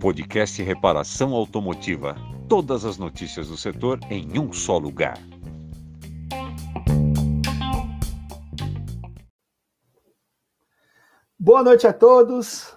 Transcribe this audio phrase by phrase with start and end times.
[0.00, 2.16] Podcast Reparação Automotiva.
[2.48, 5.16] Todas as notícias do setor em um só lugar.
[11.38, 12.76] Boa noite a todos.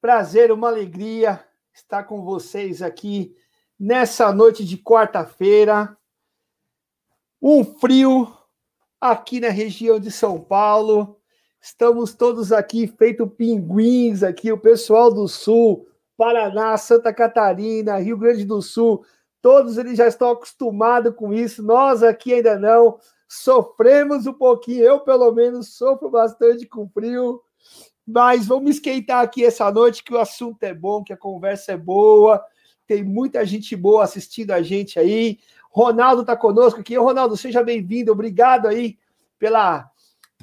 [0.00, 3.36] Prazer, uma alegria estar com vocês aqui
[3.78, 5.96] nessa noite de quarta-feira.
[7.42, 8.32] Um frio
[9.00, 11.20] aqui na região de São Paulo.
[11.64, 18.44] Estamos todos aqui feito pinguins aqui, o pessoal do sul, Paraná, Santa Catarina, Rio Grande
[18.44, 19.02] do Sul,
[19.40, 21.62] todos eles já estão acostumados com isso.
[21.62, 22.98] Nós aqui ainda não.
[23.26, 27.40] Sofremos um pouquinho, eu pelo menos sofro bastante com frio.
[28.06, 31.78] Mas vamos esquentar aqui essa noite, que o assunto é bom, que a conversa é
[31.78, 32.44] boa.
[32.86, 35.38] Tem muita gente boa assistindo a gente aí.
[35.70, 36.94] Ronaldo está conosco aqui.
[36.94, 38.12] Ronaldo, seja bem-vindo.
[38.12, 38.98] Obrigado aí
[39.38, 39.90] pela,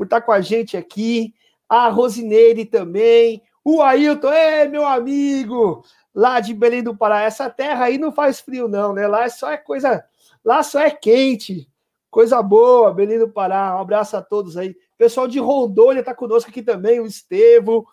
[0.02, 1.32] por estar tá com a gente aqui.
[1.70, 3.44] A Rosineire também.
[3.64, 7.22] O Ailton, é meu amigo, lá de Belém do Pará.
[7.22, 9.06] Essa terra aí não faz frio, não, né?
[9.06, 10.04] Lá só é coisa.
[10.44, 11.70] Lá só é quente.
[12.10, 13.76] Coisa boa, Belém do Pará.
[13.78, 14.76] Um abraço a todos aí.
[14.98, 17.86] Pessoal de Rondônia tá conosco aqui também, o Estevo.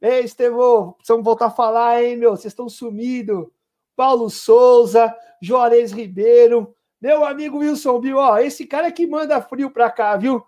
[0.00, 2.30] Ei, Estevo, precisamos voltar a falar, hein, meu?
[2.30, 3.48] Vocês estão sumidos.
[3.96, 9.90] Paulo Souza, Juarez Ribeiro, meu amigo Wilson Bill, ó, esse cara que manda frio pra
[9.90, 10.46] cá, viu?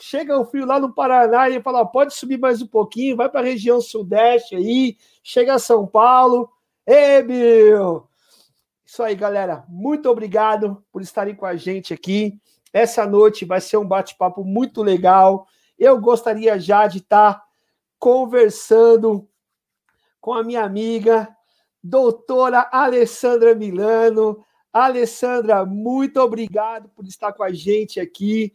[0.00, 3.40] Chega o frio lá no Paraná e fala: pode subir mais um pouquinho, vai para
[3.40, 6.50] a região sudeste aí, chega a São Paulo.
[6.86, 8.06] Ei, Bill!
[8.84, 9.64] Isso aí, galera.
[9.68, 12.38] Muito obrigado por estarem com a gente aqui.
[12.72, 15.46] Essa noite vai ser um bate-papo muito legal.
[15.78, 17.42] Eu gostaria já de estar
[17.98, 19.28] conversando
[20.20, 21.28] com a minha amiga,
[21.82, 24.44] doutora Alessandra Milano.
[24.72, 28.52] Alessandra, muito obrigado por estar com a gente aqui.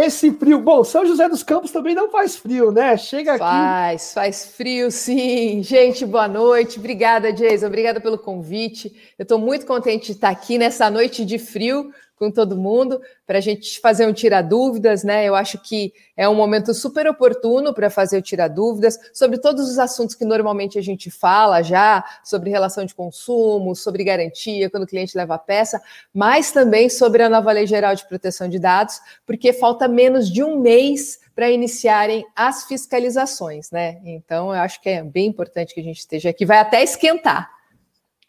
[0.00, 2.96] Esse frio, bom, São José dos Campos também não faz frio, né?
[2.96, 3.40] Chega aqui.
[3.40, 5.60] Faz, faz frio, sim.
[5.60, 6.78] Gente, boa noite.
[6.78, 7.66] Obrigada, Jason.
[7.66, 8.94] Obrigada pelo convite.
[9.18, 13.38] Eu estou muito contente de estar aqui nessa noite de frio com todo mundo para
[13.38, 15.24] a gente fazer um tira dúvidas, né?
[15.24, 19.70] Eu acho que é um momento super oportuno para fazer o tira dúvidas sobre todos
[19.70, 24.82] os assuntos que normalmente a gente fala já, sobre relação de consumo, sobre garantia quando
[24.82, 25.80] o cliente leva a peça,
[26.12, 30.42] mas também sobre a nova lei geral de proteção de dados, porque falta menos de
[30.42, 34.00] um mês para iniciarem as fiscalizações, né?
[34.04, 37.57] Então eu acho que é bem importante que a gente esteja aqui, vai até esquentar.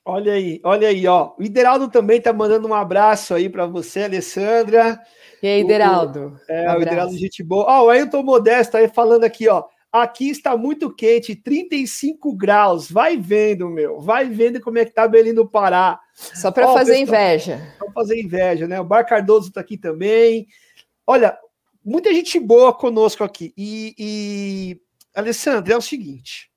[0.09, 1.33] Olha aí, olha aí, ó.
[1.37, 4.99] O Ideraldo também tá mandando um abraço aí para você, Alessandra.
[5.41, 6.39] E aí, Ideraldo?
[6.49, 7.65] O, é, um o Ideraldo, gente boa.
[7.65, 9.65] Ó, o Ailton Modesto aí falando aqui, ó.
[9.91, 12.89] Aqui está muito quente, 35 graus.
[12.89, 13.99] Vai vendo, meu.
[13.99, 15.99] Vai vendo como é que tá Belém do Pará.
[16.15, 17.75] Só para fazer pessoal, inveja.
[17.77, 18.79] Só fazer inveja, né?
[18.81, 20.47] O Bar Cardoso tá aqui também.
[21.05, 21.37] Olha,
[21.85, 23.53] muita gente boa conosco aqui.
[23.55, 24.81] E, e...
[25.15, 26.49] Alessandra, é o seguinte.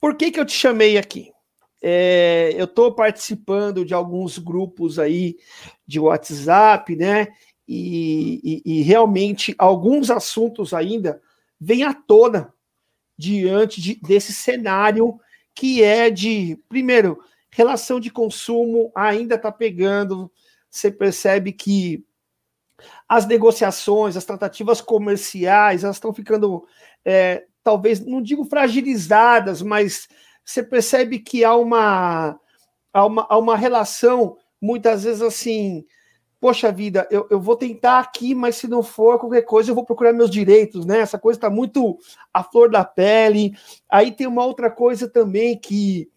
[0.00, 1.32] Por que que eu te chamei aqui?
[1.82, 5.36] É, eu estou participando de alguns grupos aí
[5.84, 7.26] de WhatsApp, né?
[7.66, 11.20] E, e, e, realmente alguns assuntos ainda
[11.60, 12.52] vêm à tona
[13.16, 15.18] diante de, desse cenário
[15.54, 17.18] que é de, primeiro,
[17.50, 20.30] relação de consumo ainda está pegando.
[20.70, 22.04] Você percebe que
[23.08, 26.66] as negociações, as tratativas comerciais, elas estão ficando,
[27.04, 30.08] é, talvez, não digo fragilizadas, mas
[30.44, 32.38] você percebe que há uma,
[32.92, 35.84] há uma, há uma relação, muitas vezes assim,
[36.40, 39.84] poxa vida, eu, eu vou tentar aqui, mas se não for qualquer coisa, eu vou
[39.84, 40.98] procurar meus direitos, né?
[40.98, 41.96] Essa coisa está muito
[42.34, 43.54] à flor da pele.
[43.88, 46.10] Aí tem uma outra coisa também que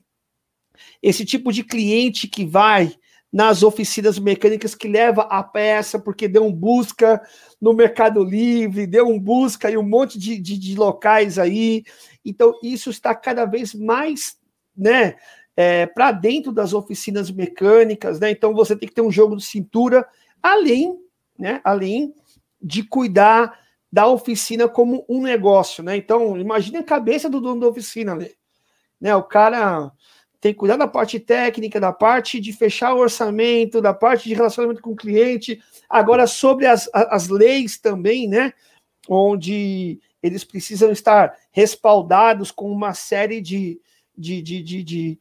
[1.01, 2.91] esse tipo de cliente que vai
[3.31, 7.21] nas oficinas mecânicas que leva a peça porque deu um busca
[7.61, 11.83] no Mercado Livre, deu um busca em um monte de, de, de locais aí,
[12.25, 14.37] então, isso está cada vez mais
[14.75, 15.15] né,
[15.55, 18.31] é, para dentro das oficinas mecânicas, né?
[18.31, 20.05] Então você tem que ter um jogo de cintura,
[20.41, 20.99] além,
[21.37, 22.13] né, além
[22.61, 23.59] de cuidar
[23.91, 25.95] da oficina como um negócio, né?
[25.95, 28.29] Então, imagine a cabeça do dono da oficina, né?
[28.99, 29.15] né?
[29.15, 29.91] O cara
[30.41, 34.35] tem que cuidar da parte técnica, da parte de fechar o orçamento, da parte de
[34.35, 35.61] relacionamento com o cliente.
[35.89, 38.51] Agora, sobre as, as leis também, né?
[39.07, 43.79] Onde eles precisam estar respaldados com uma série de,
[44.17, 45.19] de, de, de, de,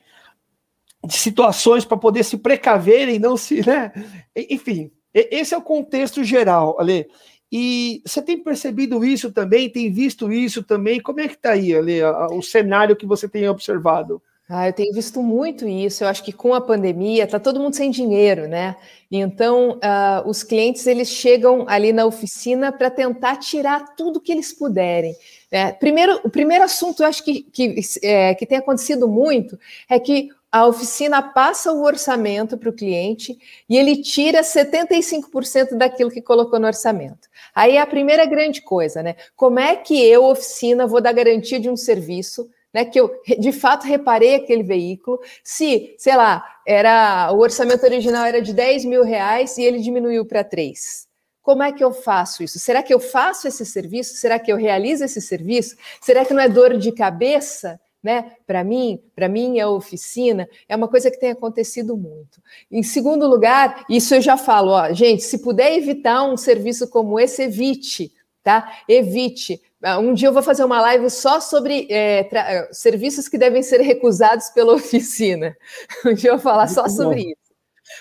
[1.11, 3.67] situações para poder se precaverem, não se.
[3.67, 3.93] Né?
[4.35, 7.09] Enfim, esse é o contexto geral, Ale.
[7.53, 9.71] E você tem percebido isso também?
[9.71, 11.01] Tem visto isso também?
[11.01, 12.03] Como é que está aí, Ale,
[12.33, 14.21] o cenário que você tem observado?
[14.47, 16.05] Ah, eu tenho visto muito isso.
[16.05, 18.77] Eu acho que com a pandemia está todo mundo sem dinheiro, né?
[19.11, 24.53] Então, uh, os clientes eles chegam ali na oficina para tentar tirar tudo que eles
[24.53, 25.17] puderem.
[25.51, 29.59] É, primeiro, o primeiro assunto, eu acho que, que, é, que tem acontecido muito,
[29.89, 33.39] é que a oficina passa o orçamento para o cliente
[33.69, 37.29] e ele tira 75% daquilo que colocou no orçamento.
[37.55, 39.17] Aí é a primeira grande coisa, né?
[39.35, 43.53] Como é que eu, oficina, vou dar garantia de um serviço né, que eu de
[43.53, 45.21] fato reparei aquele veículo.
[45.45, 50.27] Se, sei lá, era o orçamento original era de 10 mil reais e ele diminuiu
[50.27, 51.07] para 3.
[51.41, 52.59] Como é que eu faço isso?
[52.59, 54.17] Será que eu faço esse serviço?
[54.17, 55.77] Será que eu realizo esse serviço?
[56.01, 57.79] Será que não é dor de cabeça?
[58.03, 58.33] Né?
[58.47, 62.43] Para mim, para mim a oficina é uma coisa que tem acontecido muito.
[62.71, 67.19] Em segundo lugar, isso eu já falo, ó, gente, se puder evitar um serviço como
[67.19, 68.13] esse, evite,
[68.43, 68.79] tá?
[68.87, 69.61] Evite,
[70.01, 73.81] um dia eu vou fazer uma live só sobre é, é, serviços que devem ser
[73.81, 75.57] recusados pela oficina.
[76.05, 76.89] Um dia eu vou falar muito só bom.
[76.89, 77.45] sobre isso.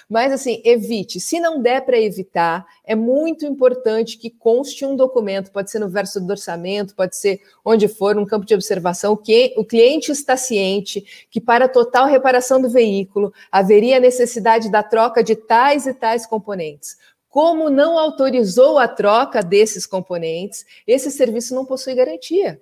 [0.10, 1.20] Mas assim, evite.
[1.20, 5.90] Se não der para evitar, é muito importante que conste um documento, pode ser no
[5.90, 10.38] verso do orçamento, pode ser onde for, um campo de observação, que o cliente está
[10.38, 16.26] ciente que para total reparação do veículo haveria necessidade da troca de tais e tais
[16.26, 16.98] componentes
[17.34, 22.62] como não autorizou a troca desses componentes, esse serviço não possui garantia.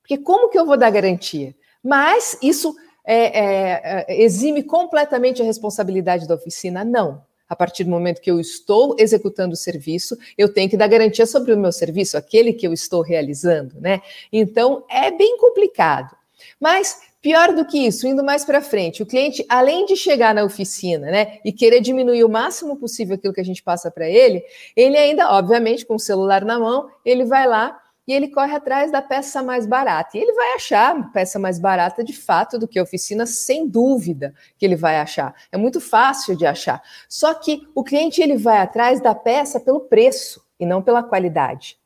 [0.00, 1.54] Porque como que eu vou dar garantia?
[1.84, 2.74] Mas isso
[3.04, 6.82] é, é, é, exime completamente a responsabilidade da oficina?
[6.82, 7.22] Não.
[7.46, 11.26] A partir do momento que eu estou executando o serviço, eu tenho que dar garantia
[11.26, 14.00] sobre o meu serviço, aquele que eu estou realizando, né?
[14.32, 16.16] Então, é bem complicado.
[16.58, 20.42] Mas Pior do que isso, indo mais para frente, o cliente, além de chegar na
[20.42, 24.42] oficina, né, e querer diminuir o máximo possível aquilo que a gente passa para ele,
[24.74, 27.78] ele ainda, obviamente, com o celular na mão, ele vai lá
[28.08, 30.16] e ele corre atrás da peça mais barata.
[30.16, 34.34] E ele vai achar peça mais barata de fato do que a oficina, sem dúvida
[34.58, 35.34] que ele vai achar.
[35.52, 36.82] É muito fácil de achar.
[37.08, 41.79] Só que o cliente ele vai atrás da peça pelo preço e não pela qualidade.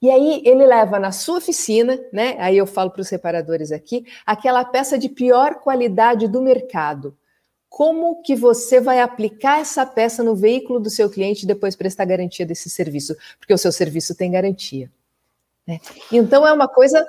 [0.00, 2.36] E aí ele leva na sua oficina, né?
[2.38, 7.16] Aí eu falo para os reparadores aqui, aquela peça de pior qualidade do mercado.
[7.68, 12.04] Como que você vai aplicar essa peça no veículo do seu cliente e depois prestar
[12.04, 13.14] garantia desse serviço?
[13.38, 14.90] Porque o seu serviço tem garantia.
[15.66, 15.80] Né?
[16.10, 17.06] Então é uma coisa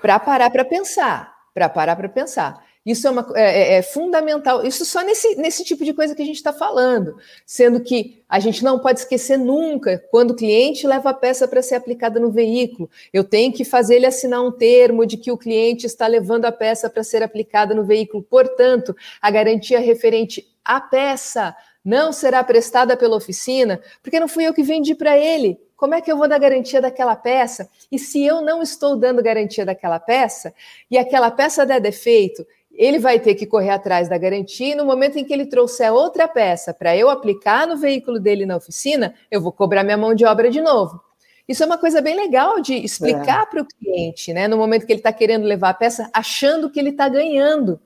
[0.00, 2.64] para parar para pensar, para parar para pensar.
[2.84, 4.64] Isso é, uma, é, é, é, fundamental.
[4.64, 7.16] Isso só nesse, nesse tipo de coisa que a gente está falando.
[7.44, 11.60] Sendo que a gente não pode esquecer nunca quando o cliente leva a peça para
[11.60, 12.88] ser aplicada no veículo.
[13.12, 16.52] Eu tenho que fazer ele assinar um termo de que o cliente está levando a
[16.52, 18.22] peça para ser aplicada no veículo.
[18.22, 21.54] Portanto, a garantia referente à peça
[21.84, 25.58] não será prestada pela oficina, porque não fui eu que vendi para ele.
[25.76, 27.68] Como é que eu vou dar garantia daquela peça?
[27.90, 30.52] E se eu não estou dando garantia daquela peça
[30.90, 32.46] e aquela peça der defeito
[32.80, 35.92] ele vai ter que correr atrás da garantia e no momento em que ele trouxer
[35.92, 40.14] outra peça para eu aplicar no veículo dele na oficina, eu vou cobrar minha mão
[40.14, 40.98] de obra de novo.
[41.46, 43.46] Isso é uma coisa bem legal de explicar é.
[43.46, 44.48] para o cliente, né?
[44.48, 47.78] No momento que ele está querendo levar a peça, achando que ele está ganhando.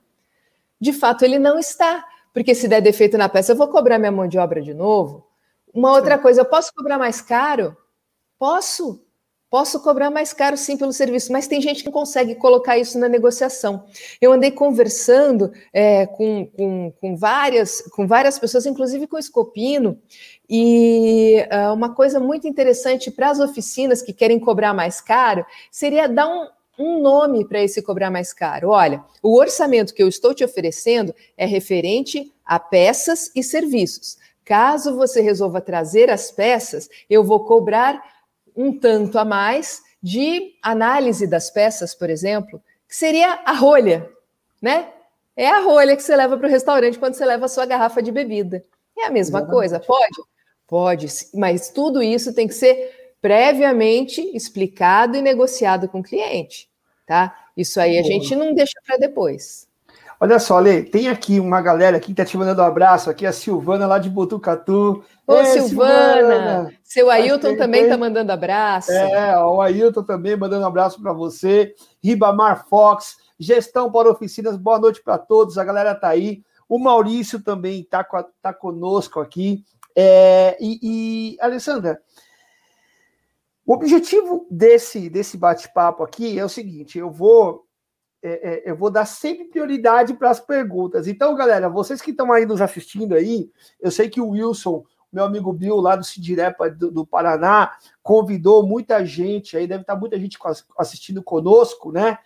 [0.79, 4.13] De fato, ele não está, porque se der defeito na peça, eu vou cobrar minha
[4.13, 5.27] mão de obra de novo.
[5.73, 7.75] Uma outra coisa, eu posso cobrar mais caro?
[8.39, 9.04] Posso.
[9.49, 12.97] Posso cobrar mais caro sim pelo serviço, mas tem gente que não consegue colocar isso
[12.97, 13.85] na negociação.
[14.19, 19.99] Eu andei conversando é, com, com, com, várias, com várias pessoas, inclusive com o Escopino,
[20.49, 26.07] e uh, uma coisa muito interessante para as oficinas que querem cobrar mais caro seria
[26.07, 26.47] dar um,
[26.77, 28.69] um nome para esse cobrar mais caro.
[28.69, 34.17] Olha, o orçamento que eu estou te oferecendo é referente a peças e serviços.
[34.43, 38.14] Caso você resolva trazer as peças, eu vou cobrar
[38.55, 44.09] um tanto a mais de análise das peças, por exemplo, que seria a rolha,
[44.61, 44.89] né?
[45.35, 48.01] É a rolha que você leva para o restaurante quando você leva a sua garrafa
[48.01, 48.63] de bebida.
[48.97, 49.53] É a mesma Exatamente.
[49.53, 50.23] coisa, pode?
[50.67, 56.69] Pode, mas tudo isso tem que ser previamente explicado e negociado com o cliente,
[57.05, 57.35] tá?
[57.57, 59.67] Isso aí a gente não deixa para depois.
[60.19, 63.25] Olha só, Lê, tem aqui uma galera aqui que tá te mandando um abraço, aqui
[63.25, 65.03] a Silvana lá de Botucatu.
[65.27, 65.67] Ô, Silvana!
[65.67, 66.73] Silvana!
[66.83, 68.91] Seu Ailton tem, também está mandando abraço.
[68.91, 71.73] É, o Ailton também mandando abraço para você.
[72.03, 76.43] Ribamar Fox, gestão para oficinas, boa noite para todos, a galera está aí.
[76.69, 78.05] O Maurício também está
[78.41, 79.63] tá conosco aqui.
[79.95, 82.01] É, e, e, Alessandra,
[83.65, 87.65] o objetivo desse, desse bate-papo aqui é o seguinte: eu vou,
[88.21, 91.07] é, é, eu vou dar sempre prioridade para as perguntas.
[91.07, 94.83] Então, galera, vocês que estão aí nos assistindo aí, eu sei que o Wilson
[95.15, 97.71] meu amigo Bill, lá do Cidirepa do, do, Paraná,
[98.03, 100.37] convidou muita gente, aí deve estar muita gente
[100.77, 102.17] assistindo conosco, né?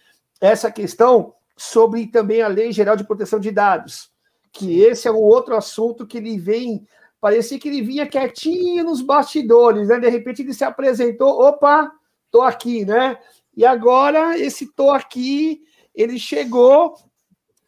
[0.41, 4.10] Essa questão sobre também a Lei Geral de Proteção de Dados,
[4.51, 6.84] que esse é um outro assunto que ele vem,
[7.22, 10.00] parecia que ele vinha quietinho nos bastidores, né?
[10.00, 11.91] De repente ele se apresentou, opa,
[12.31, 13.19] tô aqui, né?
[13.55, 15.62] E agora esse tô aqui,
[15.93, 16.96] ele chegou,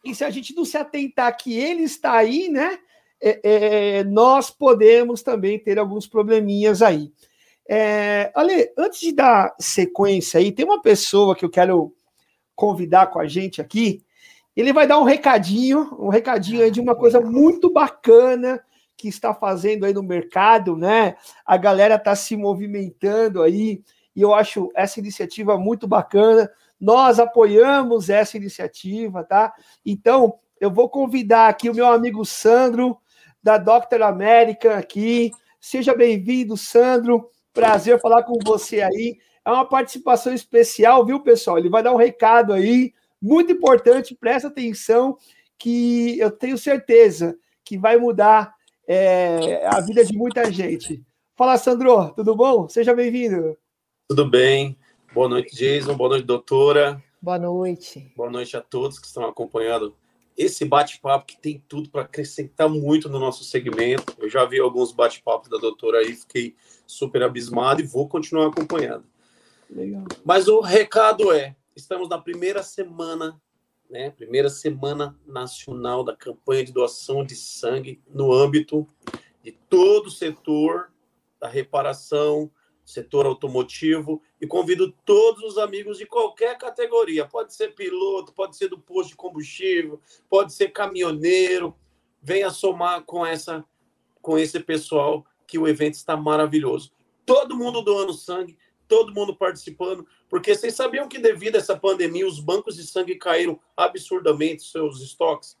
[0.04, 2.80] e se a gente não se atentar que ele está aí, né?
[3.22, 3.40] É,
[3.98, 7.12] é, nós podemos também ter alguns probleminhas aí.
[7.68, 11.94] É, Ale, antes de dar sequência aí, tem uma pessoa que eu quero
[12.56, 14.02] convidar com a gente aqui.
[14.56, 18.62] Ele vai dar um recadinho, um recadinho aí de uma coisa muito bacana
[18.96, 21.16] que está fazendo aí no mercado, né?
[21.46, 23.82] A galera está se movimentando aí
[24.14, 26.50] e eu acho essa iniciativa muito bacana.
[26.78, 29.52] Nós apoiamos essa iniciativa, tá?
[29.86, 32.98] Então, eu vou convidar aqui o meu amigo Sandro,
[33.42, 35.32] da Doctor América, aqui.
[35.60, 37.28] Seja bem-vindo, Sandro.
[37.52, 39.18] Prazer falar com você aí.
[39.44, 41.58] É uma participação especial, viu, pessoal?
[41.58, 45.16] Ele vai dar um recado aí, muito importante, presta atenção,
[45.58, 48.54] que eu tenho certeza que vai mudar
[48.86, 51.02] é, a vida de muita gente.
[51.36, 52.68] Fala, Sandro, tudo bom?
[52.68, 53.56] Seja bem-vindo.
[54.08, 54.76] Tudo bem.
[55.12, 55.96] Boa noite, Jason.
[55.96, 57.02] Boa noite, doutora.
[57.20, 58.12] Boa noite.
[58.16, 59.96] Boa noite a todos que estão acompanhando
[60.36, 64.14] esse bate-papo que tem tudo para acrescentar muito no nosso segmento.
[64.18, 69.04] Eu já vi alguns bate-papos da doutora aí, fiquei super abismado e vou continuar acompanhando.
[69.70, 70.04] Legal.
[70.24, 73.40] Mas o recado é: estamos na primeira semana,
[73.88, 74.10] né?
[74.10, 78.86] Primeira semana nacional da campanha de doação de sangue no âmbito
[79.42, 80.92] de todo o setor
[81.40, 82.50] da reparação,
[82.84, 88.66] setor automotivo, e convido todos os amigos de qualquer categoria, pode ser piloto, pode ser
[88.66, 91.72] do posto de combustível, pode ser caminhoneiro,
[92.20, 93.64] venha somar com essa
[94.20, 96.90] com esse pessoal que o evento está maravilhoso.
[97.24, 98.58] Todo mundo doando sangue,
[98.88, 103.14] todo mundo participando, porque vocês sabiam que devido a essa pandemia os bancos de sangue
[103.14, 105.56] caíram absurdamente seus estoques.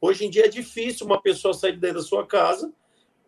[0.00, 2.72] Hoje em dia é difícil uma pessoa sair de dentro da sua casa.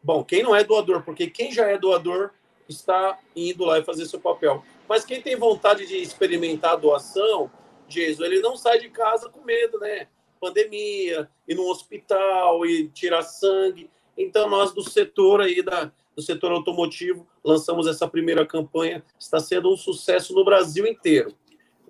[0.03, 2.31] Bom, quem não é doador, porque quem já é doador
[2.69, 4.65] está indo lá e fazer seu papel.
[4.89, 7.51] Mas quem tem vontade de experimentar a doação,
[7.87, 10.09] Jesus, ele não sai de casa com medo, né?
[10.41, 13.91] Pandemia, ir no hospital e tirar sangue.
[14.17, 19.05] Então, nós do setor aí da, do setor automotivo lançamos essa primeira campanha.
[19.19, 21.35] Está sendo um sucesso no Brasil inteiro.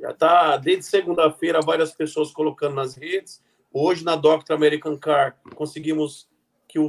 [0.01, 3.43] Já está desde segunda-feira várias pessoas colocando nas redes.
[3.73, 6.29] Hoje na Doctor American Car conseguimos
[6.67, 6.89] que, o,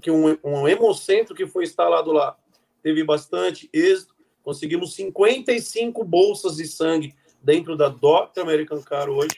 [0.00, 2.36] que um, um hemocentro que foi instalado lá
[2.82, 4.14] teve bastante êxito.
[4.42, 9.36] Conseguimos 55 bolsas de sangue dentro da Doctor American Car hoje.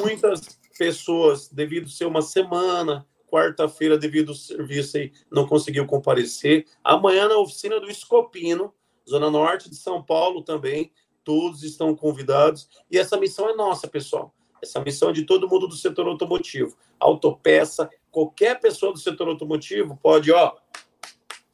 [0.00, 6.66] Muitas pessoas, devido ser uma semana, quarta-feira, devido ao serviço aí, não conseguiu comparecer.
[6.82, 8.72] Amanhã, na oficina do Escopino,
[9.08, 10.92] Zona Norte de São Paulo também,
[11.24, 12.68] todos estão convidados.
[12.90, 14.34] E essa missão é nossa, pessoal.
[14.62, 16.76] Essa missão é de todo mundo do setor automotivo.
[16.98, 20.56] Autopeça, qualquer pessoa do setor automotivo pode, ó,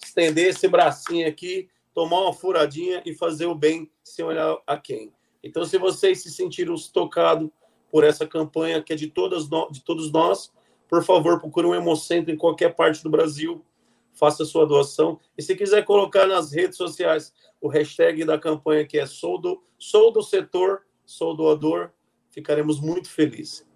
[0.02, 5.12] estender esse bracinho aqui, tomar uma furadinha e fazer o bem sem olhar a quem.
[5.42, 7.48] Então, se vocês se sentiram tocados
[7.90, 10.52] por essa campanha que é de, todas de todos nós,
[10.88, 13.64] por favor, procure um Hemocentro em qualquer parte do Brasil,
[14.12, 15.18] faça sua doação.
[15.36, 19.62] E se quiser colocar nas redes sociais o hashtag da campanha que é sou do,
[19.78, 21.90] sou do setor, sou doador,
[22.30, 23.66] ficaremos muito felizes.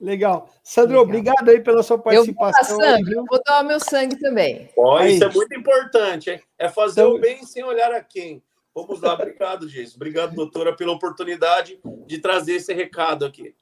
[0.00, 0.48] Legal.
[0.62, 1.04] Sandro, Legal.
[1.04, 2.80] obrigado aí pela sua participação.
[2.80, 4.70] Eu vou, eu vou doar meu sangue também.
[4.76, 6.40] Oh, isso é muito importante, hein?
[6.58, 7.14] É fazer então...
[7.14, 8.42] o bem sem olhar a quem.
[8.74, 9.96] Vamos lá, obrigado, Jesus.
[9.96, 13.54] Obrigado, doutora, pela oportunidade de trazer esse recado aqui.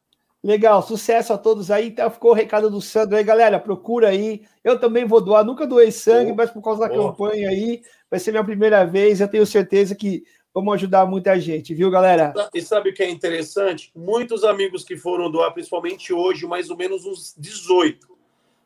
[0.44, 1.88] Legal, sucesso a todos aí.
[1.88, 3.58] Então ficou o recado do Sandro aí, galera.
[3.58, 4.42] Procura aí.
[4.62, 5.44] Eu também vou doar.
[5.44, 7.08] Nunca doei sangue, oh, mas por causa da oh.
[7.08, 9.20] campanha aí, vai ser minha primeira vez.
[9.20, 10.22] Eu tenho certeza que
[10.56, 12.32] Vamos ajudar muita gente, viu, galera?
[12.54, 13.92] E sabe o que é interessante?
[13.94, 18.08] Muitos amigos que foram doar, principalmente hoje, mais ou menos uns 18,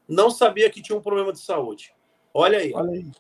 [0.06, 1.92] não sabia que tinha um problema de saúde.
[2.32, 2.72] Olha aí.
[2.72, 3.10] Olha aí.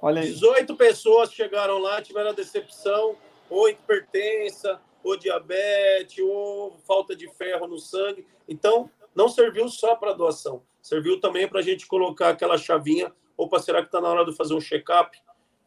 [0.00, 0.28] Olha aí.
[0.28, 3.16] 18 pessoas chegaram lá, tiveram a decepção,
[3.50, 8.24] ou hipertensa, ou diabetes, ou falta de ferro no sangue.
[8.48, 13.12] Então, não serviu só para doação, serviu também para a gente colocar aquela chavinha.
[13.36, 15.18] Opa, será que está na hora de fazer um check-up?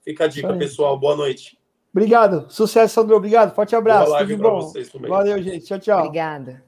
[0.02, 0.98] Fica a dica, pessoal.
[0.98, 1.60] Boa noite.
[1.94, 2.46] Obrigado.
[2.50, 3.16] Sucesso, Sandro.
[3.16, 3.54] Obrigado.
[3.54, 4.18] Forte abraço.
[4.18, 4.72] Tudo bom.
[5.08, 5.66] Valeu, gente.
[5.66, 6.00] Tchau, tchau.
[6.00, 6.64] Obrigada.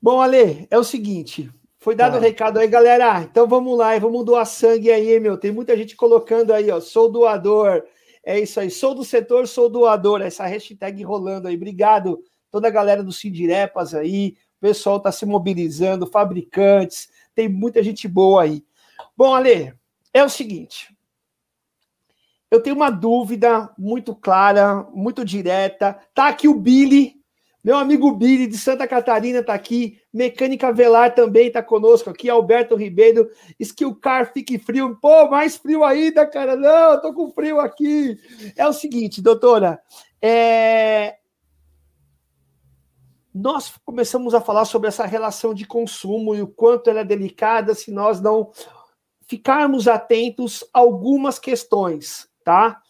[0.00, 1.50] Bom, Ale, é o seguinte.
[1.78, 3.22] Foi dado o um recado aí, galera.
[3.22, 5.38] Então vamos lá e vamos doar sangue aí, meu.
[5.38, 6.80] Tem muita gente colocando aí, ó.
[6.80, 7.84] Sou doador.
[8.22, 8.70] É isso aí.
[8.70, 10.20] Sou do setor, sou doador.
[10.20, 11.56] Essa hashtag rolando aí.
[11.56, 12.22] Obrigado.
[12.50, 14.36] Toda a galera do Sindirepas aí.
[14.58, 17.08] O pessoal tá se mobilizando, fabricantes.
[17.34, 18.62] Tem muita gente boa aí.
[19.16, 19.72] Bom, Ale,
[20.12, 20.95] é o seguinte
[22.50, 25.98] eu tenho uma dúvida muito clara, muito direta.
[26.14, 27.16] Tá aqui o Billy,
[27.66, 29.98] Meu amigo Billy de Santa Catarina está aqui.
[30.14, 32.30] Mecânica Velar também está conosco aqui.
[32.30, 33.28] Alberto Ribeiro.
[33.58, 34.96] Skill Car Fique Frio.
[35.02, 36.54] Pô, mais frio ainda, cara.
[36.54, 38.16] Não, eu tô com frio aqui.
[38.54, 39.80] É o seguinte, doutora.
[40.22, 41.16] É...
[43.34, 47.74] Nós começamos a falar sobre essa relação de consumo e o quanto ela é delicada
[47.74, 48.52] se nós não
[49.26, 52.80] ficarmos atentos a algumas questões, tá?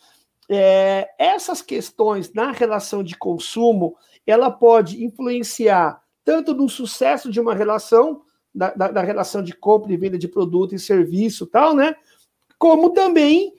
[0.50, 3.96] É, essas questões na relação de consumo,
[4.26, 8.20] ela pode influenciar tanto no sucesso de uma relação,
[8.54, 11.96] da, da, da, relação de compra e venda de produto e serviço tal, né?
[12.58, 13.54] Como também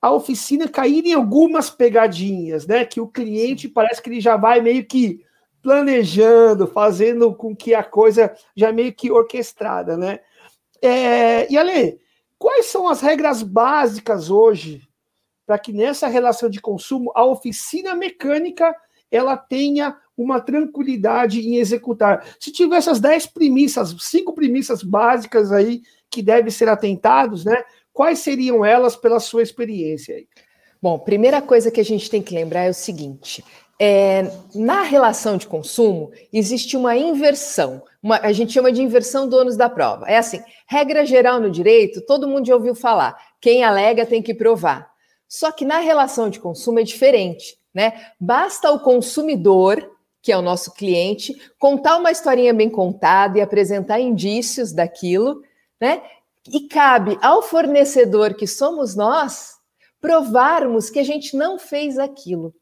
[0.00, 2.84] a oficina cair em algumas pegadinhas, né?
[2.84, 5.24] Que o cliente parece que ele já vai meio que
[5.62, 10.20] planejando, fazendo com que a coisa já meio que orquestrada, né?
[10.82, 11.98] É, e Ale,
[12.38, 14.87] quais são as regras básicas hoje
[15.48, 18.76] para que nessa relação de consumo a oficina mecânica
[19.10, 22.22] ela tenha uma tranquilidade em executar.
[22.38, 27.64] Se tiver essas 10 premissas, cinco premissas básicas aí que devem ser atentados, né?
[27.94, 30.28] Quais seriam elas pela sua experiência aí?
[30.82, 33.42] Bom, primeira coisa que a gente tem que lembrar é o seguinte:
[33.80, 37.82] é, na relação de consumo, existe uma inversão.
[38.02, 40.04] Uma, a gente chama de inversão do ônus da prova.
[40.06, 43.16] É assim: regra geral no direito, todo mundo já ouviu falar.
[43.40, 44.87] Quem alega tem que provar.
[45.28, 47.92] Só que na relação de consumo é diferente né?
[48.18, 49.88] Basta o consumidor,
[50.20, 55.42] que é o nosso cliente, contar uma historinha bem contada e apresentar indícios daquilo,
[55.80, 56.02] né?
[56.46, 59.58] E cabe ao fornecedor, que somos nós,
[60.00, 62.54] provarmos que a gente não fez aquilo.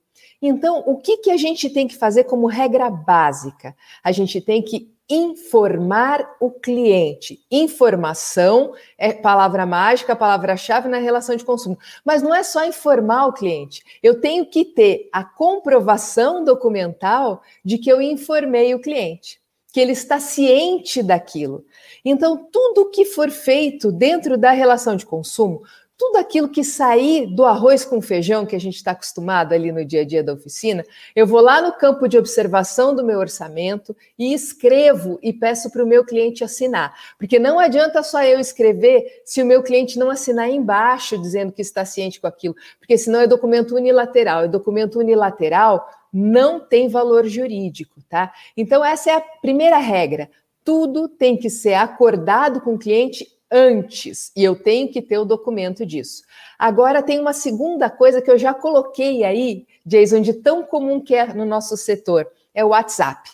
[0.43, 3.75] Então, o que, que a gente tem que fazer como regra básica?
[4.03, 7.41] A gente tem que informar o cliente.
[7.51, 11.79] Informação é palavra mágica, palavra-chave na relação de consumo.
[12.05, 13.83] Mas não é só informar o cliente.
[14.03, 19.41] Eu tenho que ter a comprovação documental de que eu informei o cliente,
[19.73, 21.65] que ele está ciente daquilo.
[22.05, 25.63] Então, tudo que for feito dentro da relação de consumo,
[25.99, 29.85] tudo aquilo que sair do arroz com feijão que a gente está acostumado ali no
[29.85, 30.85] dia a dia da oficina,
[31.15, 35.82] eu vou lá no campo de observação do meu orçamento e escrevo e peço para
[35.82, 36.95] o meu cliente assinar.
[37.19, 41.63] Porque não adianta só eu escrever se o meu cliente não assinar embaixo dizendo que
[41.63, 44.45] está ciente com aquilo, porque senão é documento unilateral.
[44.45, 48.32] E documento unilateral não tem valor jurídico, tá?
[48.56, 50.30] Então, essa é a primeira regra.
[50.63, 55.25] Tudo tem que ser acordado com o cliente antes e eu tenho que ter o
[55.25, 56.23] documento disso.
[56.59, 61.15] Agora tem uma segunda coisa que eu já coloquei aí, Jason, de tão comum que
[61.15, 63.30] é no nosso setor, é o WhatsApp.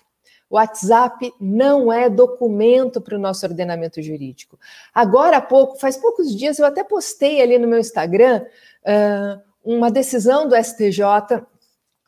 [0.51, 4.59] O WhatsApp não é documento para o nosso ordenamento jurídico.
[4.93, 8.45] Agora há pouco, faz poucos dias, eu até postei ali no meu Instagram
[8.83, 11.43] uh, uma decisão do STJ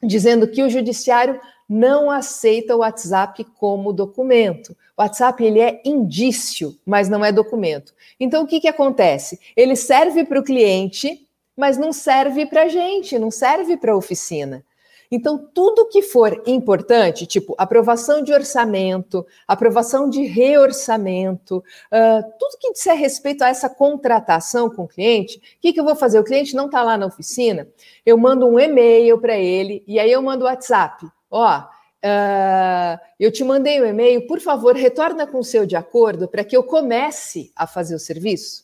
[0.02, 4.76] dizendo que o judiciário não aceita o WhatsApp como documento.
[4.96, 7.92] O WhatsApp ele é indício, mas não é documento.
[8.18, 9.38] Então o que, que acontece?
[9.56, 13.96] Ele serve para o cliente, mas não serve para a gente, não serve para a
[13.96, 14.64] oficina.
[15.10, 22.72] Então, tudo que for importante, tipo aprovação de orçamento, aprovação de reorçamento, uh, tudo que
[22.72, 26.18] disser respeito a essa contratação com o cliente, o que, que eu vou fazer?
[26.18, 27.68] O cliente não está lá na oficina,
[28.04, 31.06] eu mando um e-mail para ele e aí eu mando o WhatsApp.
[31.36, 36.28] Ó, uh, eu te mandei um e-mail, por favor, retorna com o seu de acordo
[36.28, 38.62] para que eu comece a fazer o serviço.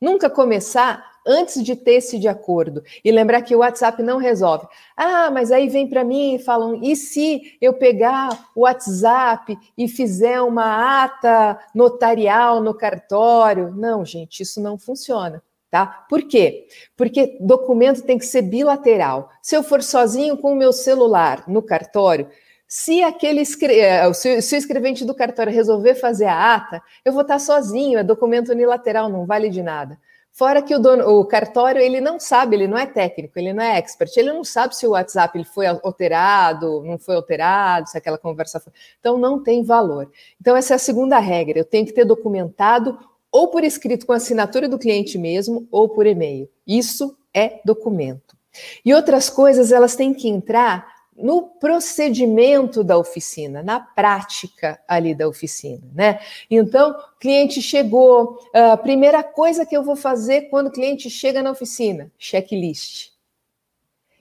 [0.00, 2.84] Nunca começar antes de ter esse de acordo.
[3.04, 4.68] E lembrar que o WhatsApp não resolve.
[4.96, 9.88] Ah, mas aí vem para mim e falam: e se eu pegar o WhatsApp e
[9.88, 13.72] fizer uma ata notarial no cartório?
[13.74, 15.42] Não, gente, isso não funciona
[15.72, 16.04] tá?
[16.06, 16.66] Por quê?
[16.94, 19.30] Porque documento tem que ser bilateral.
[19.40, 22.28] Se eu for sozinho com o meu celular no cartório,
[22.68, 27.38] se aquele eh, se o escrevente do cartório resolver fazer a ata, eu vou estar
[27.38, 29.98] sozinho, é documento unilateral, não vale de nada.
[30.30, 33.62] Fora que o, dono, o cartório ele não sabe, ele não é técnico, ele não
[33.62, 37.96] é expert, ele não sabe se o WhatsApp ele foi alterado, não foi alterado, se
[37.96, 38.72] aquela conversa foi.
[39.00, 40.10] Então não tem valor.
[40.38, 41.58] Então essa é a segunda regra.
[41.58, 42.98] Eu tenho que ter documentado
[43.32, 46.48] ou por escrito com assinatura do cliente mesmo, ou por e-mail.
[46.66, 48.36] Isso é documento.
[48.84, 55.28] E outras coisas, elas têm que entrar no procedimento da oficina, na prática ali da
[55.28, 56.20] oficina, né?
[56.50, 61.50] Então, cliente chegou, a primeira coisa que eu vou fazer quando o cliente chega na
[61.50, 63.12] oficina, checklist.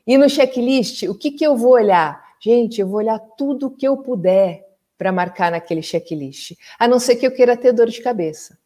[0.06, 2.21] E no checklist, o que, que eu vou olhar?
[2.39, 7.15] Gente, eu vou olhar tudo que eu puder para marcar naquele checklist, a não ser
[7.15, 8.61] que eu queira ter dor de cabeça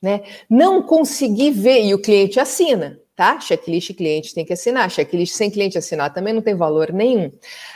[0.00, 0.22] né?
[0.48, 3.38] Não conseguir ver, e o cliente assina, tá?
[3.38, 7.30] Checklist cliente tem que assinar, checklist sem cliente assinar também não tem valor nenhum.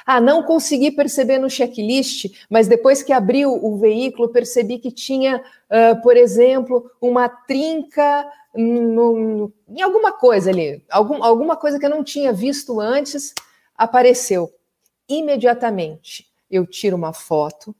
[0.06, 5.36] Ah, não consegui perceber no checklist, mas depois que abriu o veículo, percebi que tinha,
[5.38, 11.90] uh, por exemplo, uma trinca no, em alguma coisa ali, algum, alguma coisa que eu
[11.90, 13.34] não tinha visto antes,
[13.76, 14.50] apareceu.
[15.08, 17.74] Imediatamente eu tiro uma foto,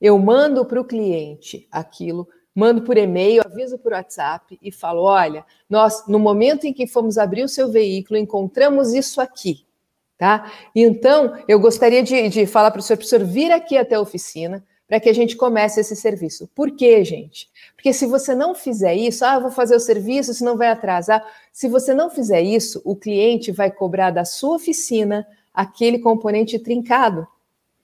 [0.00, 5.44] eu mando para o cliente aquilo, mando por e-mail, aviso por WhatsApp e falo: olha,
[5.68, 9.66] nós, no momento em que fomos abrir o seu veículo, encontramos isso aqui.
[10.16, 10.52] Tá?
[10.74, 14.64] Então, eu gostaria de, de falar para o senhor, professor, vir aqui até a oficina
[14.86, 16.48] para que a gente comece esse serviço.
[16.54, 17.48] Por quê, gente?
[17.74, 21.24] Porque se você não fizer isso, ah, vou fazer o serviço, senão vai atrasar.
[21.52, 27.26] Se você não fizer isso, o cliente vai cobrar da sua oficina aquele componente trincado.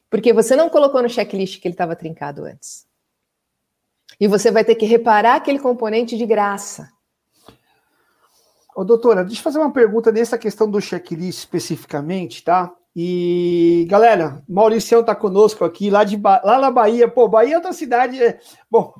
[0.08, 2.86] Porque você não colocou no checklist que ele estava trincado antes.
[4.20, 6.90] E você vai ter que reparar aquele componente de graça.
[8.76, 12.72] Ô, doutora, deixa eu fazer uma pergunta nessa questão do checklist especificamente, tá?
[12.94, 17.08] E, galera, Mauricião tá conosco aqui, lá, de, lá na Bahia.
[17.08, 18.22] Pô, Bahia é outra cidade.
[18.22, 18.38] É,
[18.70, 18.92] bom,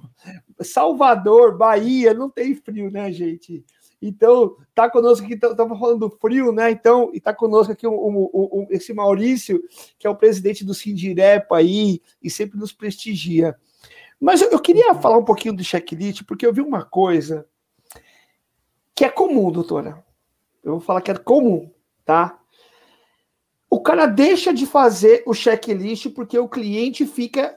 [0.60, 3.64] Salvador, Bahia, não tem frio, né, gente?
[4.00, 6.70] Então, tá conosco aqui, estava falando do frio, né?
[6.70, 9.60] Então, e tá conosco aqui o, o, o, esse Maurício,
[9.98, 13.54] que é o presidente do Sindirepa aí, e sempre nos prestigia.
[14.20, 17.48] Mas eu, eu queria falar um pouquinho do checklist, porque eu vi uma coisa
[18.94, 20.04] que é comum, doutora.
[20.62, 21.72] Eu vou falar que é comum,
[22.04, 22.38] tá?
[23.70, 27.54] O cara deixa de fazer o checklist porque o cliente fica,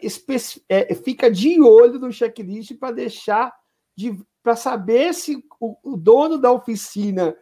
[0.70, 3.54] é, fica de olho no checklist para deixar
[3.96, 7.36] de para saber se o, o, dono da oficina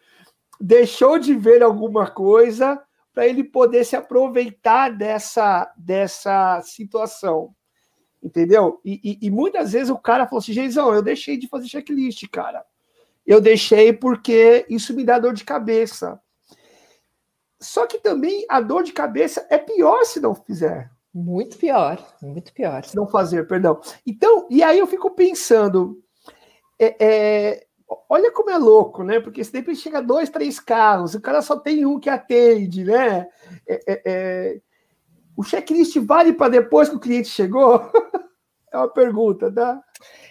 [0.59, 2.79] deixou de ver alguma coisa
[3.11, 7.55] para ele poder se aproveitar dessa, dessa situação.
[8.23, 8.79] Entendeu?
[8.85, 12.27] E, e, e, muitas vezes o cara falou assim: Geizão, eu deixei de fazer checklist,
[12.29, 12.63] cara.
[13.25, 16.19] Eu deixei porque isso me dá dor de cabeça.
[17.59, 20.91] Só que também a dor de cabeça é pior se não fizer.
[21.13, 22.83] Muito pior, muito pior.
[22.85, 23.81] Se não fazer, perdão.
[24.05, 26.01] Então, e aí eu fico pensando:
[26.79, 27.67] é, é,
[28.07, 29.19] olha como é louco, né?
[29.19, 32.83] Porque se de repente chega dois, três carros, o cara só tem um que atende,
[32.83, 33.27] né?
[33.67, 34.61] É, é, é
[35.41, 37.91] o checklist vale para depois que o cliente chegou?
[38.71, 39.81] é uma pergunta, tá?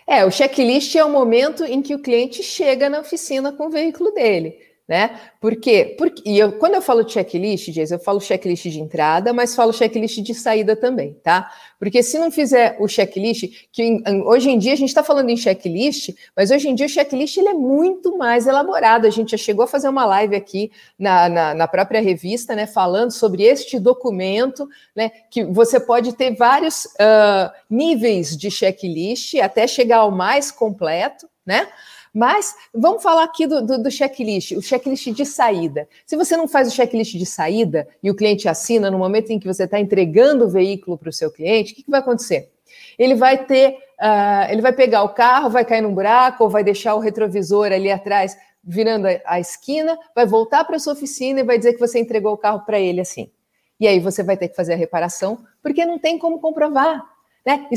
[0.06, 3.70] É, o checklist é o momento em que o cliente chega na oficina com o
[3.70, 5.20] veículo dele né?
[5.40, 9.72] Porque, e eu, quando eu falo checklist, Jason, eu falo checklist de entrada, mas falo
[9.72, 11.48] checklist de saída também, tá?
[11.78, 15.36] Porque se não fizer o checklist, que hoje em dia a gente está falando em
[15.36, 19.06] checklist, mas hoje em dia o checklist ele é muito mais elaborado.
[19.06, 22.66] A gente já chegou a fazer uma live aqui na, na, na própria revista, né?
[22.66, 25.12] Falando sobre este documento, né?
[25.30, 31.68] Que você pode ter vários uh, níveis de checklist até chegar ao mais completo, né?
[32.12, 35.88] Mas vamos falar aqui do, do, do, checklist, o checklist de saída.
[36.04, 39.38] Se você não faz o checklist de saída e o cliente assina no momento em
[39.38, 42.50] que você está entregando o veículo para o seu cliente, o que, que, vai acontecer?
[42.98, 46.64] Ele vai ter, uh, ele vai pegar o carro, vai cair num buraco, ou vai
[46.64, 51.44] deixar o retrovisor ali atrás virando a, a esquina, vai voltar para sua oficina e
[51.44, 53.30] vai dizer que você entregou o carro para ele assim.
[53.78, 57.02] E aí você vai ter que fazer a reparação, porque não tem como comprovar.
[57.46, 57.68] Né?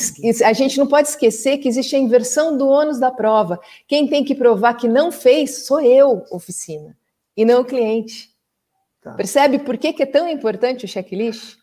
[0.45, 3.59] A gente não pode esquecer que existe a inversão do ônus da prova.
[3.87, 6.97] Quem tem que provar que não fez sou eu, oficina,
[7.35, 8.29] e não o cliente.
[9.01, 9.13] Tá.
[9.13, 11.57] Percebe por que, que é tão importante o checklist?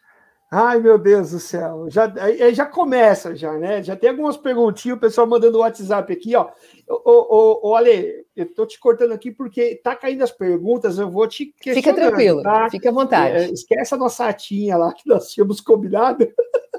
[0.52, 1.86] Ai, meu Deus do céu.
[1.88, 2.12] Já,
[2.52, 3.84] já começa, já, né?
[3.84, 6.48] Já tem algumas perguntinhas, o pessoal mandando o WhatsApp aqui, ó.
[6.88, 11.08] Ô, ô, ô, Ale, eu tô te cortando aqui porque tá caindo as perguntas, eu
[11.08, 12.68] vou te Fica tranquilo, tá?
[12.68, 13.36] fica à vontade.
[13.36, 16.26] É, esquece a nossa atinha lá que nós tínhamos combinado.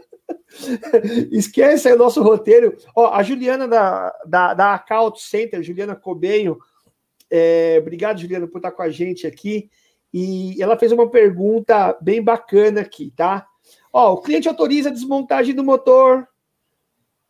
[1.31, 2.77] Esquece aí o nosso roteiro.
[2.95, 6.57] Ó, a Juliana da, da, da Account Center, Juliana Cobenho,
[7.29, 9.69] é, obrigado, Juliana, por estar com a gente aqui.
[10.13, 13.47] E ela fez uma pergunta bem bacana aqui, tá?
[13.93, 16.27] Ó, o cliente autoriza a desmontagem do motor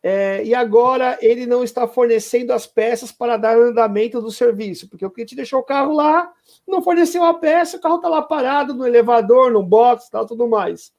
[0.03, 5.05] é, e agora ele não está fornecendo as peças para dar andamento do serviço, porque
[5.05, 6.31] o cliente deixou o carro lá,
[6.67, 10.47] não forneceu a peça, o carro está lá parado no elevador, no box, tal, tudo
[10.47, 10.91] mais.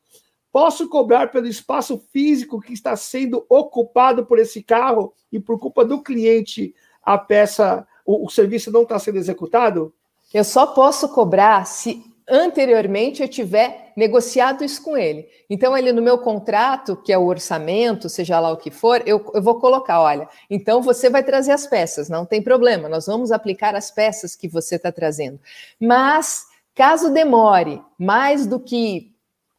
[0.53, 5.83] Posso cobrar pelo espaço físico que está sendo ocupado por esse carro e por culpa
[5.83, 9.95] do cliente a peça, o, o serviço não está sendo executado?
[10.33, 15.27] Eu só posso cobrar se anteriormente eu tiver negociado isso com ele.
[15.51, 19.31] Então, ele no meu contrato, que é o orçamento, seja lá o que for, eu,
[19.35, 23.33] eu vou colocar: olha, então você vai trazer as peças, não tem problema, nós vamos
[23.33, 25.41] aplicar as peças que você está trazendo.
[25.81, 29.12] Mas, caso demore mais do que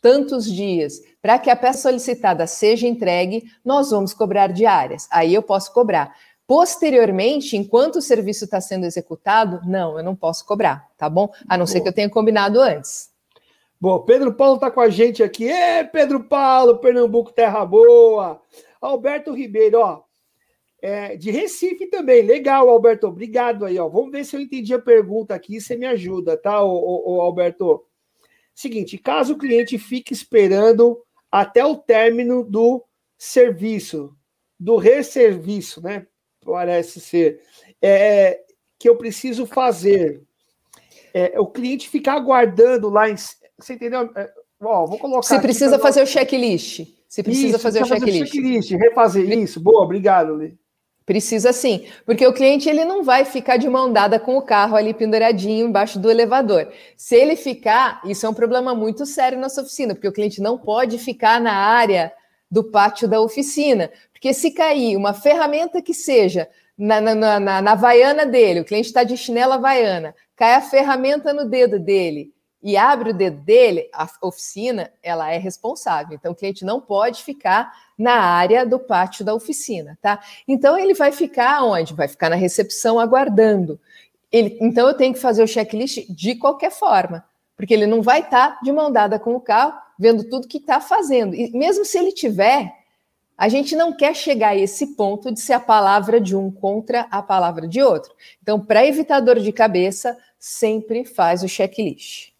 [0.04, 5.08] tantos dias para que a peça solicitada seja entregue, nós vamos cobrar diárias.
[5.10, 6.14] Aí eu posso cobrar.
[6.46, 11.32] Posteriormente, enquanto o serviço está sendo executado, não, eu não posso cobrar, tá bom?
[11.48, 11.68] A não Boa.
[11.68, 13.10] ser que eu tenha combinado antes.
[13.80, 15.46] Bom, Pedro Paulo está com a gente aqui.
[15.50, 18.42] Ê, Pedro Paulo, Pernambuco, terra boa.
[18.82, 20.02] Alberto Ribeiro, ó,
[20.82, 22.22] é, de Recife também.
[22.24, 23.08] Legal, Alberto.
[23.08, 23.88] Obrigado aí, ó.
[23.88, 25.62] Vamos ver se eu entendi a pergunta aqui.
[25.62, 27.86] Você me ajuda, tá, ô, ô, ô, Alberto?
[28.56, 32.84] Seguinte, caso o cliente fique esperando até o término do
[33.18, 34.16] serviço,
[34.60, 36.06] do resserviço, né?
[36.46, 37.42] Parece ser.
[37.82, 38.44] É,
[38.78, 40.22] que eu preciso fazer.
[41.14, 43.16] É, o cliente ficar aguardando lá em.
[43.58, 44.12] Você entendeu?
[44.16, 45.24] É, ó, vou colocar.
[45.24, 46.86] Você precisa fazer o checklist.
[47.08, 48.34] Você precisa isso, fazer o checklist.
[48.34, 48.72] checklist.
[48.72, 49.60] Refazer isso.
[49.60, 50.54] Boa, obrigado, Lê.
[51.06, 54.78] Precisa sim, porque o cliente ele não vai ficar de mão dada com o carro
[54.78, 56.72] ali penduradinho embaixo do elevador.
[56.96, 60.42] Se ele ficar, isso é um problema muito sério na sua oficina, porque o cliente
[60.42, 62.14] não pode ficar na área
[62.50, 67.76] do pátio da oficina, porque se cair uma ferramenta que seja na, na, na, na
[67.76, 72.32] vaiana dele, o cliente está de chinela havaiana, cai a ferramenta no dedo dele
[72.64, 76.16] e abre o dedo dele, a oficina ela é responsável.
[76.16, 80.24] Então o cliente não pode ficar na área do pátio da oficina, tá?
[80.48, 81.94] Então ele vai ficar onde?
[81.94, 83.78] Vai ficar na recepção aguardando.
[84.32, 87.26] Ele, então eu tenho que fazer o checklist de qualquer forma,
[87.58, 90.58] porque ele não vai estar tá de mão dada com o carro, vendo tudo que
[90.58, 91.36] está fazendo.
[91.36, 92.74] E mesmo se ele tiver,
[93.38, 97.08] a gente não quer chegar a esse ponto de ser a palavra de um contra
[97.12, 98.14] a palavra de outro.
[98.42, 102.33] Então, para evitar dor de cabeça, sempre faz o checklist.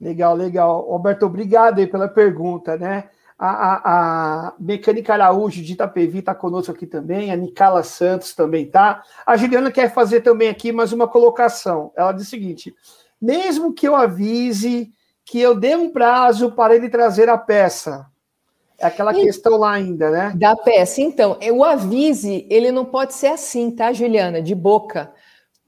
[0.00, 0.80] Legal, legal.
[0.88, 3.04] Roberto, obrigado aí pela pergunta, né?
[3.38, 8.66] A, a, a Mecânica Araújo de Itapevi está conosco aqui também, a Nicala Santos também
[8.66, 9.02] tá.
[9.24, 11.92] A Juliana quer fazer também aqui mais uma colocação.
[11.96, 12.74] Ela diz o seguinte:
[13.20, 14.92] mesmo que eu avise
[15.24, 18.06] que eu dê um prazo para ele trazer a peça,
[18.78, 20.32] é aquela e, questão lá ainda, né?
[20.36, 21.00] Da peça.
[21.00, 24.40] Então, o avise, ele não pode ser assim, tá, Juliana?
[24.40, 25.12] De boca.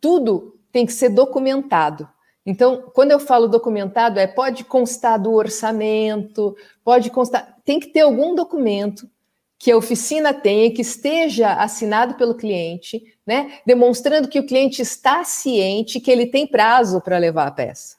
[0.00, 2.08] Tudo tem que ser documentado.
[2.50, 8.00] Então, quando eu falo documentado, é pode constar do orçamento, pode constar, tem que ter
[8.00, 9.08] algum documento
[9.56, 15.22] que a oficina tenha, que esteja assinado pelo cliente, né, demonstrando que o cliente está
[15.22, 17.98] ciente que ele tem prazo para levar a peça.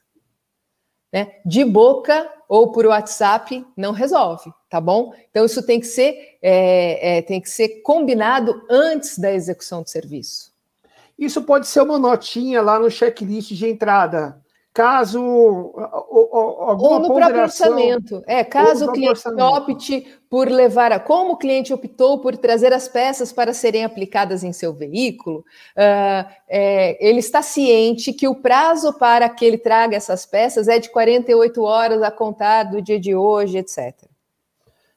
[1.13, 1.39] Né?
[1.45, 5.13] De boca ou por WhatsApp não resolve, tá bom?
[5.29, 9.89] Então isso tem que ser é, é, tem que ser combinado antes da execução do
[9.89, 10.50] serviço.
[11.21, 14.41] Isso pode ser uma notinha lá no checklist de entrada.
[14.73, 18.23] Caso ou no próprio orçamento.
[18.25, 20.99] É, caso o cliente opte por levar a.
[20.99, 26.25] Como o cliente optou por trazer as peças para serem aplicadas em seu veículo, uh,
[26.47, 30.89] é, ele está ciente que o prazo para que ele traga essas peças é de
[30.89, 33.93] 48 horas a contar do dia de hoje, etc.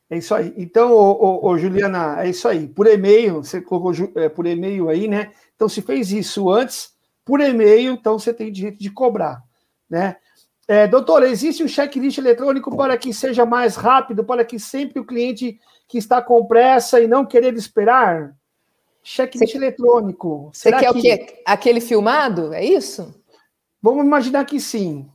[0.09, 0.55] É isso aí.
[0.57, 2.69] Então, ô, ô, ô, Juliana, é isso aí.
[2.69, 5.33] Por e-mail, você colocou é, por e-mail aí, né?
[5.55, 6.93] Então, se fez isso antes,
[7.25, 9.43] por e-mail, então você tem direito de cobrar,
[9.89, 10.17] né?
[10.67, 15.05] É, doutor, existe um checklist eletrônico para que seja mais rápido, para que sempre o
[15.05, 18.35] cliente que está com pressa e não querer esperar?
[19.03, 20.51] Checklist você, eletrônico.
[20.53, 20.99] Você quer que...
[20.99, 21.43] o quê?
[21.45, 22.55] Aquele filmado?
[22.55, 23.15] É isso?
[23.83, 25.07] Vamos imaginar que sim.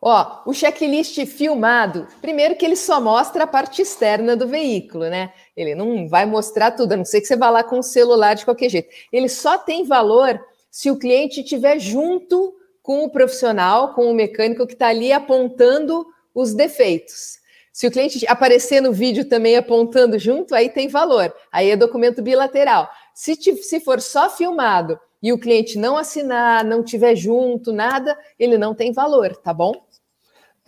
[0.00, 5.32] Ó, o checklist filmado, primeiro que ele só mostra a parte externa do veículo, né?
[5.56, 8.34] Ele não vai mostrar tudo, a não ser que você vá lá com o celular
[8.34, 8.88] de qualquer jeito.
[9.12, 14.66] Ele só tem valor se o cliente estiver junto com o profissional, com o mecânico
[14.66, 17.38] que está ali apontando os defeitos.
[17.72, 21.32] Se o cliente aparecer no vídeo também apontando junto, aí tem valor.
[21.52, 22.88] Aí é documento bilateral.
[23.14, 28.56] Se, se for só filmado e o cliente não assinar, não tiver junto, nada, ele
[28.56, 29.72] não tem valor, tá bom?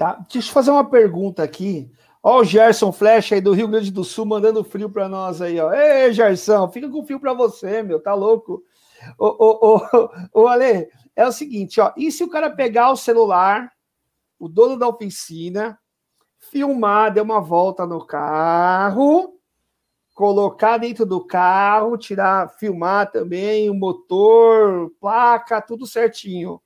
[0.01, 0.19] Tá?
[0.33, 1.93] Deixa eu fazer uma pergunta aqui.
[2.23, 5.61] Ó, o Gerson Flecha aí do Rio Grande do Sul mandando frio para nós aí,
[5.61, 5.71] ó.
[5.75, 8.65] Ei, Gerson, fica com frio para você, meu, tá louco?
[9.19, 10.11] Ô, ô, ô,
[10.41, 11.93] ô, Ale, é o seguinte, ó.
[11.99, 13.71] E se o cara pegar o celular,
[14.39, 15.79] o dono da oficina,
[16.39, 19.39] filmar, dar uma volta no carro,
[20.15, 26.59] colocar dentro do carro, tirar, filmar também o motor, placa, tudo certinho,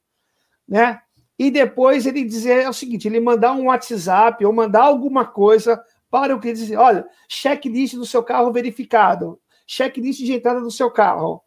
[0.69, 1.01] né?
[1.39, 6.35] E depois ele dizer o seguinte: ele mandar um WhatsApp ou mandar alguma coisa para
[6.35, 11.43] o que dizer, olha, checklist do seu carro verificado, checklist de entrada do seu carro.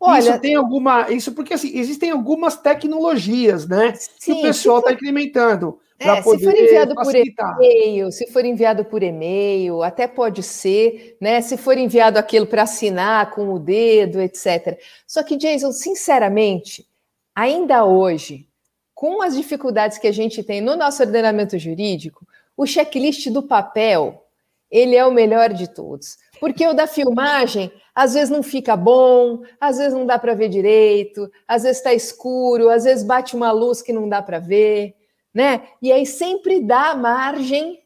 [0.00, 1.10] Olha, isso tem alguma.
[1.10, 3.92] Isso porque assim, existem algumas tecnologias, né?
[3.94, 5.78] Sim, que o pessoal está incrementando.
[5.98, 7.56] É, se for enviado facilitar.
[7.56, 11.42] por e-mail, se for enviado por e-mail, até pode ser, né?
[11.42, 14.80] Se for enviado aquilo para assinar com o dedo, etc.
[15.06, 16.88] Só que, Jason, sinceramente,
[17.34, 18.48] ainda hoje,
[18.94, 24.26] com as dificuldades que a gente tem no nosso ordenamento jurídico, o checklist do papel,
[24.70, 26.18] ele é o melhor de todos.
[26.38, 30.48] Porque o da filmagem, às vezes não fica bom, às vezes não dá para ver
[30.48, 34.94] direito, às vezes está escuro, às vezes bate uma luz que não dá para ver,
[35.32, 35.62] né?
[35.80, 37.79] E aí sempre dá margem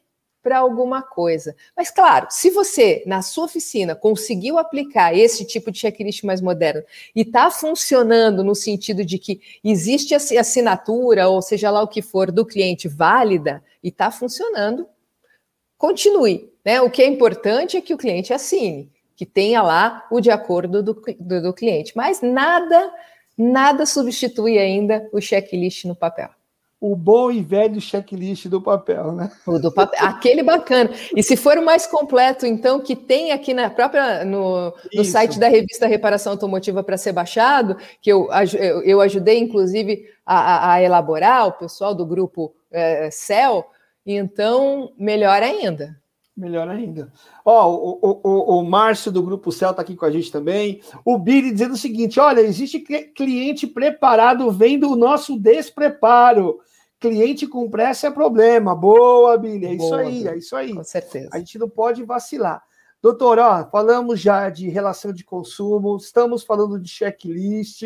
[0.45, 1.55] para alguma coisa.
[1.75, 6.83] Mas, claro, se você, na sua oficina, conseguiu aplicar esse tipo de checklist mais moderno
[7.15, 11.99] e está funcionando no sentido de que existe a assinatura, ou seja lá o que
[11.99, 14.87] for, do cliente válida, e está funcionando,
[15.79, 16.53] continue.
[16.63, 16.79] Né?
[16.79, 20.83] O que é importante é que o cliente assine, que tenha lá o de acordo
[20.83, 21.91] do, do, do cliente.
[21.95, 22.93] Mas nada,
[23.35, 26.29] nada substitui ainda o checklist no papel
[26.91, 29.31] o bom e velho checklist do papel, né?
[29.45, 30.91] O do papel, aquele bacana.
[31.15, 35.39] E se for o mais completo, então, que tem aqui na própria no, no site
[35.39, 38.27] da revista Reparação Automotiva para ser baixado, que eu,
[38.83, 43.65] eu ajudei, inclusive, a, a elaborar, o pessoal do grupo é, CEL,
[44.05, 45.99] então, melhor ainda.
[46.37, 47.13] Melhor ainda.
[47.45, 50.81] Ó, o, o, o, o Márcio do Grupo Céu está aqui com a gente também.
[51.05, 52.79] O Billy dizendo o seguinte: olha, existe
[53.15, 56.59] cliente preparado vendo o nosso despreparo.
[56.99, 58.75] Cliente com pressa é problema.
[58.75, 59.65] Boa, Billy.
[59.65, 60.73] É Boa, isso aí, é isso aí.
[60.73, 61.29] Com certeza.
[61.33, 62.63] A gente não pode vacilar.
[63.01, 67.83] Doutor, ó, falamos já de relação de consumo, estamos falando de checklist,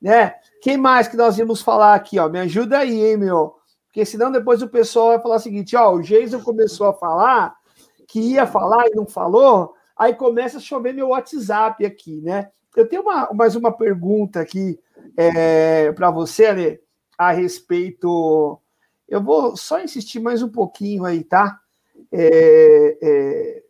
[0.00, 0.34] né?
[0.62, 2.28] Quem mais que nós íamos falar aqui, ó?
[2.28, 3.56] Me ajuda aí, hein, meu?
[3.86, 7.56] Porque senão depois o pessoal vai falar o seguinte, ó, o Jason começou a falar
[8.06, 12.50] que ia falar e não falou, aí começa a chover meu WhatsApp aqui, né?
[12.76, 14.78] Eu tenho uma, mais uma pergunta aqui
[15.16, 16.80] é, para você, Ale
[17.20, 18.58] a respeito.
[19.06, 21.60] Eu vou só insistir mais um pouquinho aí, tá?
[22.10, 23.62] É, é,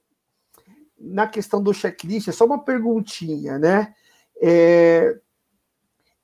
[0.97, 3.93] na questão do checklist, é só uma perguntinha, né?
[4.41, 5.19] É,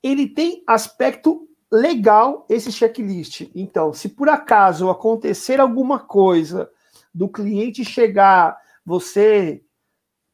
[0.01, 3.51] ele tem aspecto legal esse checklist.
[3.53, 6.71] Então, se por acaso acontecer alguma coisa
[7.13, 9.61] do cliente chegar, você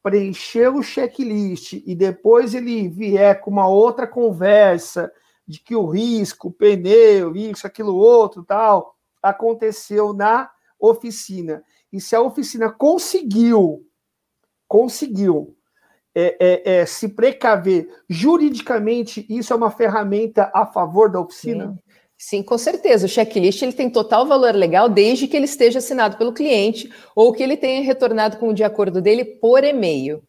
[0.00, 5.10] preencher o checklist e depois ele vier com uma outra conversa
[5.46, 11.62] de que o risco, o pneu, isso, aquilo outro, tal, aconteceu na oficina.
[11.92, 13.86] E se a oficina conseguiu,
[14.66, 15.56] conseguiu
[16.14, 21.68] é, é, é, se precaver juridicamente, isso é uma ferramenta a favor da oficina?
[21.68, 21.84] Sim.
[22.16, 23.06] Sim, com certeza.
[23.06, 27.32] O checklist ele tem total valor legal desde que ele esteja assinado pelo cliente ou
[27.32, 30.22] que ele tenha retornado com o de acordo dele por e-mail.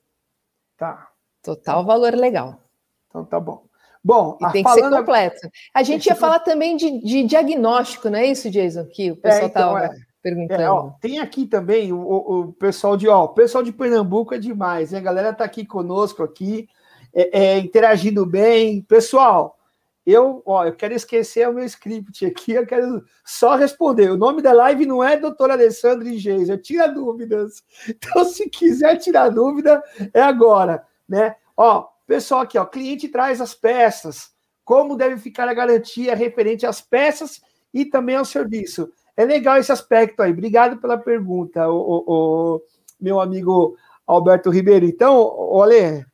[0.78, 1.08] Tá.
[1.42, 2.60] Total valor legal.
[3.08, 3.66] Então tá bom.
[4.06, 5.50] Bom, e tem que ser completo.
[5.74, 8.86] A gente ia falar também de, de, diagnóstico, não é isso, Jason?
[8.86, 10.06] Que o pessoal estava é, então, é.
[10.22, 10.62] perguntando.
[10.62, 14.38] É, ó, tem aqui também o, o, pessoal de, ó, o pessoal de Pernambuco é
[14.38, 15.00] demais, né?
[15.00, 16.70] A galera está aqui conosco aqui,
[17.12, 18.84] é, é, interagindo bem.
[18.84, 19.58] Pessoal,
[20.06, 24.12] eu, ó, eu quero esquecer o meu script aqui, eu quero só responder.
[24.12, 27.64] O nome da live não é Doutor Alessandro e Geisa, tira dúvidas.
[27.90, 29.82] Então, se quiser tirar dúvida,
[30.14, 31.36] é agora, né?
[31.58, 34.30] Ó, Pessoal, aqui, ó, cliente traz as peças.
[34.64, 37.42] Como deve ficar a garantia referente às peças
[37.74, 38.92] e também ao serviço?
[39.16, 40.32] É legal esse aspecto aí.
[40.32, 42.62] Obrigado pela pergunta, o, o, o
[43.00, 44.86] meu amigo Alberto Ribeiro.
[44.86, 46.06] Então, olha.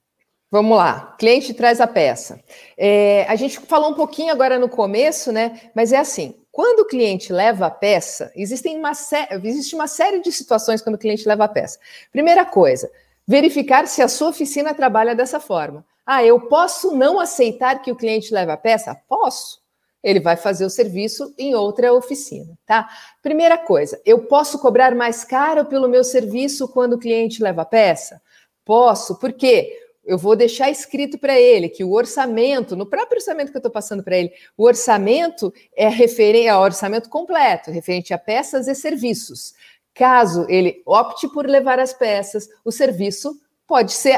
[0.54, 2.38] Vamos lá, cliente traz a peça.
[2.78, 5.72] É, a gente falou um pouquinho agora no começo, né?
[5.74, 10.30] Mas é assim: quando o cliente leva a peça, existem uma existe uma série de
[10.30, 11.80] situações quando o cliente leva a peça.
[12.12, 12.92] Primeira coisa,
[13.32, 15.86] verificar se a sua oficina trabalha dessa forma.
[16.06, 18.94] Ah, eu posso não aceitar que o cliente leve a peça?
[19.08, 19.62] Posso.
[20.04, 22.90] Ele vai fazer o serviço em outra oficina, tá?
[23.22, 27.66] Primeira coisa, eu posso cobrar mais caro pelo meu serviço quando o cliente leva a
[27.66, 28.22] peça?
[28.66, 29.80] Posso, por quê?
[30.04, 33.72] Eu vou deixar escrito para ele que o orçamento, no próprio orçamento que eu estou
[33.72, 39.54] passando para ele, o orçamento é referente ao orçamento completo, referente a peças e serviços.
[39.94, 44.18] Caso ele opte por levar as peças, o serviço pode ser,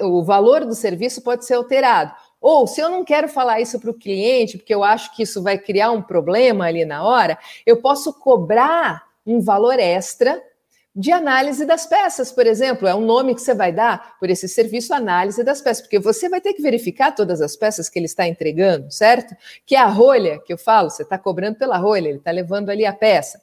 [0.00, 2.12] o valor do serviço pode ser alterado.
[2.40, 5.42] Ou, se eu não quero falar isso para o cliente, porque eu acho que isso
[5.42, 10.42] vai criar um problema ali na hora, eu posso cobrar um valor extra
[10.94, 12.86] de análise das peças, por exemplo.
[12.86, 16.28] É um nome que você vai dar por esse serviço, análise das peças, porque você
[16.28, 19.34] vai ter que verificar todas as peças que ele está entregando, certo?
[19.64, 22.70] Que é a rolha que eu falo, você está cobrando pela rolha, ele está levando
[22.70, 23.40] ali a peça.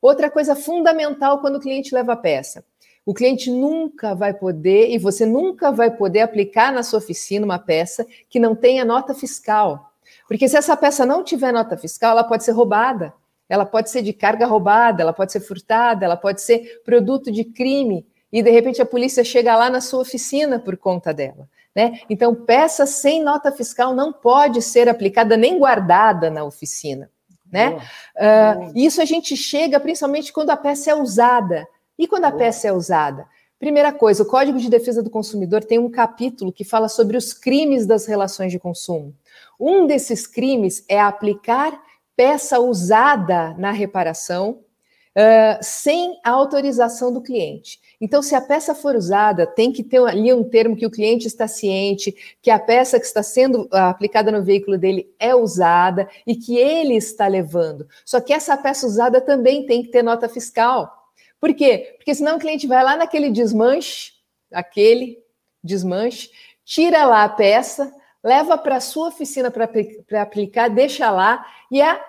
[0.00, 2.64] Outra coisa fundamental quando o cliente leva a peça.
[3.04, 7.58] O cliente nunca vai poder, e você nunca vai poder aplicar na sua oficina uma
[7.58, 9.92] peça que não tenha nota fiscal.
[10.28, 13.14] Porque se essa peça não tiver nota fiscal, ela pode ser roubada,
[13.48, 17.44] ela pode ser de carga roubada, ela pode ser furtada, ela pode ser produto de
[17.44, 21.48] crime, e de repente a polícia chega lá na sua oficina por conta dela.
[21.74, 22.00] Né?
[22.10, 27.10] Então, peça sem nota fiscal não pode ser aplicada nem guardada na oficina.
[27.50, 27.76] Né?
[28.16, 31.66] Uh, Isso a gente chega principalmente quando a peça é usada.
[31.98, 33.26] E quando a peça é usada?
[33.58, 37.32] Primeira coisa, o Código de Defesa do Consumidor tem um capítulo que fala sobre os
[37.32, 39.12] crimes das relações de consumo.
[39.58, 41.80] Um desses crimes é aplicar
[42.16, 44.60] peça usada na reparação
[45.18, 47.80] uh, sem a autorização do cliente.
[48.00, 51.26] Então, se a peça for usada, tem que ter ali um termo que o cliente
[51.26, 56.36] está ciente, que a peça que está sendo aplicada no veículo dele é usada e
[56.36, 57.88] que ele está levando.
[58.04, 60.94] Só que essa peça usada também tem que ter nota fiscal.
[61.40, 61.94] Por quê?
[61.96, 64.12] Porque senão o cliente vai lá naquele desmanche,
[64.52, 65.18] aquele
[65.62, 66.30] desmanche,
[66.64, 67.92] tira lá a peça,
[68.22, 69.68] leva para a sua oficina para
[70.22, 72.00] aplicar, deixa lá e a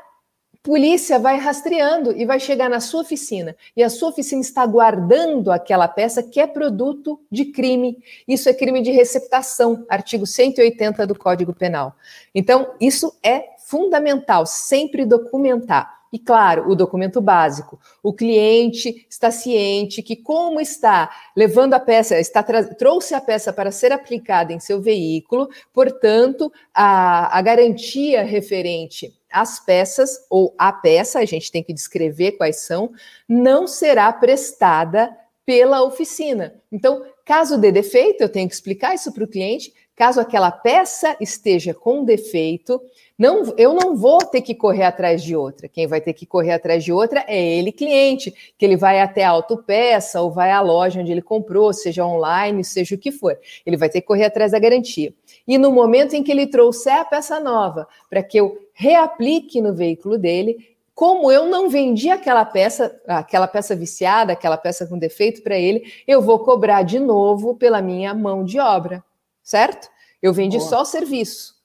[0.70, 3.56] polícia vai rastreando e vai chegar na sua oficina.
[3.76, 7.98] E a sua oficina está guardando aquela peça que é produto de crime.
[8.28, 11.96] Isso é crime de receptação, artigo 180 do Código Penal.
[12.36, 16.02] Então, isso é fundamental, sempre documentar.
[16.14, 17.80] E claro, o documento básico.
[18.04, 23.72] O cliente está ciente que, como está levando a peça, está trouxe a peça para
[23.72, 31.20] ser aplicada em seu veículo, portanto, a, a garantia referente às peças, ou a peça,
[31.20, 32.92] a gente tem que descrever quais são,
[33.28, 35.16] não será prestada
[35.46, 36.54] pela oficina.
[36.72, 39.74] Então, caso dê defeito, eu tenho que explicar isso para o cliente.
[39.96, 42.80] Caso aquela peça esteja com defeito,
[43.18, 45.68] não, eu não vou ter que correr atrás de outra.
[45.68, 49.26] Quem vai ter que correr atrás de outra é ele, cliente, que ele vai até
[49.26, 53.38] a autopeça ou vai à loja onde ele comprou, seja online, seja o que for.
[53.66, 55.14] Ele vai ter que correr atrás da garantia.
[55.50, 59.74] E no momento em que ele trouxer a peça nova, para que eu reaplique no
[59.74, 65.42] veículo dele, como eu não vendi aquela peça, aquela peça viciada, aquela peça com defeito
[65.42, 69.04] para ele, eu vou cobrar de novo pela minha mão de obra,
[69.42, 69.90] certo?
[70.22, 70.70] Eu vendi Boa.
[70.70, 71.56] só o serviço.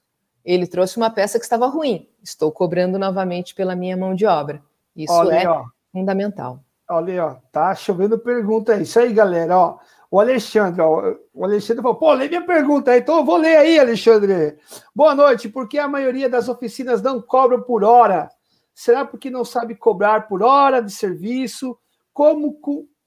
[0.42, 2.08] Ele trouxe uma peça que estava ruim.
[2.22, 4.62] Estou cobrando novamente pela minha mão de obra.
[4.96, 5.62] Isso Olha, é ó.
[5.92, 6.58] fundamental.
[6.88, 8.74] Olha, ó, tá chovendo pergunta.
[8.74, 9.58] É isso aí, galera.
[9.58, 9.78] Ó,
[10.14, 13.56] o Alexandre, ó, o Alexandre falou: pô, lê minha pergunta aí, então eu vou ler
[13.56, 14.56] aí, Alexandre.
[14.94, 15.48] Boa noite.
[15.48, 18.28] Por que a maioria das oficinas não cobram por hora?
[18.72, 21.76] Será porque não sabe cobrar por hora de serviço?
[22.12, 22.56] Como,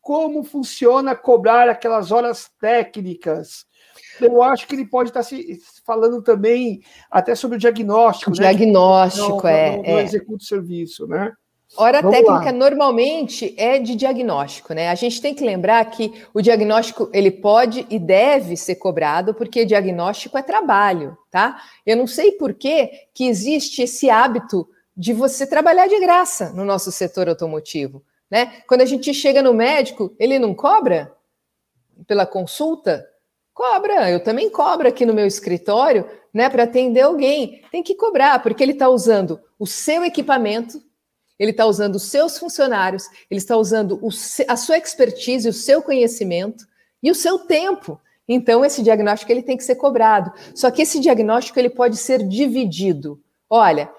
[0.01, 3.65] como funciona cobrar aquelas horas técnicas?
[4.19, 8.31] eu acho que ele pode estar se falando também até sobre o diagnóstico.
[8.31, 8.37] Né?
[8.37, 9.77] Diagnóstico, não, é.
[9.77, 10.03] Não, não é.
[10.03, 11.31] executa o serviço, né?
[11.75, 12.51] Hora Vamos técnica lá.
[12.51, 14.89] normalmente é de diagnóstico, né?
[14.89, 19.65] A gente tem que lembrar que o diagnóstico ele pode e deve ser cobrado porque
[19.65, 21.61] diagnóstico é trabalho, tá?
[21.85, 26.63] Eu não sei por que que existe esse hábito de você trabalhar de graça no
[26.63, 28.61] nosso setor automotivo, né?
[28.67, 31.13] Quando a gente chega no médico, ele não cobra
[32.07, 33.05] pela consulta,
[33.57, 37.63] Cobra, eu também cobro aqui no meu escritório, né, para atender alguém.
[37.71, 40.79] Tem que cobrar, porque ele está usando o seu equipamento,
[41.39, 44.09] ele está usando os seus funcionários, ele está usando o,
[44.47, 46.65] a sua expertise, o seu conhecimento
[47.01, 47.99] e o seu tempo.
[48.27, 50.31] Então, esse diagnóstico ele tem que ser cobrado.
[50.53, 53.21] Só que esse diagnóstico ele pode ser dividido.
[53.49, 53.89] Olha,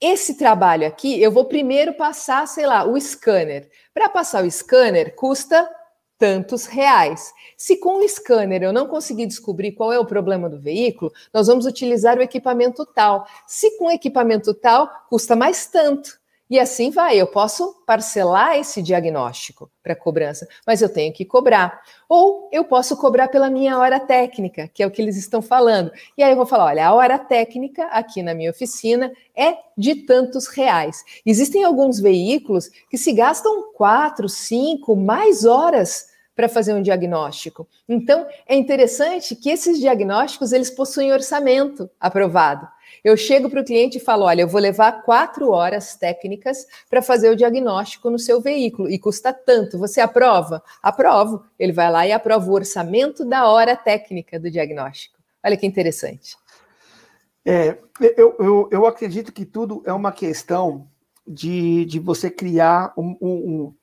[0.00, 3.68] esse trabalho aqui, eu vou primeiro passar, sei lá, o scanner.
[3.92, 5.68] Para passar o scanner, custa
[6.18, 7.32] tantos reais.
[7.56, 11.46] Se com o scanner eu não conseguir descobrir qual é o problema do veículo, nós
[11.46, 13.26] vamos utilizar o equipamento tal.
[13.46, 16.18] Se com o equipamento tal, custa mais tanto.
[16.48, 21.82] E assim vai, eu posso parcelar esse diagnóstico para cobrança, mas eu tenho que cobrar.
[22.08, 25.90] Ou eu posso cobrar pela minha hora técnica, que é o que eles estão falando.
[26.16, 29.96] E aí eu vou falar: olha, a hora técnica aqui na minha oficina é de
[30.06, 31.04] tantos reais.
[31.24, 37.66] Existem alguns veículos que se gastam quatro, cinco, mais horas para fazer um diagnóstico.
[37.88, 42.68] Então, é interessante que esses diagnósticos eles possuem orçamento aprovado.
[43.06, 47.00] Eu chego para o cliente e falo: olha, eu vou levar quatro horas técnicas para
[47.00, 49.78] fazer o diagnóstico no seu veículo e custa tanto.
[49.78, 50.60] Você aprova?
[50.82, 51.44] Aprovo.
[51.56, 55.16] Ele vai lá e aprova o orçamento da hora técnica do diagnóstico.
[55.44, 56.36] Olha que interessante.
[57.44, 57.78] É,
[58.16, 60.88] eu, eu, eu acredito que tudo é uma questão
[61.24, 63.74] de, de você criar um, um,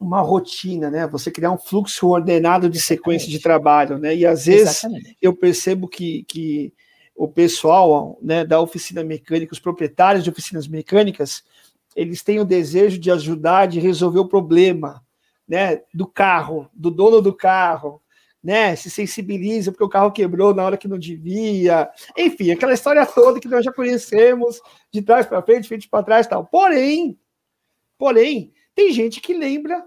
[0.00, 1.06] uma rotina, né?
[1.08, 4.16] Você criar um fluxo ordenado de sequência de trabalho, né?
[4.16, 5.14] E às vezes Exatamente.
[5.20, 6.72] eu percebo que, que
[7.14, 11.44] o pessoal né, da oficina mecânica, os proprietários de oficinas mecânicas,
[11.94, 15.04] eles têm o desejo de ajudar, de resolver o problema
[15.46, 18.00] né, do carro, do dono do carro,
[18.42, 23.06] né, se sensibiliza porque o carro quebrou na hora que não devia, enfim, aquela história
[23.06, 24.60] toda que nós já conhecemos,
[24.90, 26.44] de trás para frente, frente para trás, tal.
[26.46, 27.18] Porém,
[27.96, 29.84] porém, tem gente que lembra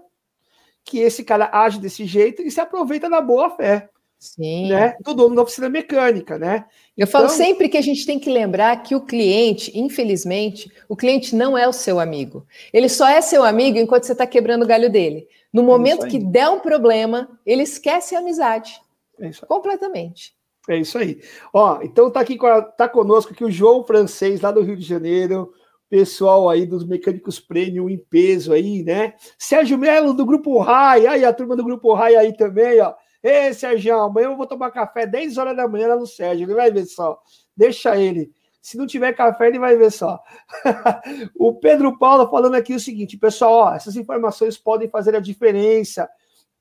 [0.84, 3.90] que esse cara age desse jeito e se aproveita da boa fé.
[4.18, 4.70] Sim.
[4.70, 6.64] Né, do dono da oficina mecânica, né?
[6.96, 10.96] Eu falo então sempre que a gente tem que lembrar que o cliente, infelizmente, o
[10.96, 12.46] cliente não é o seu amigo.
[12.72, 15.28] Ele só é seu amigo enquanto você está quebrando o galho dele.
[15.52, 18.80] No é momento que der um problema, ele esquece a amizade.
[19.20, 20.34] É completamente.
[20.68, 21.20] É isso aí.
[21.52, 22.38] Ó, então tá aqui
[22.76, 25.52] tá conosco aqui o João Francês, lá do Rio de Janeiro,
[25.88, 29.14] pessoal aí dos mecânicos premium em peso aí, né?
[29.38, 32.94] Sérgio Melo do Grupo Rai, aí a turma do Grupo Rai aí também, ó.
[33.28, 36.54] Ei, Sérgio, amanhã eu vou tomar café 10 horas da manhã lá no Sérgio, ele
[36.54, 37.20] vai ver só.
[37.56, 38.30] Deixa ele.
[38.62, 40.22] Se não tiver café, ele vai ver só.
[41.34, 46.08] o Pedro Paulo falando aqui o seguinte, pessoal, ó, essas informações podem fazer a diferença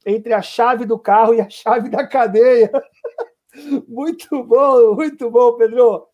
[0.07, 2.71] entre a chave do carro e a chave da cadeia.
[3.87, 6.07] muito bom, muito bom, Pedro.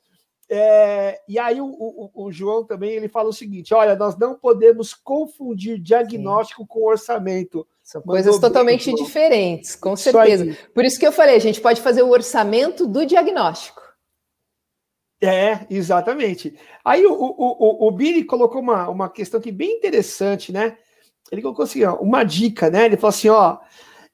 [0.54, 4.36] É, e aí o, o, o, João também ele fala o seguinte: olha, nós não
[4.36, 6.68] podemos confundir diagnóstico Sim.
[6.68, 7.66] com orçamento.
[7.82, 10.58] São coisas totalmente bem, diferentes, com certeza.
[10.74, 13.82] Por isso que eu falei, a gente pode fazer o orçamento do diagnóstico.
[15.24, 16.54] É, exatamente.
[16.84, 20.78] Aí o, o, o, o Billy colocou uma, uma questão aqui bem interessante, né?
[21.32, 22.88] Ele colocou assim, ó, uma dica, né?
[22.88, 23.58] Ele falou assim: ó,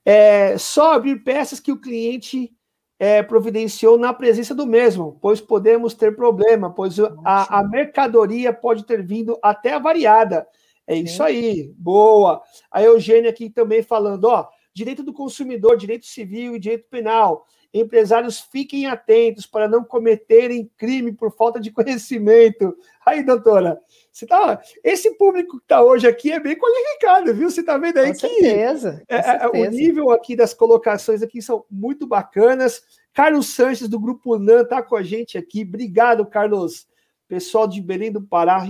[0.05, 2.55] é, só abrir peças que o cliente
[2.99, 8.85] é, providenciou na presença do mesmo, pois podemos ter problema, pois a, a mercadoria pode
[8.85, 10.47] ter vindo até avariada.
[10.85, 12.41] É isso aí, boa.
[12.71, 17.45] A Eugênia aqui também falando, ó, direito do consumidor, direito civil e direito penal.
[17.79, 22.77] Empresários fiquem atentos para não cometerem crime por falta de conhecimento.
[23.05, 23.79] Aí, doutora,
[24.11, 27.49] você tá, esse público que está hoje aqui é bem qualificado, viu?
[27.49, 31.41] Você está vendo aí com que certeza, é, é, o nível aqui das colocações aqui
[31.41, 32.81] são muito bacanas.
[33.13, 35.63] Carlos Sanches, do Grupo NAN, está com a gente aqui.
[35.63, 36.87] Obrigado, Carlos.
[37.27, 38.69] Pessoal de Belém do Pará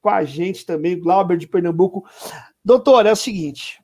[0.00, 2.04] com a gente também, Glauber de Pernambuco.
[2.64, 3.80] Doutor, é o seguinte.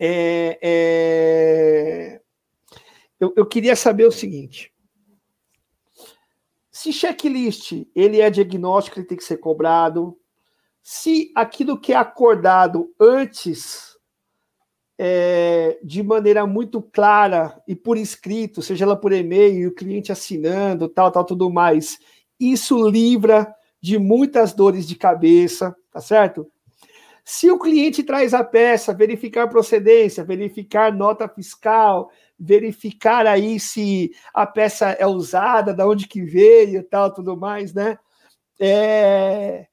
[0.00, 2.21] É, é...
[3.22, 4.72] Eu, eu queria saber o seguinte.
[6.72, 10.18] Se checklist ele é diagnóstico, ele tem que ser cobrado.
[10.82, 13.96] Se aquilo que é acordado antes,
[14.98, 20.88] é, de maneira muito clara e por escrito, seja ela por e-mail, o cliente assinando,
[20.88, 22.00] tal, tal, tudo mais,
[22.40, 26.50] isso livra de muitas dores de cabeça, tá certo?
[27.24, 32.10] Se o cliente traz a peça, verificar procedência, verificar nota fiscal,
[32.42, 37.72] verificar aí se a peça é usada, da onde que veio e tal, tudo mais,
[37.72, 37.96] né?
[38.58, 39.68] É...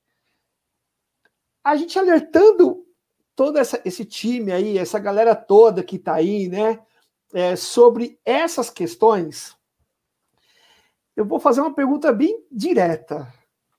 [1.64, 2.86] A gente alertando
[3.36, 6.80] todo essa, esse time aí, essa galera toda que está aí, né?
[7.34, 9.56] É, sobre essas questões,
[11.16, 13.32] eu vou fazer uma pergunta bem direta,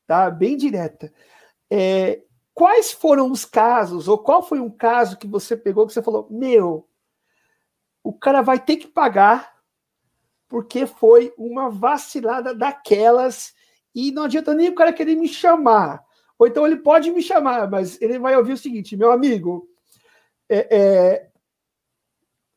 [0.07, 0.31] tá?
[0.31, 1.13] Bem direta.
[1.71, 2.23] É,
[2.53, 6.27] quais foram os casos, ou qual foi um caso que você pegou que você falou,
[6.31, 6.89] meu,
[8.03, 9.53] o cara vai ter que pagar
[10.49, 13.55] porque foi uma vacilada daquelas
[13.95, 16.05] e não adianta nem o cara querer me chamar.
[16.39, 19.69] Ou então ele pode me chamar, mas ele vai ouvir o seguinte, meu amigo,
[20.49, 21.31] é, é,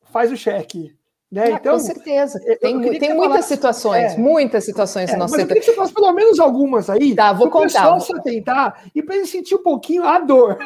[0.04, 0.96] faz o cheque.
[1.30, 1.46] Né?
[1.46, 2.38] Ah, então, com certeza.
[2.60, 5.42] Tem, tem muitas falasse, situações, é, muitas situações é, no nosso mas setor.
[5.42, 7.14] Eu queria que você falasse pelo menos algumas aí.
[7.14, 7.98] Tá, vou contar.
[8.00, 10.58] Se atentar e para ele sentir um pouquinho a dor.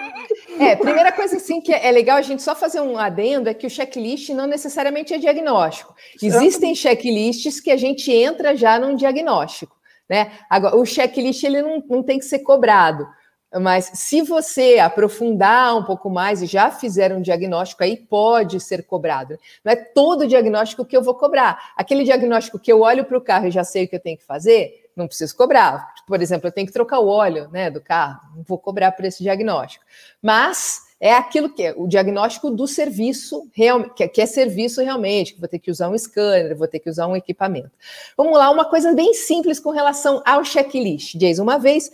[0.60, 3.66] É, primeira coisa assim que é legal a gente só fazer um adendo é que
[3.66, 5.94] o checklist não necessariamente é diagnóstico.
[6.22, 9.76] Existem checklists que a gente entra já num diagnóstico.
[10.08, 10.32] Né?
[10.48, 13.06] Agora, o checklist ele não, não tem que ser cobrado.
[13.54, 18.84] Mas se você aprofundar um pouco mais e já fizer um diagnóstico, aí pode ser
[18.84, 19.38] cobrado.
[19.64, 21.72] Não é todo diagnóstico que eu vou cobrar.
[21.76, 24.18] Aquele diagnóstico que eu olho para o carro e já sei o que eu tenho
[24.18, 25.94] que fazer, não preciso cobrar.
[26.06, 29.04] Por exemplo, eu tenho que trocar o óleo né, do carro, não vou cobrar por
[29.04, 29.84] esse diagnóstico.
[30.20, 34.82] Mas é aquilo que é o diagnóstico do serviço, real, que, é, que é serviço
[34.82, 37.70] realmente, que vou ter que usar um scanner, vou ter que usar um equipamento.
[38.16, 41.16] Vamos lá, uma coisa bem simples com relação ao checklist.
[41.16, 41.90] Jason, uma vez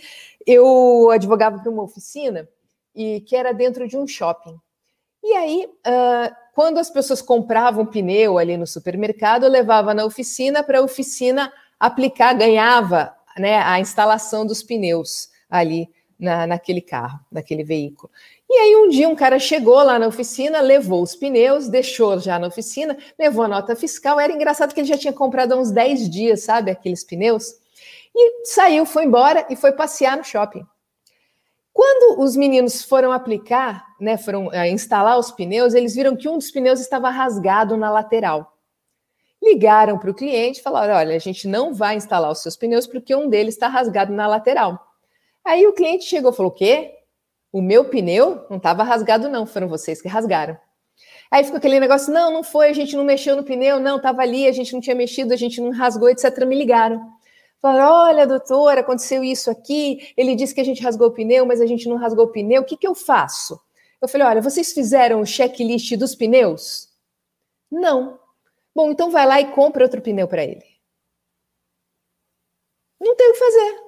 [0.46, 2.48] eu advogava para uma oficina
[2.94, 4.56] e que era dentro de um shopping.
[5.22, 10.62] E aí, uh, quando as pessoas compravam pneu ali no supermercado, eu levava na oficina
[10.62, 15.88] para a oficina aplicar, ganhava né, a instalação dos pneus ali
[16.18, 18.10] na, naquele carro, naquele veículo.
[18.48, 22.38] E aí um dia um cara chegou lá na oficina, levou os pneus, deixou já
[22.38, 24.20] na oficina, levou a nota fiscal.
[24.20, 27.54] Era engraçado que ele já tinha comprado há uns 10 dias, sabe, aqueles pneus.
[28.14, 30.64] E saiu, foi embora e foi passear no shopping.
[31.72, 36.38] Quando os meninos foram aplicar, né, foram é, instalar os pneus, eles viram que um
[36.38, 38.56] dos pneus estava rasgado na lateral.
[39.42, 42.86] Ligaram para o cliente e falaram: olha, a gente não vai instalar os seus pneus
[42.86, 44.78] porque um deles está rasgado na lateral.
[45.44, 46.92] Aí o cliente chegou e falou: o quê?
[47.52, 50.56] O meu pneu não estava rasgado, não, foram vocês que rasgaram.
[51.30, 54.22] Aí ficou aquele negócio, não, não foi, a gente não mexeu no pneu, não, estava
[54.22, 56.44] ali, a gente não tinha mexido, a gente não rasgou, etc.
[56.46, 57.00] Me ligaram.
[57.64, 61.62] Falaram, olha, doutora, aconteceu isso aqui, ele disse que a gente rasgou o pneu, mas
[61.62, 63.58] a gente não rasgou o pneu, o que, que eu faço?
[64.02, 66.90] Eu falei, olha, vocês fizeram o checklist dos pneus?
[67.72, 68.20] Não.
[68.76, 70.62] Bom, então vai lá e compra outro pneu para ele.
[73.00, 73.80] Não tem o que fazer.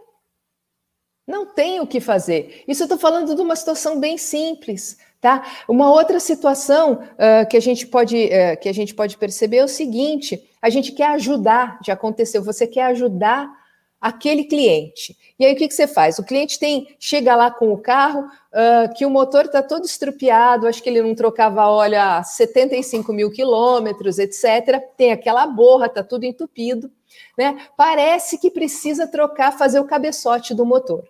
[1.26, 2.64] Não tem o que fazer.
[2.66, 4.96] Isso eu estou falando de uma situação bem simples.
[5.20, 5.44] Tá?
[5.68, 9.64] Uma outra situação uh, que, a gente pode, uh, que a gente pode perceber é
[9.64, 13.65] o seguinte: a gente quer ajudar, já aconteceu, você quer ajudar
[14.00, 15.16] aquele cliente.
[15.38, 16.18] E aí o que, que você faz?
[16.18, 20.66] O cliente tem chega lá com o carro, uh, que o motor está todo estrupiado,
[20.66, 24.80] acho que ele não trocava óleo há 75 mil quilômetros, etc.
[24.96, 26.90] Tem aquela borra, está tudo entupido.
[27.36, 27.56] Né?
[27.76, 31.08] Parece que precisa trocar, fazer o cabeçote do motor.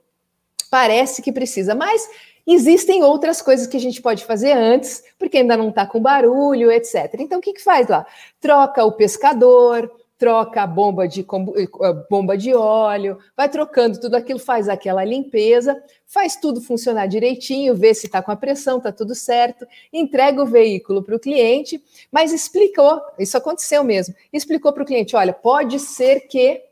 [0.70, 2.08] Parece que precisa, mas
[2.48, 6.70] Existem outras coisas que a gente pode fazer antes, porque ainda não está com barulho,
[6.70, 7.12] etc.
[7.18, 8.06] Então, o que, que faz lá?
[8.40, 14.38] Troca o pescador, troca a bomba de, eh, bomba de óleo, vai trocando tudo aquilo,
[14.38, 19.14] faz aquela limpeza, faz tudo funcionar direitinho, vê se está com a pressão, está tudo
[19.14, 24.86] certo, entrega o veículo para o cliente, mas explicou, isso aconteceu mesmo, explicou para o
[24.86, 26.62] cliente: olha, pode ser que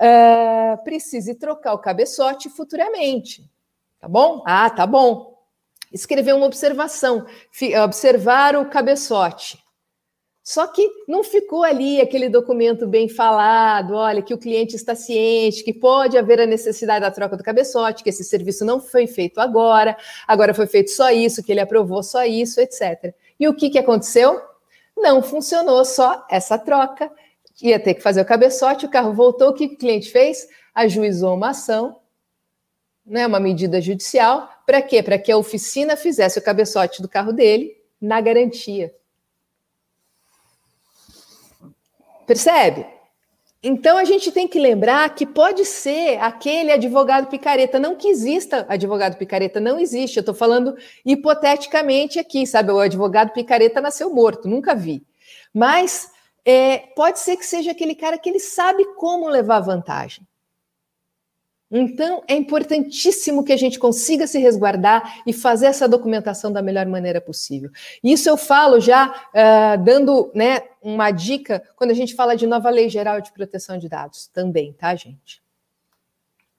[0.00, 3.48] uh, precise trocar o cabeçote futuramente.
[3.98, 4.42] Tá bom?
[4.46, 5.34] Ah, tá bom.
[5.92, 7.24] Escrever uma observação,
[7.82, 9.64] observar o cabeçote.
[10.48, 15.64] Só que não ficou ali aquele documento bem falado, olha, que o cliente está ciente,
[15.64, 19.40] que pode haver a necessidade da troca do cabeçote, que esse serviço não foi feito
[19.40, 23.12] agora, agora foi feito só isso, que ele aprovou só isso, etc.
[23.40, 24.40] E o que, que aconteceu?
[24.96, 27.10] Não funcionou só essa troca,
[27.60, 30.46] ia ter que fazer o cabeçote, o carro voltou, o que o cliente fez?
[30.72, 31.96] Ajuizou uma ação
[33.04, 35.02] né, uma medida judicial, para quê?
[35.02, 38.94] Para que a oficina fizesse o cabeçote do carro dele na garantia.
[42.26, 42.86] Percebe?
[43.62, 48.66] Então a gente tem que lembrar que pode ser aquele advogado picareta, não que exista
[48.68, 50.16] advogado picareta, não existe.
[50.16, 52.70] Eu estou falando hipoteticamente aqui, sabe?
[52.70, 55.04] O advogado picareta nasceu morto, nunca vi.
[55.52, 56.10] Mas
[56.44, 60.24] é, pode ser que seja aquele cara que ele sabe como levar vantagem.
[61.70, 66.86] Então, é importantíssimo que a gente consiga se resguardar e fazer essa documentação da melhor
[66.86, 67.70] maneira possível.
[68.02, 72.70] Isso eu falo já uh, dando né, uma dica quando a gente fala de nova
[72.70, 75.42] lei geral de proteção de dados também, tá, gente?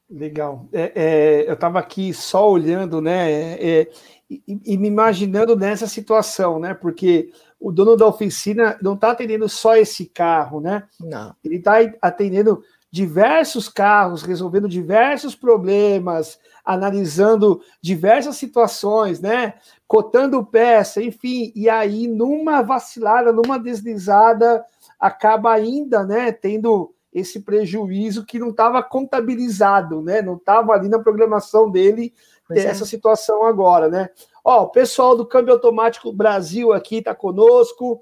[0.09, 0.67] Legal.
[0.73, 3.89] É, é, eu estava aqui só olhando, né, é,
[4.29, 7.29] e, e, me imaginando nessa situação, né, porque
[7.59, 10.83] o dono da oficina não está atendendo só esse carro, né?
[10.99, 11.35] Não.
[11.43, 19.55] Ele está atendendo diversos carros, resolvendo diversos problemas, analisando diversas situações, né?
[19.87, 24.65] Cotando peça, enfim, e aí numa vacilada, numa deslizada,
[24.99, 30.21] acaba ainda, né, tendo esse prejuízo que não estava contabilizado, né?
[30.21, 32.13] Não estava ali na programação dele
[32.47, 32.65] ter é.
[32.65, 34.09] essa situação agora, né?
[34.43, 38.01] Ó, o pessoal do câmbio automático Brasil aqui está conosco.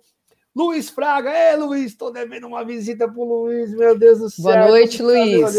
[0.55, 4.43] Luiz Fraga, é Luiz, estou devendo uma visita para o Luiz, meu Deus do céu.
[4.43, 5.53] Boa noite, Luiz.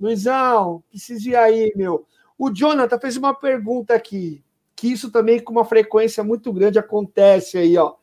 [0.00, 2.06] Luizão, preciso ir aí, meu.
[2.38, 4.42] O Jonathan fez uma pergunta aqui,
[4.74, 7.94] que isso também com uma frequência muito grande acontece aí, ó.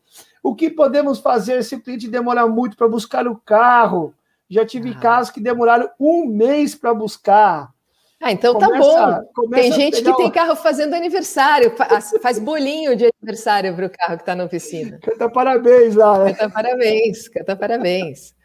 [0.44, 4.14] O que podemos fazer se o cliente demorar muito para buscar o carro?
[4.48, 5.00] Já tive ah.
[5.00, 7.74] casos que demoraram um mês para buscar.
[8.22, 9.50] Ah, então tá começa, tá bom.
[9.50, 11.74] Tem gente que tem carro fazendo aniversário,
[12.22, 15.00] faz bolinho de aniversário para o carro que está na oficina.
[15.02, 16.26] Canta parabéns lá.
[16.26, 16.34] Né?
[16.34, 18.36] Canta parabéns, canta parabéns.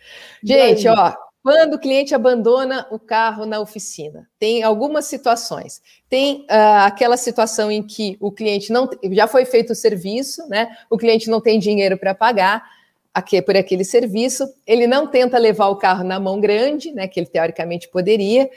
[0.44, 1.12] Gente, ó,
[1.42, 5.82] quando o cliente abandona o carro na oficina, tem algumas situações.
[6.08, 10.68] Tem uh, aquela situação em que o cliente não já foi feito o serviço, né?
[10.88, 12.62] O cliente não tem dinheiro para pagar
[13.12, 17.06] aqui, por aquele serviço, ele não tenta levar o carro na mão grande, né?
[17.06, 18.48] Que ele teoricamente poderia.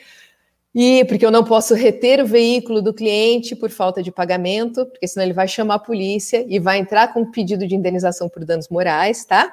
[0.80, 5.07] E porque eu não posso reter o veículo do cliente por falta de pagamento, porque
[5.07, 8.45] senão ele vai chamar a polícia e vai entrar com um pedido de indenização por
[8.45, 9.51] danos morais, tá?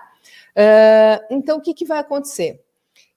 [0.55, 2.61] Uh, então, o que, que vai acontecer?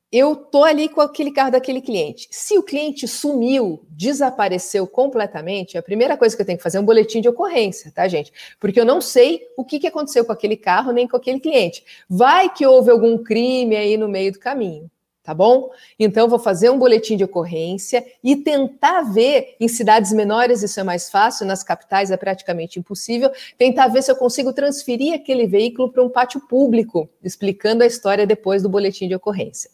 [0.10, 2.30] Eu tô ali com aquele carro daquele cliente.
[2.32, 6.80] Se o cliente sumiu, desapareceu completamente, a primeira coisa que eu tenho que fazer é
[6.80, 8.32] um boletim de ocorrência, tá, gente?
[8.58, 11.84] Porque eu não sei o que, que aconteceu com aquele carro nem com aquele cliente.
[12.10, 14.90] Vai que houve algum crime aí no meio do caminho
[15.28, 15.70] tá bom?
[16.00, 20.84] Então, vou fazer um boletim de ocorrência e tentar ver, em cidades menores isso é
[20.84, 25.92] mais fácil, nas capitais é praticamente impossível, tentar ver se eu consigo transferir aquele veículo
[25.92, 29.70] para um pátio público, explicando a história depois do boletim de ocorrência.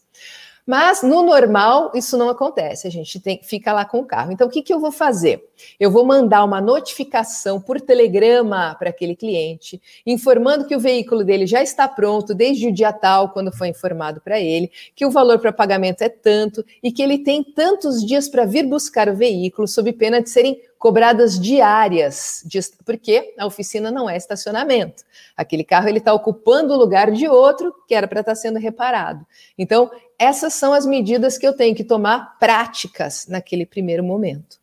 [0.65, 4.31] Mas no normal isso não acontece, a gente tem, fica lá com o carro.
[4.31, 5.43] Então o que, que eu vou fazer?
[5.79, 11.45] Eu vou mandar uma notificação por telegrama para aquele cliente, informando que o veículo dele
[11.45, 15.39] já está pronto desde o dia tal, quando foi informado para ele, que o valor
[15.39, 19.67] para pagamento é tanto e que ele tem tantos dias para vir buscar o veículo,
[19.67, 22.43] sob pena de serem cobradas diárias,
[22.85, 25.05] porque a oficina não é estacionamento.
[25.33, 28.59] Aquele carro ele está ocupando o lugar de outro que era para estar tá sendo
[28.59, 29.25] reparado.
[29.57, 34.59] Então, essas são as medidas que eu tenho que tomar práticas naquele primeiro momento.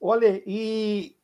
[0.00, 1.14] Olha, e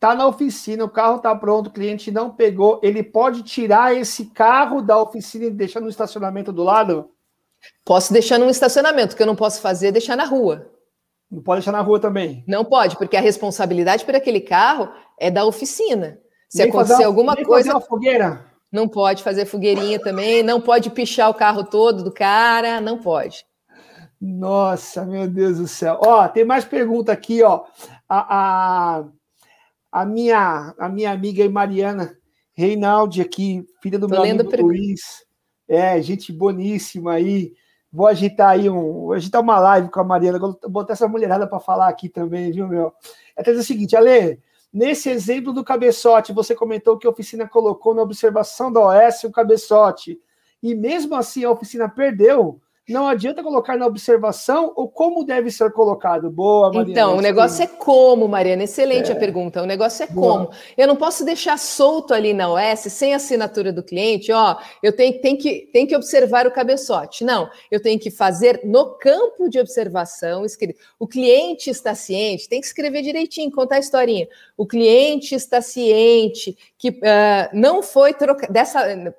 [0.00, 4.26] tá na oficina, o carro está pronto, o cliente não pegou, ele pode tirar esse
[4.30, 7.08] carro da oficina e deixar no estacionamento do lado?
[7.84, 10.68] Posso deixar no estacionamento, o que eu não posso fazer é deixar na rua.
[11.30, 12.42] Não pode deixar na rua também.
[12.46, 16.18] Não pode, porque a responsabilidade por aquele carro é da oficina.
[16.48, 17.70] Se nem acontecer fazer, alguma coisa.
[17.70, 18.46] Fazer uma fogueira.
[18.72, 23.44] Não pode fazer fogueirinha também, não pode pichar o carro todo do cara, não pode.
[24.20, 25.98] Nossa, meu Deus do céu.
[26.02, 27.64] Ó, tem mais pergunta aqui, ó.
[28.08, 29.04] A, a,
[29.92, 32.16] a minha, a minha amiga Mariana
[32.54, 35.00] Reinaldi aqui, filha do Tô meu amigo Luiz.
[35.68, 37.52] É, gente boníssima aí.
[37.92, 38.92] Vou agitar aí um.
[39.06, 40.38] Vou agitar uma live com a Mariana.
[40.38, 42.92] Vou botar essa mulherada para falar aqui também, viu, meu?
[43.36, 44.40] É dizer o seguinte, Ale,
[44.72, 49.32] nesse exemplo do cabeçote, você comentou que a oficina colocou na observação da OS o
[49.32, 50.20] cabeçote.
[50.62, 55.70] E mesmo assim a oficina perdeu não adianta colocar na observação ou como deve ser
[55.72, 56.30] colocado.
[56.30, 56.90] Boa, Mariana.
[56.90, 58.64] Então, o negócio é como, Mariana.
[58.64, 59.12] Excelente é.
[59.12, 59.62] a pergunta.
[59.62, 60.32] O negócio é Boa.
[60.32, 60.50] como.
[60.76, 65.20] Eu não posso deixar solto ali na OS, sem assinatura do cliente, ó, eu tenho,
[65.20, 67.24] tenho, que, tenho que observar o cabeçote.
[67.24, 70.80] Não, eu tenho que fazer no campo de observação escrito.
[70.98, 74.26] O cliente está ciente, tem que escrever direitinho, contar a historinha.
[74.58, 78.52] O cliente está ciente que uh, não foi trocado,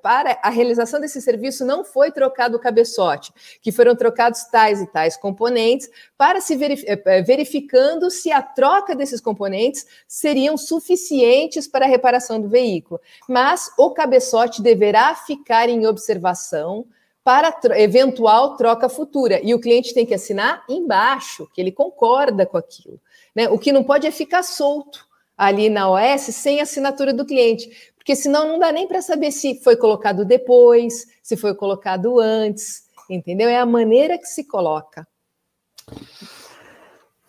[0.02, 3.32] para a realização desse serviço não foi trocado o cabeçote
[3.62, 8.42] que foram trocados tais e tais componentes, para se verif eh, eh, verificando se a
[8.42, 13.00] troca desses componentes seriam suficientes para a reparação do veículo.
[13.26, 16.86] Mas o cabeçote deverá ficar em observação
[17.24, 19.40] para eventual troca futura.
[19.42, 23.00] E o cliente tem que assinar embaixo, que ele concorda com aquilo.
[23.34, 23.48] Né?
[23.48, 25.08] O que não pode é ficar solto
[25.40, 29.60] ali na OS sem assinatura do cliente, porque senão não dá nem para saber se
[29.64, 33.50] foi colocado depois, se foi colocado antes entendeu?
[33.50, 35.08] É a maneira que se coloca.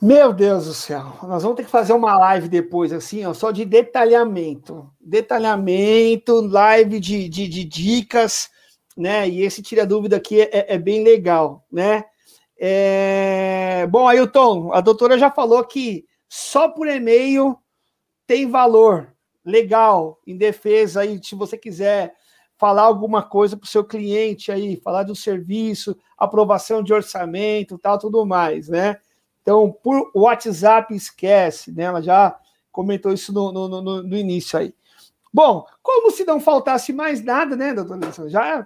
[0.00, 3.50] Meu Deus do céu, nós vamos ter que fazer uma live depois, assim, ó, só
[3.50, 4.90] de detalhamento.
[4.98, 8.48] Detalhamento, live de, de, de dicas,
[8.96, 9.28] né?
[9.28, 12.04] E esse tira dúvida aqui é, é bem legal, né?
[12.58, 13.86] É...
[13.90, 17.58] Bom, Ailton, a doutora já falou que só por e-mail
[18.30, 19.12] tem valor
[19.44, 22.14] legal em defesa aí, se você quiser
[22.56, 27.98] falar alguma coisa para o seu cliente aí, falar do serviço, aprovação de orçamento, tal,
[27.98, 28.98] tudo mais, né?
[29.42, 31.82] Então, por WhatsApp, esquece, né?
[31.82, 32.38] Ela já
[32.70, 34.72] comentou isso no, no, no, no início aí.
[35.34, 38.28] Bom, como se não faltasse mais nada, né, doutor Nelson?
[38.28, 38.64] Já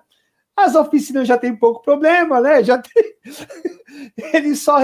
[0.55, 2.63] as oficinas já tem pouco problema, né?
[2.63, 3.15] Já tem...
[4.35, 4.77] eles só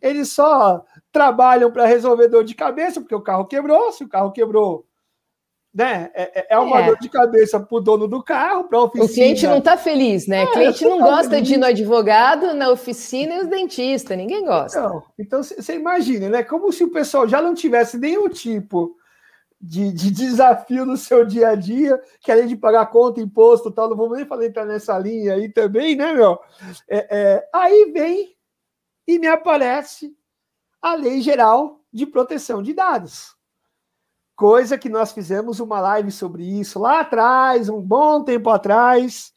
[0.00, 3.92] eles só trabalham para resolver dor de cabeça, porque o carro quebrou.
[3.92, 4.86] Se o carro quebrou,
[5.72, 6.10] né?
[6.14, 6.86] É, é, é uma é.
[6.86, 9.04] dor de cabeça para o dono do carro, para a oficina.
[9.04, 10.44] O cliente não está feliz, né?
[10.44, 11.48] o é, cliente não gosta feliz.
[11.48, 14.80] de ir no advogado, na oficina e os dentistas, ninguém gosta.
[14.80, 15.02] Não.
[15.18, 16.42] Então, você imagina, né?
[16.42, 18.96] Como se o pessoal já não tivesse nenhum tipo
[19.58, 23.88] de, de desafio no seu dia a dia, que além de pagar conta, imposto tal,
[23.88, 26.38] não vamos nem falar entrar nessa linha aí também, né, meu?
[26.88, 28.34] É, é, aí vem
[29.06, 30.14] e me aparece
[30.82, 33.36] a Lei Geral de Proteção de Dados
[34.42, 39.32] coisa que nós fizemos uma live sobre isso lá atrás, um bom tempo atrás.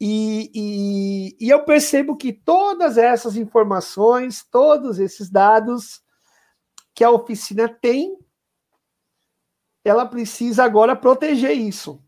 [0.00, 6.02] E, e, e, eu percebo que todas essas informações, todos esses dados
[6.92, 8.18] que a oficina tem,
[9.84, 12.02] ela precisa agora proteger isso.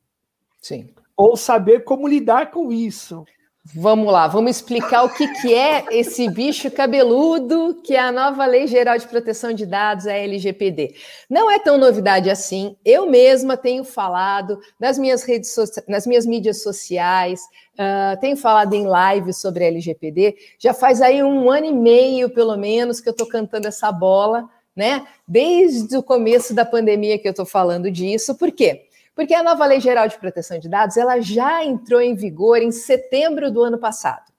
[0.60, 0.92] Sim.
[1.16, 3.24] Ou saber como lidar com isso.
[3.64, 8.44] Vamos lá, vamos explicar o que, que é esse bicho cabeludo, que é a nova
[8.44, 10.96] Lei Geral de Proteção de Dados, a LGPD.
[11.30, 12.76] Não é tão novidade assim.
[12.84, 15.54] Eu mesma tenho falado nas minhas redes
[15.86, 17.40] nas minhas mídias sociais,
[17.74, 20.34] uh, tenho falado em live sobre LGPD.
[20.58, 24.50] Já faz aí um ano e meio, pelo menos, que eu estou cantando essa bola,
[24.74, 25.06] né?
[25.26, 28.34] Desde o começo da pandemia que eu estou falando disso.
[28.34, 28.88] Por quê?
[29.14, 32.70] Porque a nova Lei Geral de Proteção de Dados ela já entrou em vigor em
[32.70, 34.32] setembro do ano passado.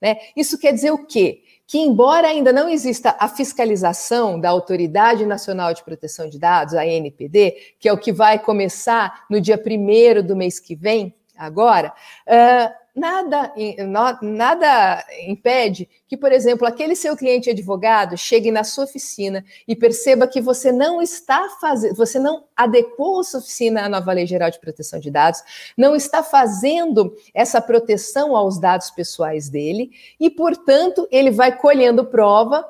[0.00, 0.16] Né?
[0.36, 1.42] Isso quer dizer o quê?
[1.66, 6.82] Que, embora ainda não exista a fiscalização da Autoridade Nacional de Proteção de Dados, a
[6.82, 11.92] ANPD, que é o que vai começar no dia primeiro do mês que vem, agora,
[12.94, 13.52] nada,
[14.22, 20.26] nada impede que, por exemplo, aquele seu cliente advogado chegue na sua oficina e perceba
[20.26, 24.60] que você não está fazendo, você não adequou sua oficina à nova Lei Geral de
[24.60, 25.42] Proteção de Dados,
[25.76, 32.66] não está fazendo essa proteção aos dados pessoais dele, e, portanto, ele vai colhendo prova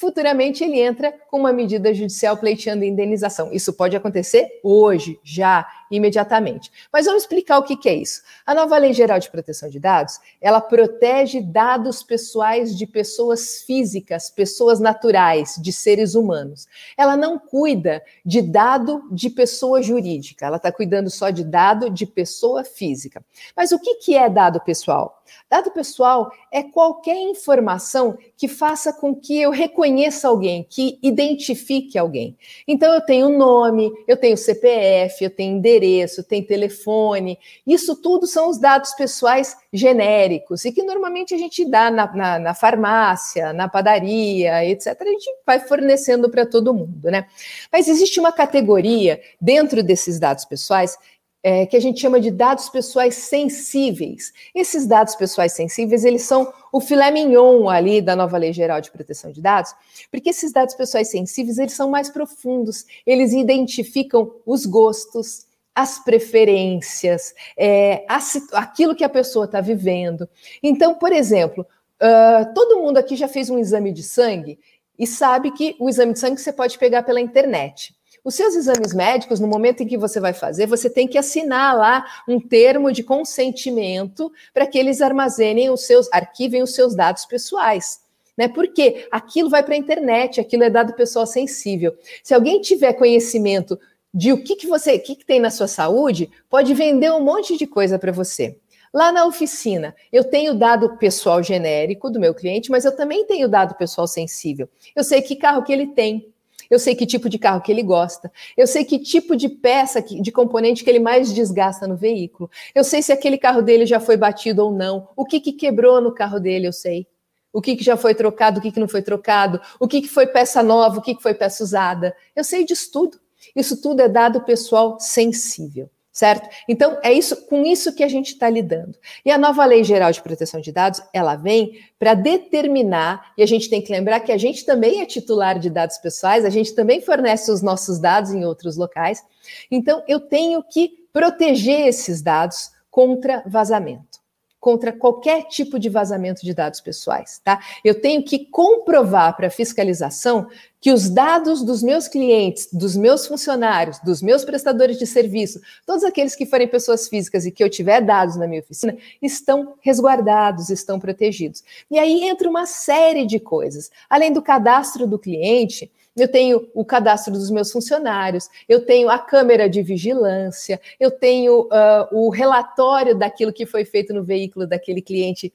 [0.00, 3.52] futuramente ele entra com uma medida judicial pleiteando indenização.
[3.52, 6.72] Isso pode acontecer hoje, já, imediatamente.
[6.90, 8.22] Mas vamos explicar o que, que é isso.
[8.46, 14.30] A nova Lei Geral de Proteção de Dados, ela protege dados pessoais de pessoas físicas,
[14.30, 16.66] pessoas naturais, de seres humanos.
[16.96, 22.06] Ela não cuida de dado de pessoa jurídica, ela está cuidando só de dado de
[22.06, 23.22] pessoa física.
[23.54, 25.19] Mas o que, que é dado pessoal?
[25.48, 32.36] Dado pessoal é qualquer informação que faça com que eu reconheça alguém, que identifique alguém.
[32.66, 37.38] Então, eu tenho nome, eu tenho CPF, eu tenho endereço, tem telefone.
[37.66, 42.38] Isso tudo são os dados pessoais genéricos e que normalmente a gente dá na, na,
[42.38, 44.96] na farmácia, na padaria, etc.
[45.00, 47.26] A gente vai fornecendo para todo mundo, né?
[47.72, 50.96] Mas existe uma categoria dentro desses dados pessoais
[51.42, 54.32] é, que a gente chama de dados pessoais sensíveis.
[54.54, 58.90] Esses dados pessoais sensíveis, eles são o filé mignon ali da nova Lei Geral de
[58.90, 59.74] Proteção de Dados,
[60.10, 67.34] porque esses dados pessoais sensíveis, eles são mais profundos, eles identificam os gostos, as preferências,
[67.56, 68.04] é,
[68.52, 70.28] aquilo que a pessoa está vivendo.
[70.62, 71.66] Então, por exemplo,
[72.02, 74.58] uh, todo mundo aqui já fez um exame de sangue
[74.98, 77.94] e sabe que o exame de sangue você pode pegar pela internet.
[78.22, 81.76] Os seus exames médicos, no momento em que você vai fazer, você tem que assinar
[81.76, 87.24] lá um termo de consentimento para que eles armazenem os seus, arquivem os seus dados
[87.24, 88.00] pessoais.
[88.36, 88.48] Né?
[88.48, 91.96] Porque aquilo vai para a internet, aquilo é dado pessoal sensível.
[92.22, 93.78] Se alguém tiver conhecimento
[94.12, 97.56] de o que, que você que, que tem na sua saúde, pode vender um monte
[97.56, 98.56] de coisa para você.
[98.92, 103.48] Lá na oficina, eu tenho dado pessoal genérico do meu cliente, mas eu também tenho
[103.48, 104.68] dado pessoal sensível.
[104.96, 106.32] Eu sei que carro que ele tem,
[106.70, 110.00] eu sei que tipo de carro que ele gosta, eu sei que tipo de peça,
[110.00, 113.98] de componente que ele mais desgasta no veículo, eu sei se aquele carro dele já
[113.98, 117.06] foi batido ou não, o que, que quebrou no carro dele, eu sei.
[117.52, 120.08] O que, que já foi trocado, o que, que não foi trocado, o que, que
[120.08, 122.14] foi peça nova, o que, que foi peça usada.
[122.34, 123.18] Eu sei disso tudo.
[123.56, 125.90] Isso tudo é dado pessoal sensível
[126.20, 126.50] certo?
[126.68, 128.94] Então, é isso com isso que a gente está lidando.
[129.24, 133.46] E a nova Lei Geral de Proteção de Dados, ela vem para determinar, e a
[133.46, 136.74] gente tem que lembrar que a gente também é titular de dados pessoais, a gente
[136.74, 139.24] também fornece os nossos dados em outros locais.
[139.70, 144.19] Então, eu tenho que proteger esses dados contra vazamento
[144.60, 147.58] contra qualquer tipo de vazamento de dados pessoais, tá?
[147.82, 150.48] Eu tenho que comprovar para a fiscalização
[150.80, 156.04] que os dados dos meus clientes, dos meus funcionários, dos meus prestadores de serviço, todos
[156.04, 160.70] aqueles que forem pessoas físicas e que eu tiver dados na minha oficina, estão resguardados,
[160.70, 161.62] estão protegidos.
[161.90, 163.90] E aí entra uma série de coisas.
[164.08, 169.18] Além do cadastro do cliente, eu tenho o cadastro dos meus funcionários, eu tenho a
[169.18, 175.00] câmera de vigilância, eu tenho uh, o relatório daquilo que foi feito no veículo daquele
[175.00, 175.52] cliente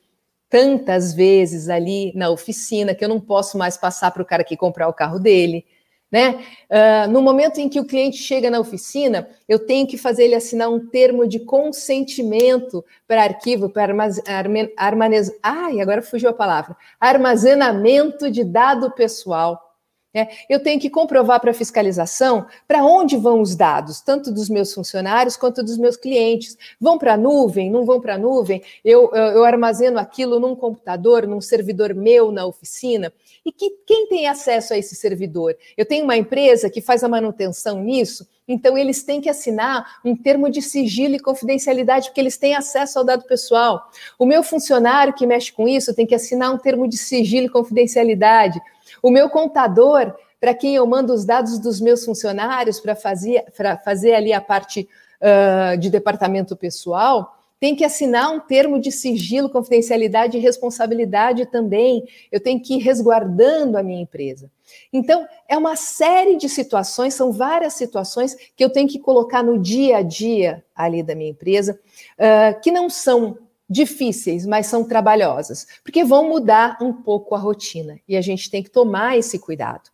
[0.49, 4.55] tantas vezes ali na oficina que eu não posso mais passar para o cara que
[4.55, 5.65] comprar o carro dele.
[6.11, 6.45] Né?
[6.69, 10.35] Uh, no momento em que o cliente chega na oficina, eu tenho que fazer ele
[10.35, 15.35] assinar um termo de consentimento para arquivo, para armazenamento.
[15.43, 16.77] Ai, agora fugiu a palavra.
[16.99, 19.74] Armazenamento de dado pessoal.
[20.15, 24.47] É, eu tenho que comprovar para a fiscalização para onde vão os dados, tanto dos
[24.47, 26.57] meus funcionários quanto dos meus clientes.
[26.79, 27.69] Vão para a nuvem?
[27.69, 28.63] Não vão para a nuvem?
[28.83, 33.11] Eu, eu, eu, armazeno aquilo num computador, num servidor meu na oficina.
[33.45, 35.53] E que, quem tem acesso a esse servidor?
[35.75, 40.15] Eu tenho uma empresa que faz a manutenção nisso, então eles têm que assinar um
[40.15, 43.89] termo de sigilo e confidencialidade, porque eles têm acesso ao dado pessoal.
[44.17, 47.49] O meu funcionário que mexe com isso tem que assinar um termo de sigilo e
[47.49, 48.61] confidencialidade.
[49.05, 53.45] O meu contador, para quem eu mando os dados dos meus funcionários para fazer,
[53.83, 54.89] fazer ali a parte
[55.21, 62.03] uh, de departamento pessoal, tem que assinar um termo de sigilo, confidencialidade e responsabilidade também.
[62.31, 64.49] Eu tenho que ir resguardando a minha empresa.
[64.91, 69.59] Então, é uma série de situações, são várias situações que eu tenho que colocar no
[69.59, 71.79] dia a dia ali da minha empresa,
[72.17, 73.37] uh, que não são
[73.69, 78.61] difíceis, mas são trabalhosas, porque vão mudar um pouco a rotina e a gente tem
[78.61, 79.89] que tomar esse cuidado.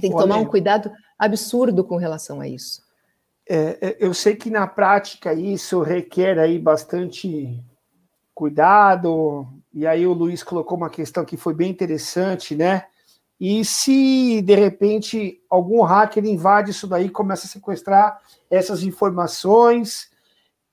[0.00, 2.82] Tem que Olha, tomar um cuidado absurdo com relação a isso.
[3.48, 7.62] É, é, eu sei que na prática isso requer aí bastante
[8.34, 12.84] cuidado, e aí o Luiz colocou uma questão que foi bem interessante, né?
[13.40, 18.20] E se de repente algum hacker invade isso daí, começa a sequestrar
[18.50, 20.10] essas informações,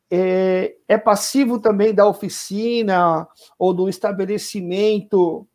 [0.10, 3.28] é, é passivo também da oficina
[3.58, 5.48] ou do estabelecimento.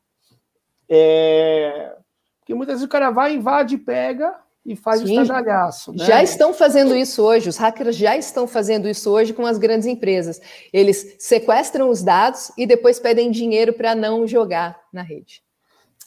[0.89, 1.95] É,
[2.41, 4.35] porque muitas vezes o cara vai, invade, pega
[4.65, 5.93] e faz Sim, o estardalhaço.
[5.93, 6.05] Né?
[6.05, 9.87] Já estão fazendo isso hoje, os hackers já estão fazendo isso hoje com as grandes
[9.87, 10.41] empresas.
[10.73, 15.43] Eles sequestram os dados e depois pedem dinheiro para não jogar na rede.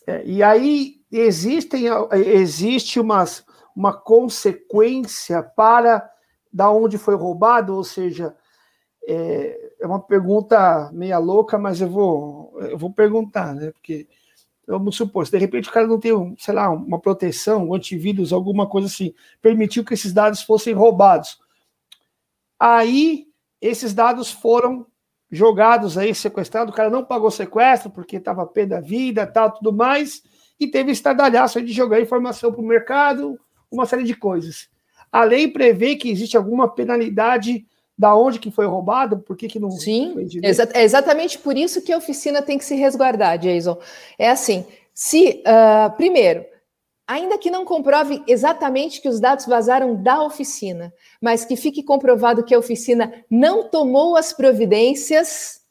[0.06, 3.44] É, e aí existem, existe umas,
[3.76, 6.10] uma consequência para
[6.54, 8.36] da onde foi roubado, ou seja,
[9.08, 13.72] é, é uma pergunta meia louca, mas eu vou, eu vou perguntar, né?
[13.72, 14.08] Porque
[14.68, 18.32] vamos supor, se de repente o cara não tem, sei lá, uma proteção, um antivírus,
[18.32, 21.40] alguma coisa assim, permitiu que esses dados fossem roubados.
[22.60, 23.28] Aí
[23.60, 24.86] esses dados foram
[25.30, 29.74] jogados aí, sequestrados, o cara não pagou sequestro porque estava pé da vida, tal, tudo
[29.74, 30.22] mais,
[30.60, 33.40] e teve estardalhaço de jogar informação para o mercado,
[33.72, 34.70] uma série de coisas.
[35.14, 37.64] A lei prevê que existe alguma penalidade
[37.96, 39.70] da onde que foi roubado, por que, que não.
[39.70, 43.78] Sim, exa é exatamente por isso que a oficina tem que se resguardar, Jason.
[44.18, 46.44] É assim: se, uh, primeiro,
[47.08, 50.92] ainda que não comprove exatamente que os dados vazaram da oficina,
[51.22, 55.63] mas que fique comprovado que a oficina não tomou as providências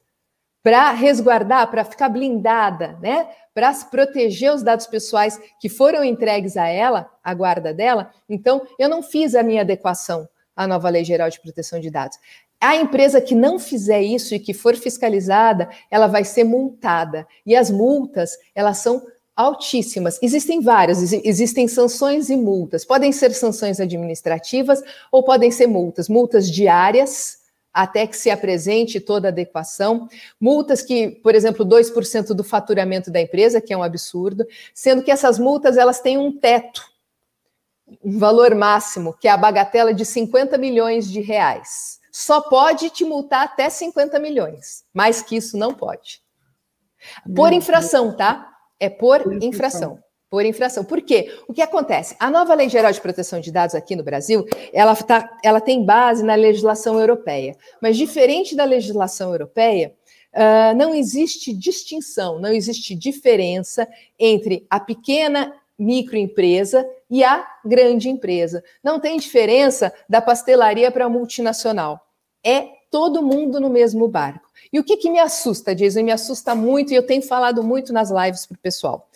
[0.63, 3.29] para resguardar, para ficar blindada, né?
[3.55, 8.11] Para proteger os dados pessoais que foram entregues a ela, a guarda dela.
[8.29, 12.19] Então, eu não fiz a minha adequação à nova Lei Geral de Proteção de Dados.
[12.61, 17.27] A empresa que não fizer isso e que for fiscalizada, ela vai ser multada.
[17.45, 19.05] E as multas, elas são
[19.35, 20.19] altíssimas.
[20.23, 22.85] Existem várias, existem sanções e multas.
[22.85, 27.42] Podem ser sanções administrativas ou podem ser multas, multas diárias,
[27.73, 30.09] até que se apresente toda a adequação.
[30.41, 35.11] Multas que, por exemplo, 2% do faturamento da empresa, que é um absurdo, sendo que
[35.11, 36.85] essas multas elas têm um teto,
[38.05, 42.01] um valor máximo, que é a bagatela de 50 milhões de reais.
[42.11, 44.85] Só pode te multar até 50 milhões.
[44.93, 46.21] Mais que isso não pode.
[47.35, 48.49] Por infração, tá?
[48.79, 49.99] É por infração
[50.33, 50.83] por infração.
[50.83, 51.31] Por quê?
[51.47, 52.17] O que acontece?
[52.19, 55.85] A nova Lei Geral de Proteção de Dados aqui no Brasil, ela, tá, ela tem
[55.85, 57.55] base na legislação europeia.
[57.83, 59.95] Mas diferente da legislação europeia,
[60.33, 63.87] uh, não existe distinção, não existe diferença
[64.19, 68.65] entre a pequena microempresa e a grande empresa.
[68.83, 72.01] Não tem diferença da pastelaria para a multinacional.
[72.43, 74.51] É todo mundo no mesmo barco.
[74.73, 76.03] E o que, que me assusta, Jason?
[76.03, 79.07] Me assusta muito, e eu tenho falado muito nas lives para o pessoal.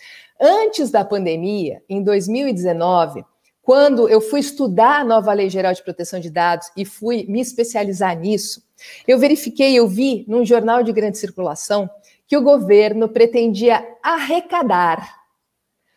[0.41, 3.25] Antes da pandemia, em 2019,
[3.63, 7.41] quando eu fui estudar a nova Lei Geral de Proteção de Dados e fui me
[7.41, 8.63] especializar nisso,
[9.09, 11.89] eu verifiquei, eu vi num jornal de grande circulação
[12.29, 15.17] que o governo pretendia arrecadar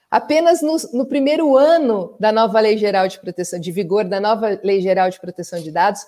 [0.09, 4.59] apenas no, no, primeiro ano da nova Lei Geral de Proteção de vigor, da nova
[4.63, 6.01] Lei Geral de Proteção de Dados,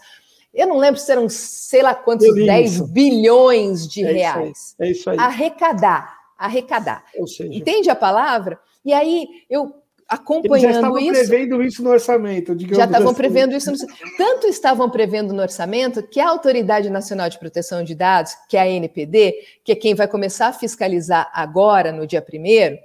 [0.54, 2.88] eu não lembro se eram sei lá quantos 10 isso.
[2.88, 4.58] bilhões de é reais.
[4.58, 5.18] Isso é isso aí.
[5.20, 7.04] Arrecadar arrecadar.
[7.52, 8.60] Entende a palavra?
[8.84, 9.82] E aí eu
[10.12, 11.30] acompanhando Eles já estavam isso.
[11.30, 12.60] prevendo isso no orçamento.
[12.76, 13.16] Já estavam assim.
[13.16, 13.72] prevendo isso.
[13.72, 13.78] No...
[14.18, 18.60] Tanto estavam prevendo no orçamento que a Autoridade Nacional de Proteção de Dados, que é
[18.60, 22.78] a NPD, que é quem vai começar a fiscalizar agora, no dia primeiro,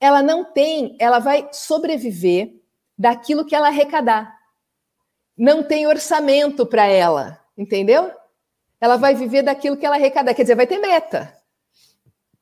[0.00, 2.54] ela não tem, ela vai sobreviver
[2.96, 4.34] daquilo que ela arrecadar.
[5.36, 8.10] Não tem orçamento para ela, entendeu?
[8.80, 11.39] Ela vai viver daquilo que ela arrecadar, quer dizer, vai ter meta.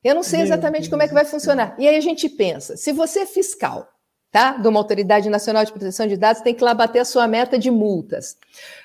[0.03, 1.75] Eu não sei exatamente como é que vai funcionar.
[1.77, 3.87] E aí a gente pensa, se você é fiscal,
[4.31, 4.53] tá?
[4.53, 7.59] De uma autoridade nacional de proteção de dados, tem que lá bater a sua meta
[7.59, 8.37] de multas.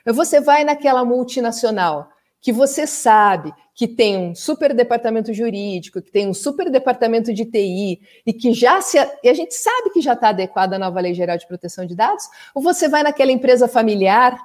[0.07, 2.09] Você vai naquela multinacional
[2.41, 7.45] que você sabe que tem um super departamento jurídico, que tem um super departamento de
[7.45, 11.01] TI e que já se e a gente sabe que já está adequada à nova
[11.01, 14.39] lei geral de proteção de dados, ou você vai naquela empresa familiar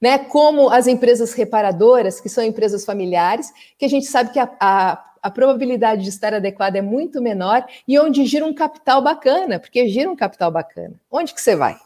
[0.00, 4.50] né, como as empresas reparadoras, que são empresas familiares, que a gente sabe que a,
[4.58, 9.58] a a probabilidade de estar adequada é muito menor e onde gira um capital bacana,
[9.58, 10.94] porque gira um capital bacana.
[11.10, 11.76] Onde que você vai?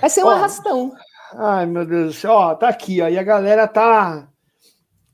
[0.00, 0.92] Vai ser um ó, arrastão.
[1.34, 2.32] Ai, meu Deus do céu.
[2.32, 4.28] Ó, tá aqui, ó, e a galera tá.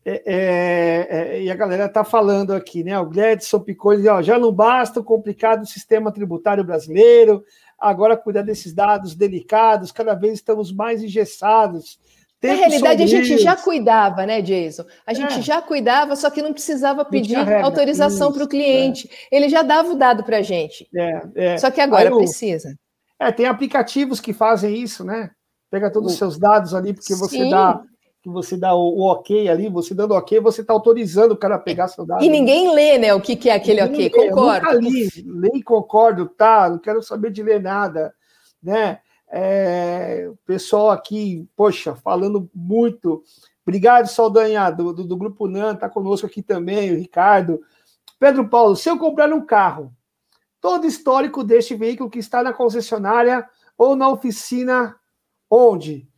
[0.06, 2.98] É, é, é, e a galera tá falando aqui, né?
[2.98, 7.42] O Gledson Piconi, ó, já não basta o complicado sistema tributário brasileiro,
[7.78, 11.98] agora cuidar desses dados delicados, cada vez estamos mais engessados
[12.48, 14.84] na realidade, a gente já cuidava, né, Jason?
[15.06, 15.42] A gente é.
[15.42, 19.08] já cuidava, só que não precisava pedir autorização para o cliente.
[19.30, 19.36] É.
[19.36, 20.88] Ele já dava o dado para a gente.
[20.94, 21.58] É, é.
[21.58, 22.74] Só que agora precisa.
[23.18, 25.30] É, tem aplicativos que fazem isso, né?
[25.70, 27.50] Pega todos os seus dados ali, porque você Sim.
[27.50, 27.80] dá
[28.24, 31.56] que você dá o, o, ok ali, você dando ok, você está autorizando o cara
[31.56, 32.24] a pegar seu dado.
[32.24, 34.66] E ninguém lê, né, o que, que é aquele ninguém ok, lê, concordo.
[34.66, 38.14] Eu nunca li, concordo, tá, não quero saber de ler nada,
[38.62, 38.98] né?
[39.36, 43.20] É, pessoal aqui, poxa, falando muito.
[43.66, 47.60] Obrigado, Saldanha, do, do, do Grupo NAN, está conosco aqui também, o Ricardo.
[48.16, 49.92] Pedro Paulo, se eu comprar um carro,
[50.60, 53.44] todo histórico deste veículo que está na concessionária
[53.76, 54.94] ou na oficina,
[55.50, 56.08] onde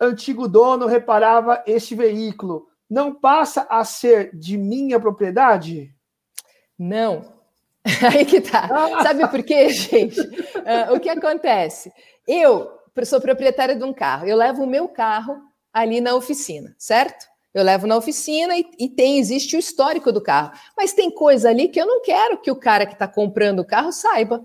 [0.00, 5.94] antigo dono reparava este veículo, não passa a ser de minha propriedade?
[6.76, 7.37] Não.
[8.12, 8.68] Aí que tá.
[9.02, 10.20] Sabe por quê, gente?
[10.20, 11.92] Uh, o que acontece?
[12.26, 12.70] Eu
[13.04, 15.36] sou proprietária de um carro, eu levo o meu carro
[15.72, 17.26] ali na oficina, certo?
[17.54, 20.52] Eu levo na oficina e, e, tem, existe o histórico do carro.
[20.76, 23.64] Mas tem coisa ali que eu não quero que o cara que está comprando o
[23.64, 24.44] carro saiba.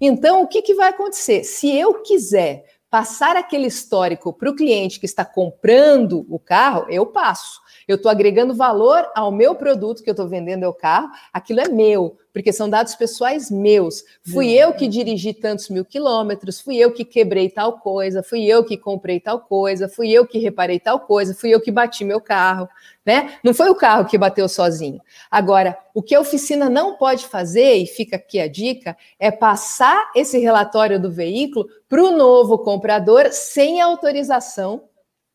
[0.00, 1.42] Então, o que, que vai acontecer?
[1.44, 7.06] Se eu quiser passar aquele histórico para o cliente que está comprando o carro, eu
[7.06, 7.60] passo.
[7.90, 11.58] Eu estou agregando valor ao meu produto que eu estou vendendo é o carro, aquilo
[11.58, 14.04] é meu, porque são dados pessoais meus.
[14.22, 14.52] Fui uhum.
[14.52, 18.76] eu que dirigi tantos mil quilômetros, fui eu que quebrei tal coisa, fui eu que
[18.76, 22.68] comprei tal coisa, fui eu que reparei tal coisa, fui eu que bati meu carro,
[23.04, 23.34] né?
[23.42, 25.00] Não foi o carro que bateu sozinho.
[25.28, 30.12] Agora, o que a oficina não pode fazer, e fica aqui a dica, é passar
[30.14, 34.84] esse relatório do veículo para o novo comprador sem autorização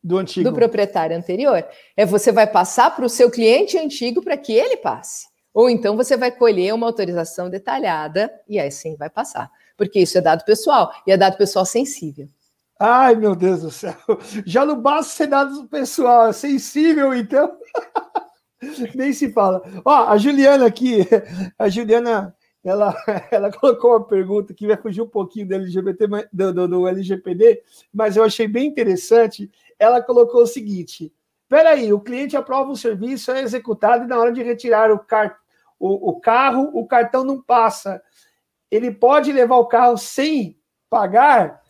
[0.06, 0.48] do antigo.
[0.48, 1.66] Do proprietário anterior.
[1.96, 5.26] É você vai passar para o seu cliente antigo para que ele passe.
[5.52, 9.50] Ou então você vai colher uma autorização detalhada e aí sim vai passar.
[9.76, 12.28] Porque isso é dado pessoal e é dado pessoal sensível.
[12.78, 13.96] Ai, meu Deus do céu.
[14.44, 17.56] Já não basta ser dado pessoal, é sensível, então.
[18.94, 19.62] Nem se fala.
[19.84, 21.00] Ó, a Juliana aqui,
[21.58, 22.94] a Juliana, ela,
[23.30, 27.62] ela colocou uma pergunta que vai fugir um pouquinho do LGBT, do, do, do LGPD,
[27.92, 31.12] mas eu achei bem interessante ela colocou o seguinte:
[31.48, 35.38] peraí, o cliente aprova o serviço, é executado e na hora de retirar o, car
[35.78, 38.02] o, o carro, o cartão não passa.
[38.70, 40.58] Ele pode levar o carro sem
[40.90, 41.62] pagar?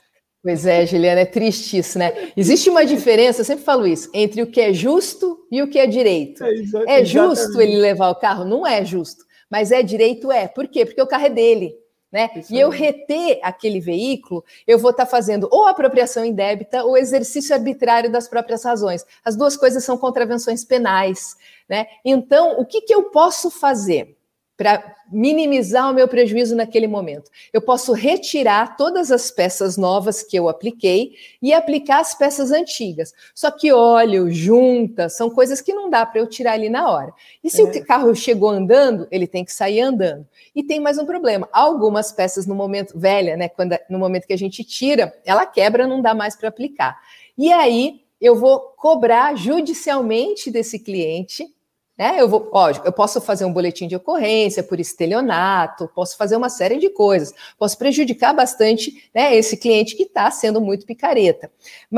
[0.42, 2.30] Pois é, Juliana, é triste isso, né?
[2.36, 5.78] Existe uma diferença, eu sempre falo isso, entre o que é justo e o que
[5.78, 6.44] é direito.
[6.44, 8.44] É, é justo ele levar o carro?
[8.44, 9.24] Não é justo.
[9.50, 10.30] Mas é direito?
[10.30, 10.46] É.
[10.46, 10.86] Por quê?
[10.86, 11.74] Porque o carro é dele.
[12.10, 12.30] Né?
[12.48, 17.54] e eu reter aquele veículo, eu vou estar tá fazendo ou apropriação indébita ou exercício
[17.54, 19.04] arbitrário das próprias razões.
[19.24, 21.36] As duas coisas são contravenções penais.
[21.68, 21.86] Né?
[22.04, 24.15] Então, o que, que eu posso fazer?
[24.56, 27.30] Para minimizar o meu prejuízo naquele momento.
[27.52, 33.12] Eu posso retirar todas as peças novas que eu apliquei e aplicar as peças antigas.
[33.34, 37.12] Só que óleo, junta, são coisas que não dá para eu tirar ali na hora.
[37.44, 37.64] E se é.
[37.64, 40.26] o carro chegou andando, ele tem que sair andando.
[40.54, 41.48] E tem mais um problema.
[41.52, 45.86] Algumas peças no momento velha, né, quando no momento que a gente tira, ela quebra,
[45.86, 46.98] não dá mais para aplicar.
[47.36, 51.54] E aí eu vou cobrar judicialmente desse cliente
[51.96, 52.20] né?
[52.20, 56.50] Eu vou, lógico, eu posso fazer um boletim de ocorrência por estelionato, posso fazer uma
[56.50, 61.50] série de coisas, posso prejudicar bastante né, esse cliente que está sendo muito picareta.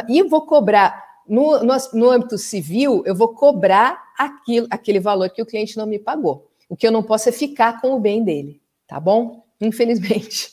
[0.09, 5.43] E vou cobrar, no, no, no âmbito civil, eu vou cobrar aquilo, aquele valor que
[5.43, 6.49] o cliente não me pagou.
[6.69, 9.45] O que eu não posso é ficar com o bem dele, tá bom?
[9.61, 10.53] Infelizmente.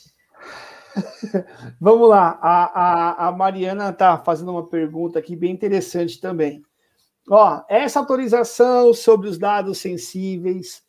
[1.80, 6.62] Vamos lá, a, a, a Mariana está fazendo uma pergunta aqui bem interessante também.
[7.28, 10.82] Ó, essa autorização sobre os dados sensíveis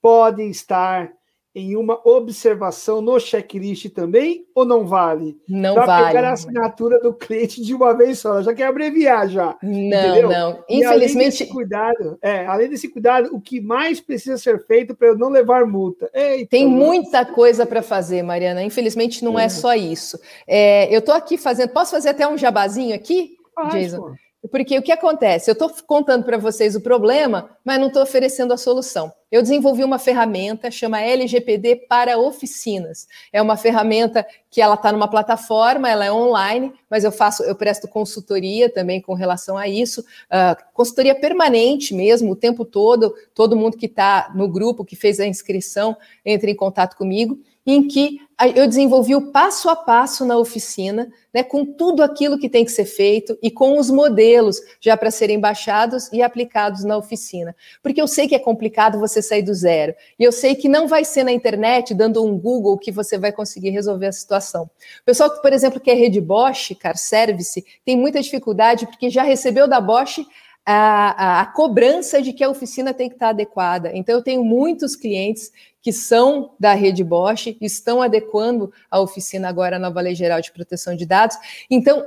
[0.00, 1.12] pode estar
[1.54, 5.38] em uma observação no checklist também ou não vale?
[5.48, 6.06] Não pra vale.
[6.08, 9.56] pegar a assinatura do cliente de uma vez só, já quer abreviar já.
[9.62, 10.28] Não, entendeu?
[10.28, 10.64] não.
[10.68, 11.16] E Infelizmente.
[11.16, 15.16] Além desse cuidado, é, além desse cuidado, o que mais precisa ser feito para eu
[15.16, 16.10] não levar multa?
[16.12, 18.64] Eita, Tem muita coisa para fazer, Mariana.
[18.64, 20.18] Infelizmente não é, é só isso.
[20.48, 21.70] É, eu estou aqui fazendo.
[21.70, 24.16] Posso fazer até um jabazinho aqui, Faz, Jason?
[24.50, 25.50] Porque o que acontece?
[25.50, 29.12] Eu estou contando para vocês o problema, mas não estou oferecendo a solução.
[29.30, 33.08] Eu desenvolvi uma ferramenta chama LGPD para oficinas.
[33.32, 37.56] É uma ferramenta que ela está numa plataforma, ela é online, mas eu faço, eu
[37.56, 43.14] presto consultoria também com relação a isso, uh, consultoria permanente mesmo, o tempo todo.
[43.34, 47.86] Todo mundo que está no grupo que fez a inscrição entra em contato comigo em
[47.88, 48.20] que
[48.54, 52.72] eu desenvolvi o passo a passo na oficina, né, com tudo aquilo que tem que
[52.72, 57.54] ser feito e com os modelos já para serem baixados e aplicados na oficina.
[57.82, 59.94] Porque eu sei que é complicado você sair do zero.
[60.18, 63.32] E eu sei que não vai ser na internet, dando um Google, que você vai
[63.32, 64.64] conseguir resolver a situação.
[64.64, 69.22] O pessoal que, por exemplo, quer rede Bosch, Car Service, tem muita dificuldade porque já
[69.22, 70.26] recebeu da Bosch
[70.66, 73.90] a, a, a, cobrança de que a oficina tem que estar adequada.
[73.94, 75.52] Então, eu tenho muitos clientes
[75.84, 80.50] que são da rede Bosch, estão adequando a oficina agora à nova Lei Geral de
[80.50, 81.36] Proteção de Dados.
[81.70, 82.02] Então,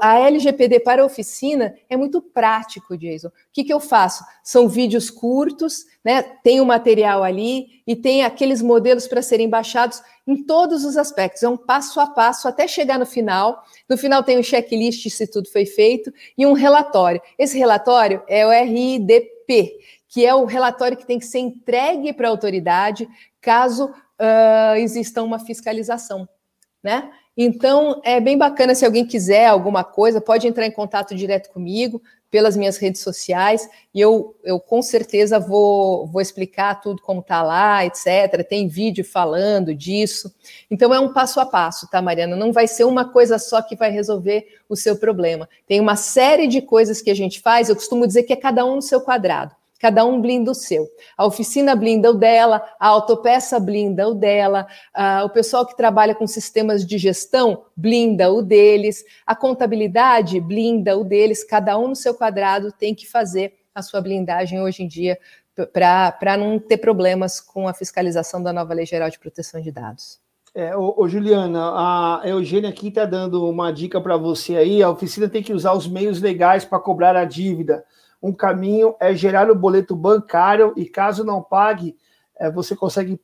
[0.00, 3.28] a LGPD para a oficina é muito prático, Jason.
[3.28, 4.24] O que, que eu faço?
[4.42, 6.22] São vídeos curtos, né?
[6.42, 11.42] Tem o material ali e tem aqueles modelos para serem baixados em todos os aspectos.
[11.42, 13.62] É um passo a passo até chegar no final.
[13.86, 17.20] No final tem um checklist se tudo foi feito e um relatório.
[17.38, 19.76] Esse relatório é o RIDP,
[20.10, 23.08] que é o relatório que tem que ser entregue para a autoridade
[23.40, 26.28] caso uh, exista uma fiscalização,
[26.82, 27.10] né?
[27.36, 32.02] Então, é bem bacana se alguém quiser alguma coisa, pode entrar em contato direto comigo
[32.28, 37.40] pelas minhas redes sociais e eu, eu com certeza vou, vou explicar tudo como está
[37.42, 38.44] lá, etc.
[38.48, 40.32] Tem vídeo falando disso.
[40.68, 42.36] Então, é um passo a passo, tá, Mariana?
[42.36, 45.48] Não vai ser uma coisa só que vai resolver o seu problema.
[45.68, 48.64] Tem uma série de coisas que a gente faz, eu costumo dizer que é cada
[48.64, 49.54] um no seu quadrado.
[49.80, 50.86] Cada um blinda o seu.
[51.16, 54.66] A oficina blinda o dela, a autopeça blinda o dela,
[55.24, 61.02] o pessoal que trabalha com sistemas de gestão blinda o deles, a contabilidade blinda o
[61.02, 61.42] deles.
[61.42, 65.18] Cada um no seu quadrado tem que fazer a sua blindagem hoje em dia
[65.72, 70.20] para não ter problemas com a fiscalização da nova Lei Geral de Proteção de Dados.
[70.54, 74.82] É, ô, ô, Juliana, a Eugênia aqui está dando uma dica para você aí.
[74.82, 77.84] A oficina tem que usar os meios legais para cobrar a dívida.
[78.22, 81.96] Um caminho é gerar o boleto bancário e caso não pague,
[82.38, 83.20] é, você consegue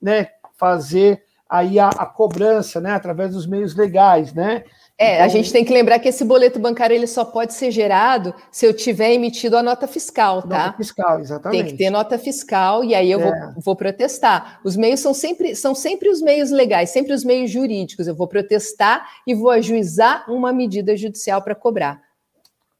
[0.00, 4.62] né, fazer aí a, a, cobrança, né, através dos meios legais, né?
[4.96, 7.70] É, então, a gente tem que lembrar que esse boleto bancário ele só pode ser
[7.70, 10.66] gerado se eu tiver emitido a nota fiscal, tá?
[10.66, 11.62] Nota fiscal, exatamente.
[11.62, 13.24] Tem que ter nota fiscal e aí eu é.
[13.24, 14.60] vou, vou protestar.
[14.62, 18.06] Os meios são sempre, são sempre os meios legais, sempre os meios jurídicos.
[18.06, 22.00] Eu vou protestar e vou ajuizar uma medida judicial para cobrar.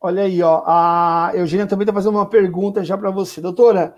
[0.00, 0.62] Olha aí, ó.
[0.66, 3.40] A Eugênia também está fazendo uma pergunta já para você.
[3.40, 3.94] Doutora,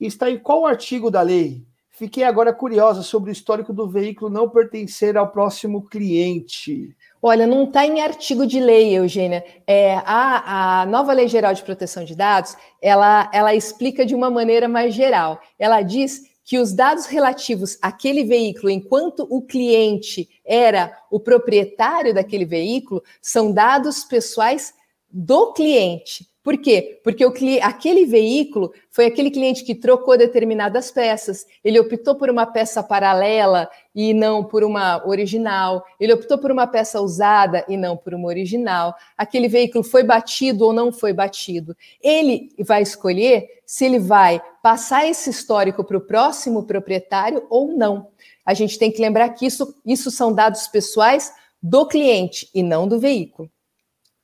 [0.00, 1.64] está em qual artigo da lei?
[1.90, 6.96] Fiquei agora curiosa sobre o histórico do veículo não pertencer ao próximo cliente.
[7.20, 9.44] Olha, não está em artigo de lei, Eugênia.
[9.64, 14.30] É, a, a, nova Lei Geral de Proteção de Dados, ela, ela explica de uma
[14.30, 15.38] maneira mais geral.
[15.56, 22.44] Ela diz que os dados relativos àquele veículo, enquanto o cliente era o proprietário daquele
[22.44, 24.74] veículo, são dados pessoais
[25.12, 26.26] do cliente.
[26.42, 27.00] Por quê?
[27.04, 27.32] Porque o,
[27.62, 33.70] aquele veículo foi aquele cliente que trocou determinadas peças, ele optou por uma peça paralela
[33.94, 38.26] e não por uma original, ele optou por uma peça usada e não por uma
[38.26, 41.76] original, aquele veículo foi batido ou não foi batido.
[42.02, 48.08] Ele vai escolher se ele vai passar esse histórico para o próximo proprietário ou não.
[48.44, 51.32] A gente tem que lembrar que isso, isso são dados pessoais
[51.62, 53.48] do cliente e não do veículo.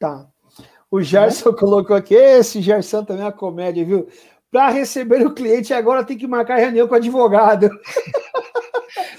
[0.01, 0.29] Tá.
[0.91, 4.09] O Gerson colocou aqui, esse Gerson também é uma comédia, viu?
[4.51, 7.69] Para receber o cliente, agora tem que marcar reunião com o advogado.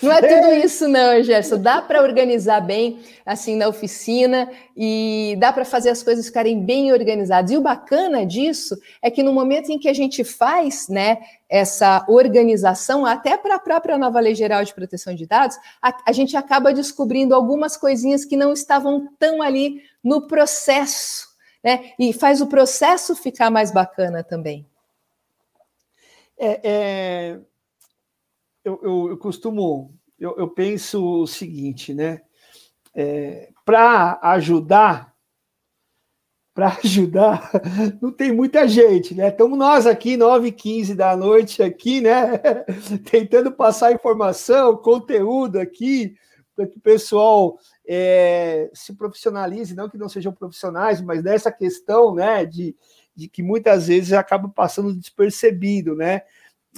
[0.02, 1.62] Não é tudo isso, não, Gerson.
[1.62, 6.92] Dá para organizar bem, assim, na oficina e dá para fazer as coisas ficarem bem
[6.92, 7.52] organizadas.
[7.52, 12.04] E o bacana disso é que no momento em que a gente faz, né, essa
[12.08, 16.36] organização, até para a própria nova Lei Geral de Proteção de Dados, a, a gente
[16.36, 21.29] acaba descobrindo algumas coisinhas que não estavam tão ali no processo
[21.64, 21.92] né?
[22.00, 24.66] E faz o processo ficar mais bacana também.
[26.38, 27.40] É, é
[28.64, 32.22] eu, eu, eu, costumo, eu, eu, penso o seguinte, né?
[32.94, 35.14] É, para ajudar,
[36.54, 37.52] para ajudar,
[38.02, 39.30] não tem muita gente, né?
[39.30, 42.38] Estamos nós aqui, 9h15 da noite, aqui, né?
[43.10, 46.16] Tentando passar informação, conteúdo aqui,
[46.56, 47.58] para que o pessoal
[47.92, 52.76] é, se profissionalize, não que não sejam profissionais, mas nessa questão, né, de,
[53.16, 56.22] de que muitas vezes acaba passando despercebido, né?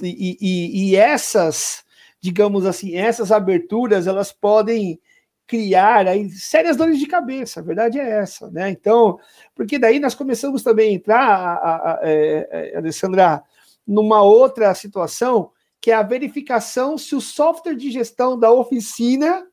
[0.02, 1.84] E, e, e essas,
[2.18, 4.98] digamos assim, essas aberturas, elas podem
[5.46, 8.70] criar aí sérias dores de cabeça, a verdade é essa, né?
[8.70, 9.18] Então,
[9.54, 13.42] porque daí nós começamos também a entrar, a, a, a, é, é, Alessandra,
[13.86, 19.46] numa outra situação, que é a verificação se o software de gestão da oficina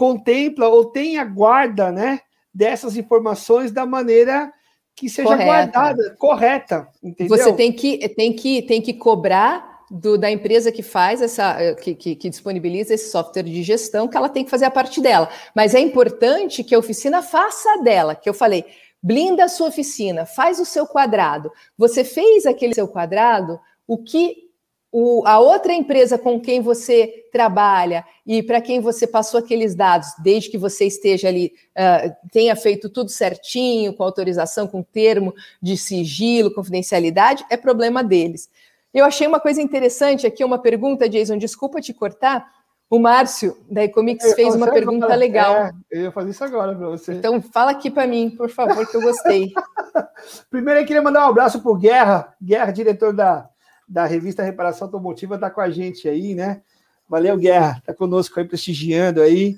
[0.00, 2.20] contempla ou tem a guarda, né,
[2.54, 4.50] dessas informações da maneira
[4.96, 5.44] que seja correta.
[5.44, 7.36] guardada, correta, entendeu?
[7.36, 11.94] Você tem que, tem que, tem que cobrar do, da empresa que faz essa, que,
[11.94, 15.28] que, que, disponibiliza esse software de gestão, que ela tem que fazer a parte dela.
[15.54, 18.64] Mas é importante que a oficina faça a dela, que eu falei,
[19.02, 21.52] blinda a sua oficina, faz o seu quadrado.
[21.76, 24.49] Você fez aquele seu quadrado, o que
[24.92, 30.08] o, a outra empresa com quem você trabalha e para quem você passou aqueles dados,
[30.22, 35.76] desde que você esteja ali, uh, tenha feito tudo certinho, com autorização, com termo de
[35.76, 38.50] sigilo, confidencialidade, é problema deles.
[38.92, 42.58] Eu achei uma coisa interessante aqui, uma pergunta, Jason, desculpa te cortar.
[42.88, 45.16] O Márcio, da Ecomics, fez uma pergunta agora.
[45.16, 45.54] legal.
[45.54, 47.12] É, eu ia fazer isso agora para você.
[47.12, 49.52] Então, fala aqui para mim, por favor, que eu gostei.
[50.50, 53.48] Primeiro, eu queria mandar um abraço para o Guerra, Guerra, diretor da,
[53.90, 56.62] da revista Reparação Automotiva, está com a gente aí, né?
[57.08, 59.56] Valeu, Guerra, está conosco aí, prestigiando aí.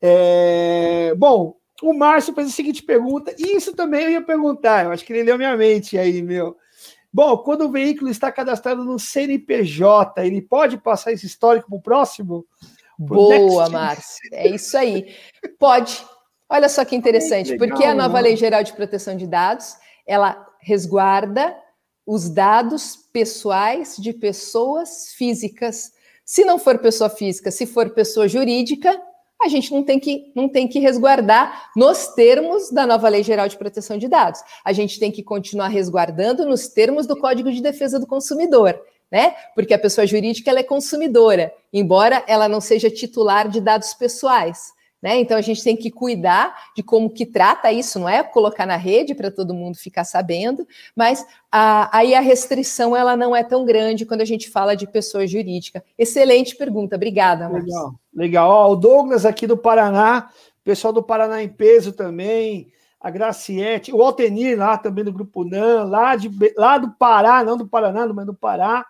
[0.00, 1.12] É...
[1.16, 5.04] Bom, o Márcio fez a seguinte pergunta, e isso também eu ia perguntar, eu acho
[5.04, 6.56] que ele leu minha mente aí, meu.
[7.12, 11.82] Bom, quando o veículo está cadastrado no CNPJ, ele pode passar esse histórico para o
[11.82, 12.46] próximo?
[12.96, 14.30] Boa, Márcia.
[14.32, 15.14] É isso aí.
[15.58, 16.04] Pode.
[16.48, 19.76] Olha só que interessante, legal, porque a nova Lei Geral de Proteção de Dados,
[20.06, 21.56] ela resguarda
[22.06, 25.92] os dados pessoais de pessoas físicas.
[26.24, 29.00] Se não for pessoa física, se for pessoa jurídica,
[29.42, 33.48] a gente não tem que, não tem que resguardar nos termos da nova Lei Geral
[33.48, 34.40] de Proteção de Dados.
[34.64, 39.34] A gente tem que continuar resguardando nos termos do Código de Defesa do Consumidor, né?
[39.54, 44.73] Porque a pessoa jurídica ela é consumidora, embora ela não seja titular de dados pessoais.
[45.04, 45.20] Né?
[45.20, 48.76] Então a gente tem que cuidar de como que trata isso, não é colocar na
[48.76, 50.66] rede para todo mundo ficar sabendo,
[50.96, 54.86] mas a, aí a restrição ela não é tão grande quando a gente fala de
[54.86, 55.84] pessoa jurídica.
[55.98, 57.50] Excelente pergunta, obrigada.
[57.50, 57.66] Marcos.
[57.66, 58.50] Legal, legal.
[58.50, 60.30] Ó, o Douglas aqui do Paraná,
[60.64, 65.84] pessoal do Paraná em peso também, a Graciete, o Altenir lá também do Grupo NAN,
[65.84, 68.86] lá, de, lá do Pará, não do Paraná, mas do Pará.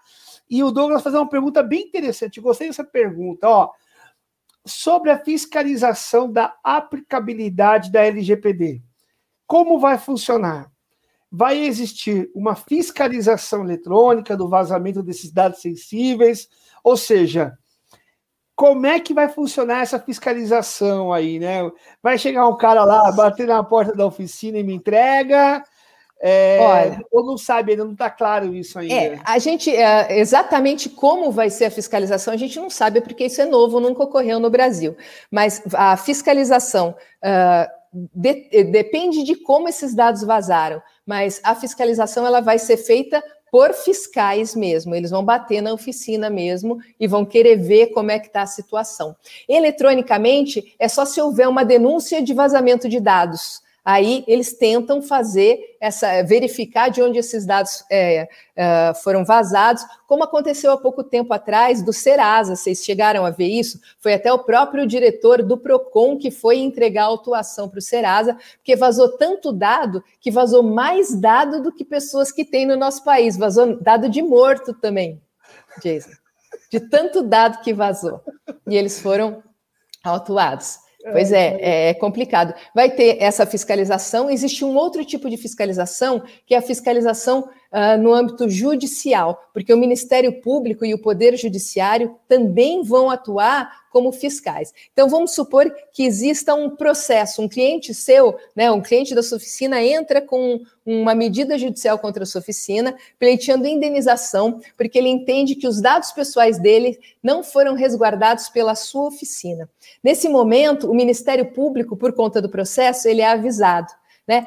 [0.48, 2.40] E o Douglas fazer uma pergunta bem interessante.
[2.40, 3.70] Gostei dessa pergunta, ó
[4.66, 8.82] sobre a fiscalização da aplicabilidade da LGPD.
[9.46, 10.70] Como vai funcionar?
[11.30, 16.48] Vai existir uma fiscalização eletrônica do vazamento desses dados sensíveis,
[16.82, 17.58] ou seja,
[18.54, 21.70] como é que vai funcionar essa fiscalização aí, né?
[22.02, 25.62] Vai chegar um cara lá, bater na porta da oficina e me entrega,
[26.26, 28.94] é, Olha, ou não sabe, ainda não está claro isso ainda.
[28.94, 33.26] É, a gente, é, exatamente como vai ser a fiscalização, a gente não sabe, porque
[33.26, 34.96] isso é novo, nunca ocorreu no Brasil.
[35.30, 37.70] Mas a fiscalização uh,
[38.14, 43.22] de, depende de como esses dados vazaram, mas a fiscalização ela vai ser feita
[43.52, 48.18] por fiscais mesmo, eles vão bater na oficina mesmo e vão querer ver como é
[48.18, 49.14] que está a situação.
[49.46, 55.77] Eletronicamente, é só se houver uma denúncia de vazamento de dados aí eles tentam fazer
[55.81, 58.27] essa verificar de onde esses dados é,
[59.02, 62.56] foram vazados, como aconteceu há pouco tempo atrás do Serasa.
[62.56, 63.78] Vocês chegaram a ver isso?
[64.01, 68.39] Foi até o próprio diretor do Procon que foi entregar a autuação para o Serasa,
[68.56, 73.05] porque vazou tanto dado que vazou mais dado do que pessoas que tem no nosso
[73.05, 73.36] país.
[73.36, 75.20] Vazou dado de morto também,
[75.82, 76.12] Jason.
[76.70, 78.23] De tanto dado que vazou.
[78.66, 79.43] E eles foram
[80.02, 80.78] autuados.
[81.12, 82.55] Pois é, é, é complicado.
[82.74, 84.31] Vai ter essa fiscalização.
[84.31, 89.74] Existe um outro tipo de fiscalização, que é a fiscalização uh, no âmbito judicial, porque
[89.74, 94.72] o Ministério Público e o Poder Judiciário também vão atuar como fiscais.
[94.92, 99.36] Então, vamos supor que exista um processo, um cliente seu, né, um cliente da sua
[99.38, 105.55] oficina entra com uma medida judicial contra a sua oficina, pleiteando indenização, porque ele entende
[105.55, 109.68] que os dados pessoais dele não foram resguardados pela sua oficina.
[110.02, 113.92] Nesse momento, o Ministério Público, por conta do processo, ele é avisado.
[114.26, 114.46] Né?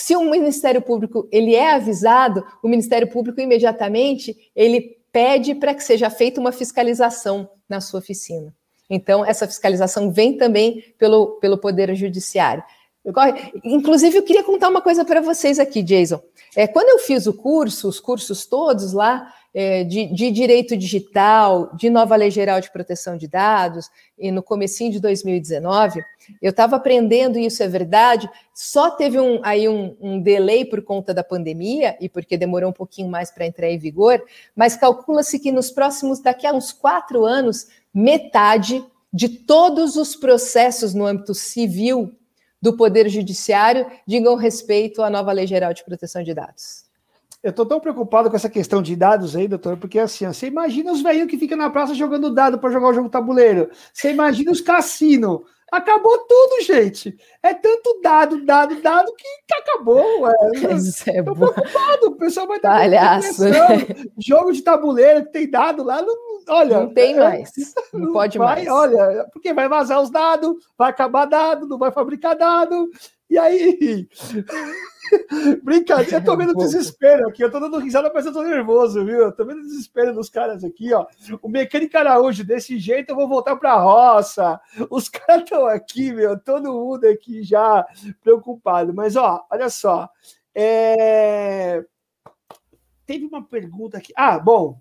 [0.00, 5.82] Se o Ministério Público ele é avisado, o Ministério Público imediatamente ele pede para que
[5.82, 8.54] seja feita uma fiscalização na sua oficina.
[8.88, 12.62] Então, essa fiscalização vem também pelo, pelo Poder Judiciário.
[13.64, 16.20] Inclusive, eu queria contar uma coisa para vocês aqui, Jason.
[16.54, 19.34] É, quando eu fiz o curso, os cursos todos lá,
[19.84, 23.88] de, de, direito digital, de nova lei geral de proteção de dados,
[24.18, 26.00] e no comecinho de 2019,
[26.42, 31.14] eu estava aprendendo, isso é verdade, só teve um, aí um, um delay por conta
[31.14, 34.22] da pandemia, e porque demorou um pouquinho mais para entrar em vigor,
[34.54, 40.92] mas calcula-se que nos próximos, daqui a uns quatro anos, metade de todos os processos
[40.92, 42.12] no âmbito civil
[42.60, 46.87] do Poder Judiciário digam respeito à nova Lei Geral de Proteção de Dados.
[47.42, 50.90] Eu estou tão preocupado com essa questão de dados aí, doutor, porque assim, você imagina
[50.92, 53.70] os velhinhos que ficam na praça jogando dado para jogar o jogo tabuleiro.
[53.92, 55.42] Você imagina os cassinos.
[55.70, 57.14] Acabou tudo, gente.
[57.42, 60.22] É tanto dado, dado, dado que acabou.
[60.22, 60.32] Ué.
[60.74, 62.06] Isso é preocupado.
[62.06, 63.86] O pessoal vai estar Palhaço, né?
[64.18, 66.16] Jogo de tabuleiro que tem dado lá, não,
[66.48, 66.80] olha.
[66.80, 67.52] Não tem é, mais.
[67.92, 68.68] Não, não pode vai, mais.
[68.68, 72.88] Olha, porque vai vazar os dados, vai acabar dado, não vai fabricar dado.
[73.30, 74.08] E aí.
[75.62, 77.42] Brincadeira, eu tô vendo desespero aqui.
[77.42, 79.18] Eu tô dando risada, mas eu tô nervoso, viu?
[79.18, 81.06] Eu tô vendo desespero dos caras aqui, ó.
[81.42, 84.60] O mecânico Araújo, desse jeito eu vou voltar pra roça.
[84.90, 87.86] Os caras estão aqui, meu, todo mundo aqui já
[88.22, 88.94] preocupado.
[88.94, 90.08] Mas, ó, olha só.
[90.54, 91.84] É...
[93.06, 94.12] teve uma pergunta aqui.
[94.16, 94.80] Ah, bom,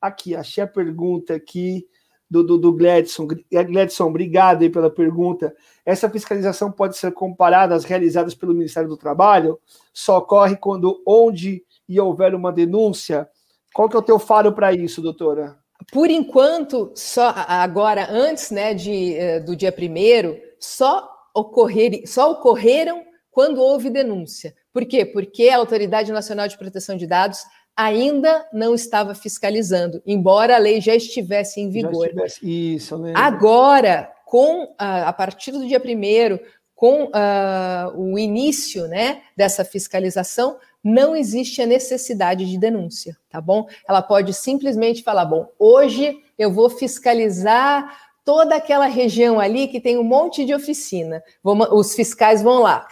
[0.00, 1.86] aqui, achei a pergunta aqui
[2.30, 3.26] do, do, do Gladson.
[3.26, 5.54] Gladson, obrigado aí pela pergunta.
[5.84, 9.58] Essa fiscalização pode ser comparada às realizadas pelo Ministério do Trabalho?
[9.92, 13.28] Só ocorre quando, onde e houver uma denúncia?
[13.72, 15.56] Qual que é o teu faro para isso, doutora?
[15.92, 23.04] Por enquanto, só agora, antes né, de, eh, do dia primeiro, só, ocorrer, só ocorreram
[23.30, 24.54] quando houve denúncia.
[24.72, 25.04] Por quê?
[25.04, 27.44] Porque a Autoridade Nacional de Proteção de Dados
[27.78, 32.06] ainda não estava fiscalizando, embora a lei já estivesse em vigor.
[32.06, 33.12] Estivesse, isso, né?
[33.14, 36.40] Agora, com a, a partir do dia primeiro,
[36.74, 43.68] com uh, o início né, dessa fiscalização, não existe a necessidade de denúncia, tá bom?
[43.88, 49.96] Ela pode simplesmente falar: bom, hoje eu vou fiscalizar toda aquela região ali que tem
[49.96, 51.22] um monte de oficina.
[51.44, 52.88] os fiscais vão lá.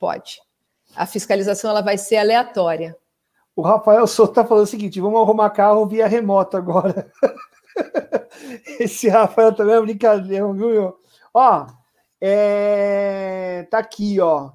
[0.00, 0.40] Pode.
[0.96, 2.96] A fiscalização ela vai ser aleatória.
[3.58, 7.10] O Rafael Souto está falando o seguinte: vamos arrumar carro via remoto agora.
[8.78, 10.94] Esse Rafael também é brincadeira, viu?
[11.34, 11.66] Ó,
[12.20, 13.66] é...
[13.68, 14.52] tá aqui, ó.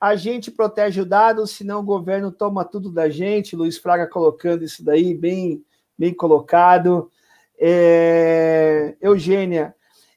[0.00, 3.56] A gente protege o dado, senão o governo toma tudo da gente.
[3.56, 5.64] Luiz Fraga colocando isso daí, bem,
[5.98, 7.10] bem colocado.
[7.58, 8.96] É...
[9.00, 9.74] Eugênia,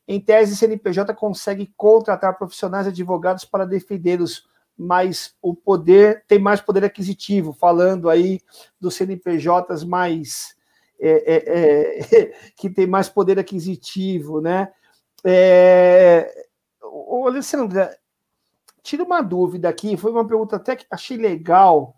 [0.08, 6.84] em tese, CNPJ consegue contratar profissionais advogados para defendê-los mas o poder tem mais poder
[6.84, 8.42] aquisitivo, falando aí
[8.80, 10.56] dos CNPJs mais
[11.00, 14.72] é, é, é, que tem mais poder aquisitivo, né?
[15.24, 16.48] É,
[16.82, 17.98] ô, Alessandra,
[18.84, 21.96] tira uma dúvida aqui, foi uma pergunta até que achei legal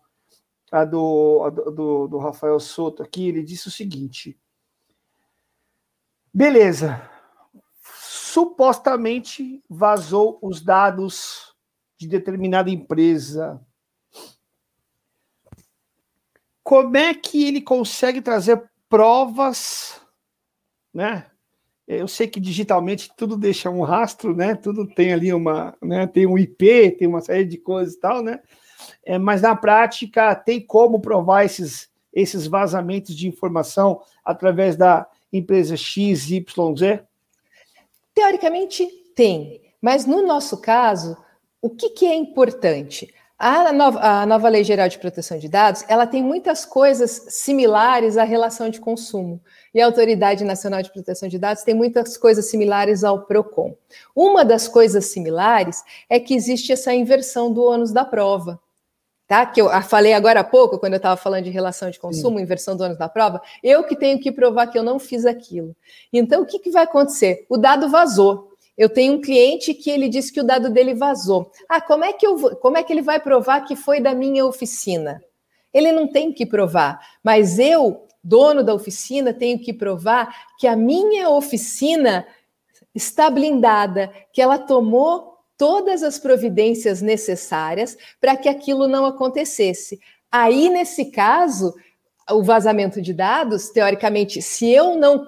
[0.71, 4.39] a do, a do, do Rafael Soto aqui, ele disse o seguinte:
[6.33, 7.09] beleza,
[7.83, 11.52] supostamente vazou os dados
[12.03, 13.59] de determinada empresa.
[16.63, 20.01] Como é que ele consegue trazer provas,
[20.93, 21.27] né?
[21.87, 24.55] Eu sei que digitalmente tudo deixa um rastro, né?
[24.55, 26.07] Tudo tem ali uma, né?
[26.07, 28.39] Tem um IP, tem uma série de coisas e tal, né?
[29.05, 35.75] É, mas na prática tem como provar esses esses vazamentos de informação através da empresa
[35.75, 36.43] XYZ?
[38.13, 38.85] Teoricamente
[39.15, 41.17] tem, mas no nosso caso
[41.63, 43.09] o que, que é importante?
[43.39, 48.17] A nova, a nova, Lei Geral de Proteção de Dados, ela tem muitas coisas similares
[48.17, 49.41] à relação de consumo.
[49.73, 53.75] E a Autoridade Nacional de Proteção de Dados tem muitas coisas similares ao PROCON.
[54.13, 58.59] Uma das coisas similares é que existe essa inversão do ônus da prova.
[59.25, 59.45] Tá?
[59.45, 62.43] Que eu falei agora há pouco, quando eu estava falando de relação de consumo, Sim.
[62.43, 65.73] inversão do ônus da prova, eu que tenho que provar que eu não fiz aquilo.
[66.11, 67.45] Então, o que, que vai acontecer?
[67.49, 68.52] O dado vazou.
[68.77, 71.51] Eu tenho um cliente que ele disse que o dado dele vazou.
[71.69, 74.45] Ah, como é que eu como é que ele vai provar que foi da minha
[74.45, 75.23] oficina?
[75.73, 80.75] Ele não tem que provar, mas eu, dono da oficina, tenho que provar que a
[80.75, 82.27] minha oficina
[82.93, 89.99] está blindada, que ela tomou todas as providências necessárias para que aquilo não acontecesse.
[90.31, 91.73] Aí, nesse caso,
[92.31, 95.25] o vazamento de dados, teoricamente, se eu não,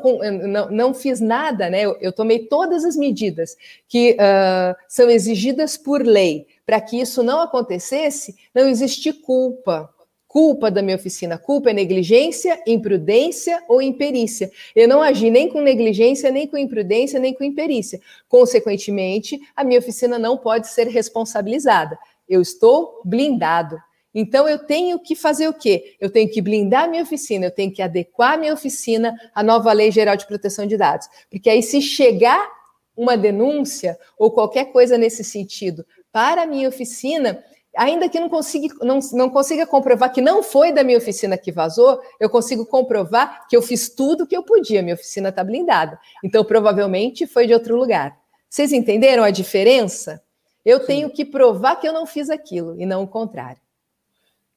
[0.47, 3.57] não, não fiz nada, né, eu, eu tomei todas as medidas
[3.87, 9.89] que uh, são exigidas por lei para que isso não acontecesse, não existe culpa.
[10.27, 11.37] Culpa da minha oficina.
[11.37, 14.51] Culpa é negligência, imprudência ou imperícia.
[14.75, 18.01] Eu não agi nem com negligência, nem com imprudência, nem com imperícia.
[18.27, 21.97] Consequentemente, a minha oficina não pode ser responsabilizada.
[22.27, 23.77] Eu estou blindado.
[24.15, 25.97] Então eu tenho que fazer o quê?
[25.99, 29.91] Eu tenho que blindar minha oficina, eu tenho que adequar minha oficina à nova Lei
[29.91, 31.09] Geral de Proteção de Dados.
[31.29, 32.49] Porque aí, se chegar
[32.95, 37.43] uma denúncia ou qualquer coisa nesse sentido para a minha oficina,
[37.75, 41.51] ainda que não consiga, não, não consiga comprovar que não foi da minha oficina que
[41.51, 45.43] vazou, eu consigo comprovar que eu fiz tudo o que eu podia, minha oficina está
[45.43, 45.99] blindada.
[46.23, 48.17] Então, provavelmente foi de outro lugar.
[48.49, 50.23] Vocês entenderam a diferença?
[50.63, 50.85] Eu Sim.
[50.85, 53.64] tenho que provar que eu não fiz aquilo e não o contrário.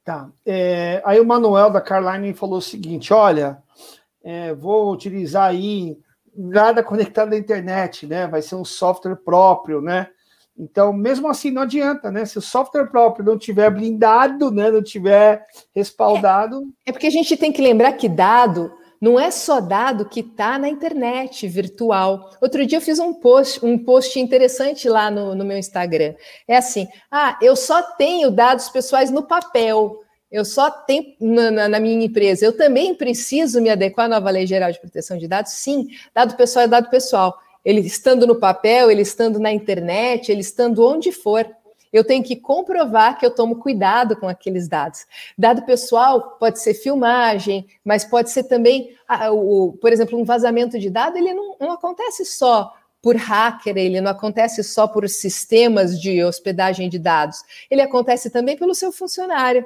[0.09, 0.30] Tá.
[0.47, 3.59] É, aí o Manuel da Carline falou o seguinte: olha,
[4.24, 5.98] é, vou utilizar aí
[6.35, 8.26] nada conectado à internet, né?
[8.26, 10.09] Vai ser um software próprio, né?
[10.56, 12.24] Então, mesmo assim, não adianta, né?
[12.24, 14.70] Se o software próprio não tiver blindado, né?
[14.70, 15.44] Não tiver
[15.76, 16.62] respaldado.
[16.86, 20.20] É, é porque a gente tem que lembrar que dado não é só dado que
[20.20, 22.30] está na internet virtual.
[22.40, 26.14] Outro dia eu fiz um post, um post interessante lá no, no meu Instagram.
[26.46, 30.00] É assim: ah, eu só tenho dados pessoais no papel.
[30.30, 32.44] Eu só tenho na, na, minha empresa.
[32.44, 35.52] Eu também preciso me adequar à nova Lei Geral de Proteção de Dados?
[35.52, 37.38] Sim, dado pessoal é dado pessoal.
[37.64, 41.46] Ele estando no papel, ele estando na internet, ele estando onde for.
[41.93, 45.06] Eu tenho que comprovar que eu tomo cuidado com aqueles dados.
[45.36, 48.97] Dado pessoal pode ser filmagem, mas pode ser também,
[49.81, 54.10] por exemplo, um vazamento de dado, ele não, não acontece só por hacker, ele não
[54.10, 57.39] acontece só por sistemas de hospedagem de dados,
[57.70, 59.65] ele acontece também pelo seu funcionário.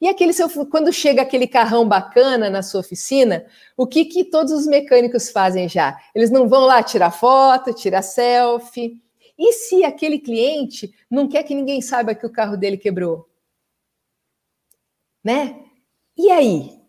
[0.00, 3.46] E aquele seu, quando chega aquele carrão bacana na sua oficina,
[3.76, 5.96] o que, que todos os mecânicos fazem já?
[6.12, 9.00] Eles não vão lá tirar foto, tirar selfie.
[9.44, 13.28] E se aquele cliente não quer que ninguém saiba que o carro dele quebrou?
[15.24, 15.64] Né?
[16.16, 16.80] E aí?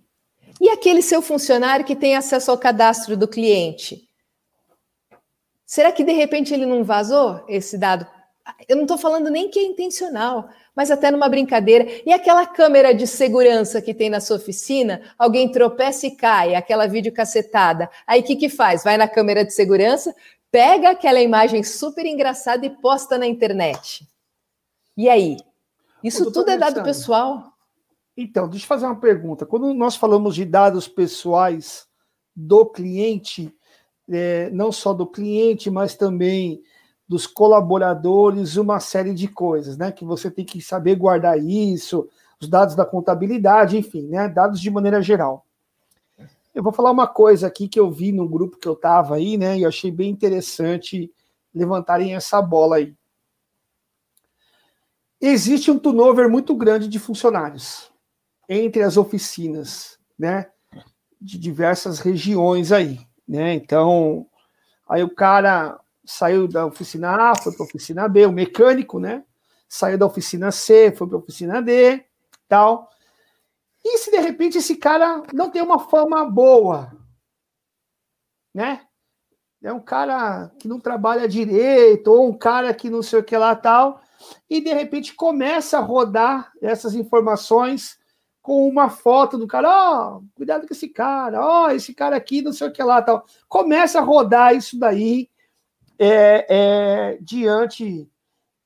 [0.61, 4.07] E aquele seu funcionário que tem acesso ao cadastro do cliente?
[5.65, 8.05] Será que de repente ele não vazou esse dado?
[8.69, 11.87] Eu não estou falando nem que é intencional, mas até numa brincadeira.
[12.05, 16.85] E aquela câmera de segurança que tem na sua oficina, alguém tropeça e cai, aquela
[16.85, 17.89] videocassetada.
[18.05, 18.83] Aí o que, que faz?
[18.83, 20.13] Vai na câmera de segurança,
[20.53, 24.07] pega aquela imagem super engraçada e posta na internet.
[24.95, 25.37] E aí?
[26.03, 27.51] Isso tudo é dado pessoal?
[28.15, 29.47] Então, deixa eu fazer uma pergunta.
[29.47, 31.87] Quando nós falamos de dados pessoais
[32.35, 33.51] do cliente,
[34.07, 36.61] é, não só do cliente, mas também
[37.07, 39.91] dos colaboradores, uma série de coisas, né?
[39.91, 42.07] Que você tem que saber guardar isso,
[42.39, 44.29] os dados da contabilidade, enfim, né?
[44.29, 45.47] Dados de maneira geral.
[46.53, 49.37] Eu vou falar uma coisa aqui que eu vi no grupo que eu estava aí,
[49.37, 49.57] né?
[49.57, 51.11] E eu achei bem interessante
[51.53, 52.95] levantarem essa bola aí.
[55.19, 57.91] Existe um turnover muito grande de funcionários
[58.47, 60.51] entre as oficinas, né?
[61.19, 63.53] De diversas regiões aí, né?
[63.53, 64.27] Então,
[64.87, 69.23] aí o cara saiu da oficina A, foi para a oficina B, o mecânico, né?
[69.67, 72.03] Saiu da oficina C, foi para a oficina D,
[72.47, 72.92] tal.
[73.83, 76.91] E se de repente esse cara não tem uma fama boa,
[78.53, 78.85] né?
[79.61, 83.35] É um cara que não trabalha direito, ou um cara que não sei o que
[83.35, 84.01] lá tal,
[84.49, 87.97] e de repente começa a rodar essas informações
[88.41, 92.17] com uma foto do cara, ó, oh, cuidado com esse cara, ó, oh, esse cara
[92.17, 93.25] aqui, não sei o que lá tal.
[93.47, 95.29] Começa a rodar isso daí
[95.97, 98.09] é, é, diante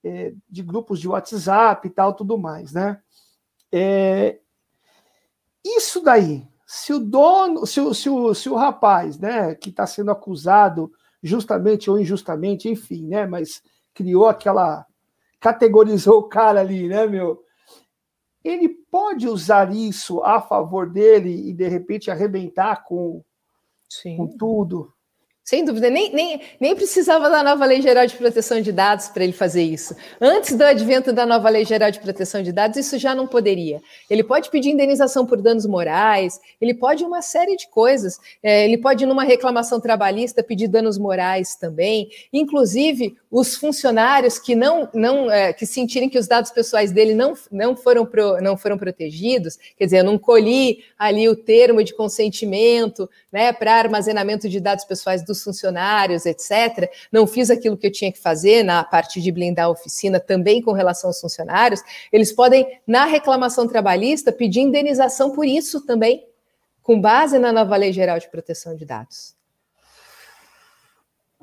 [0.03, 2.99] é, de grupos de WhatsApp e tal, tudo mais, né?
[3.71, 4.39] É,
[5.75, 9.87] isso daí, se o dono, se o, se o, se o rapaz, né, que está
[9.87, 10.91] sendo acusado
[11.21, 13.61] justamente ou injustamente, enfim, né, mas
[13.93, 14.85] criou aquela,
[15.39, 17.43] categorizou o cara ali, né, meu?
[18.43, 23.23] Ele pode usar isso a favor dele e de repente arrebentar com,
[24.15, 24.93] com tudo,
[25.47, 29.23] sem dúvida, nem, nem, nem precisava da nova Lei Geral de Proteção de Dados para
[29.23, 29.95] ele fazer isso.
[30.19, 33.79] Antes do advento da nova Lei Geral de Proteção de Dados, isso já não poderia.
[34.09, 38.19] Ele pode pedir indenização por danos morais, ele pode uma série de coisas.
[38.43, 42.09] É, ele pode, numa reclamação trabalhista, pedir danos morais também.
[42.33, 47.33] Inclusive, os funcionários que não, não é, que sentirem que os dados pessoais dele não,
[47.49, 51.93] não, foram pro, não foram protegidos, quer dizer, eu não colhi ali o termo de
[51.93, 57.91] consentimento né, para armazenamento de dados pessoais dos funcionários, etc., não fiz aquilo que eu
[57.91, 61.81] tinha que fazer na parte de blindar a oficina também com relação aos funcionários,
[62.11, 66.25] eles podem, na reclamação trabalhista, pedir indenização por isso também,
[66.81, 69.35] com base na nova Lei Geral de Proteção de Dados.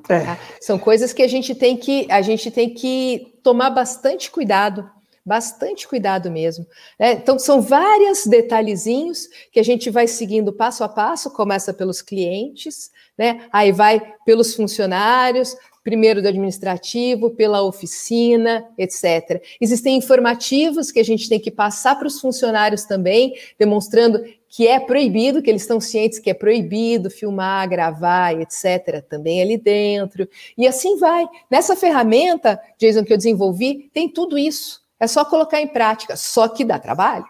[0.08, 0.20] É.
[0.20, 0.38] Tá?
[0.60, 4.90] São coisas que a gente tem que a gente tem que tomar bastante cuidado
[5.24, 6.66] bastante cuidado mesmo.
[6.98, 7.12] Né?
[7.12, 12.90] Então, são vários detalhezinhos que a gente vai seguindo passo a passo, começa pelos clientes,
[13.16, 13.46] né?
[13.52, 19.42] aí vai pelos funcionários, primeiro do administrativo, pela oficina, etc.
[19.60, 24.80] Existem informativos que a gente tem que passar para os funcionários também, demonstrando que é
[24.80, 30.26] proibido, que eles estão cientes que é proibido filmar, gravar, etc., também ali dentro.
[30.56, 31.26] E assim vai.
[31.50, 34.83] Nessa ferramenta, Jason, que eu desenvolvi, tem tudo isso.
[34.98, 37.26] É só colocar em prática, só que dá trabalho.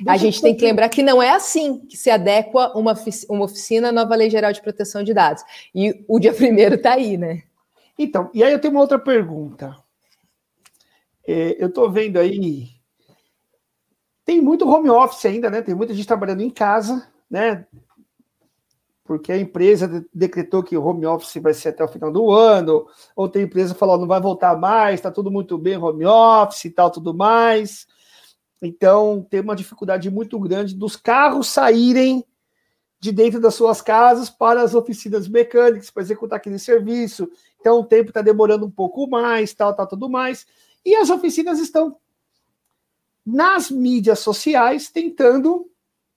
[0.00, 2.94] Deixa a gente tem que lembrar que não é assim que se adequa uma,
[3.28, 5.42] uma oficina à nova Lei Geral de Proteção de Dados.
[5.74, 7.42] E o dia primeiro está aí, né?
[7.98, 9.76] Então, e aí eu tenho uma outra pergunta.
[11.26, 12.68] É, eu estou vendo aí.
[14.24, 15.62] Tem muito home office ainda, né?
[15.62, 17.66] Tem muita gente trabalhando em casa, né?
[19.12, 22.86] Porque a empresa decretou que o home office vai ser até o final do ano,
[23.14, 26.70] ou tem empresa falou não vai voltar mais, está tudo muito bem home office e
[26.70, 27.86] tal, tudo mais.
[28.62, 32.24] Então, tem uma dificuldade muito grande dos carros saírem
[32.98, 37.30] de dentro das suas casas para as oficinas mecânicas para executar aquele serviço.
[37.60, 40.46] Então, o tempo está demorando um pouco mais, tal, tal, tudo mais.
[40.82, 41.98] E as oficinas estão
[43.26, 45.70] nas mídias sociais tentando,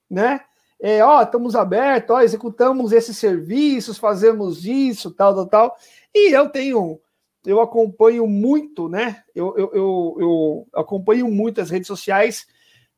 [0.10, 0.46] né?
[0.88, 5.78] É, ó, estamos abertos, ó, executamos esses serviços, fazemos isso, tal, tal, tal.
[6.14, 7.02] E eu tenho
[7.44, 9.24] eu acompanho muito, né?
[9.34, 12.46] Eu, eu, eu, eu acompanho muito as redes sociais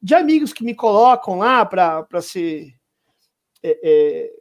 [0.01, 2.73] de amigos que me colocam lá para se,
[3.63, 4.31] é, é,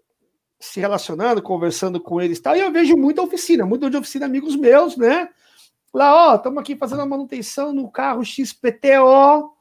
[0.59, 2.56] se relacionando, conversando com eles e tal.
[2.56, 5.28] E eu vejo muita oficina, muito de oficina, amigos meus, né?
[5.94, 9.52] Lá, ó, estamos aqui fazendo a manutenção no carro XPTO,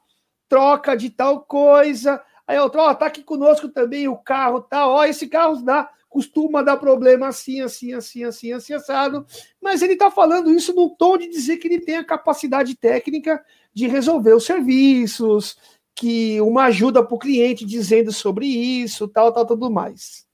[0.48, 2.20] troca de tal coisa.
[2.46, 6.62] Aí outro, ó, tá aqui conosco também o carro tal, ó, esse carro dá costuma
[6.62, 9.26] dar problema assim, assim, assim, assim, assim, assado,
[9.60, 13.44] mas ele está falando isso no tom de dizer que ele tem a capacidade técnica
[13.74, 15.58] de resolver os serviços,
[15.94, 20.26] que uma ajuda para o cliente dizendo sobre isso, tal, tal, tudo mais.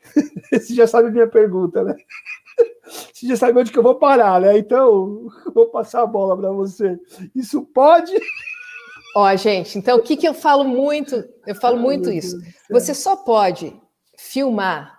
[0.52, 1.94] Você já sabe a minha pergunta, né?
[3.12, 4.58] Você já sabe onde que eu vou parar, né?
[4.58, 6.98] Então, vou passar a bola para você.
[7.34, 8.12] Isso pode?
[9.16, 11.24] Ó, gente, então o que, que eu falo muito?
[11.46, 12.36] Eu falo muito isso.
[12.70, 13.74] Você só pode
[14.16, 14.98] filmar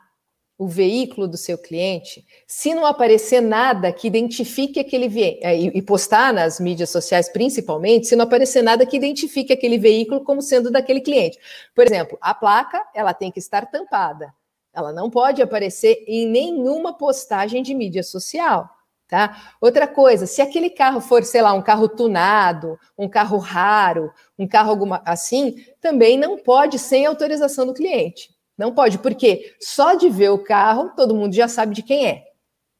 [0.60, 5.81] o veículo do seu cliente, se não aparecer nada que identifique aquele veículo, é, e
[5.81, 10.69] postar nas mídias sociais principalmente, se não aparecer nada que identifique aquele veículo como sendo
[10.69, 11.40] daquele cliente.
[11.73, 14.34] Por exemplo, a placa, ela tem que estar tampada.
[14.73, 18.69] Ela não pode aparecer em nenhuma postagem de mídia social.
[19.10, 19.56] Tá?
[19.60, 24.48] Outra coisa, se aquele carro for, sei lá, um carro tunado, um carro raro, um
[24.48, 28.30] carro alguma assim, também não pode sem autorização do cliente.
[28.56, 32.26] Não pode, porque só de ver o carro, todo mundo já sabe de quem é.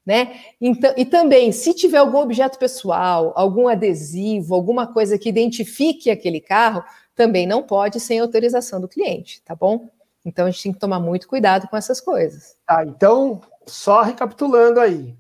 [0.06, 0.40] Né?
[0.62, 6.40] Então, e também, se tiver algum objeto pessoal, algum adesivo, alguma coisa que identifique aquele
[6.40, 6.84] carro,
[7.16, 9.90] também não pode sem autorização do cliente, tá bom?
[10.24, 12.56] Então a gente tem que tomar muito cuidado com essas coisas.
[12.68, 15.18] Tá, então, só recapitulando aí.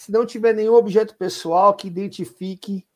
[0.00, 2.86] Se não tiver nenhum objeto pessoal que identifique,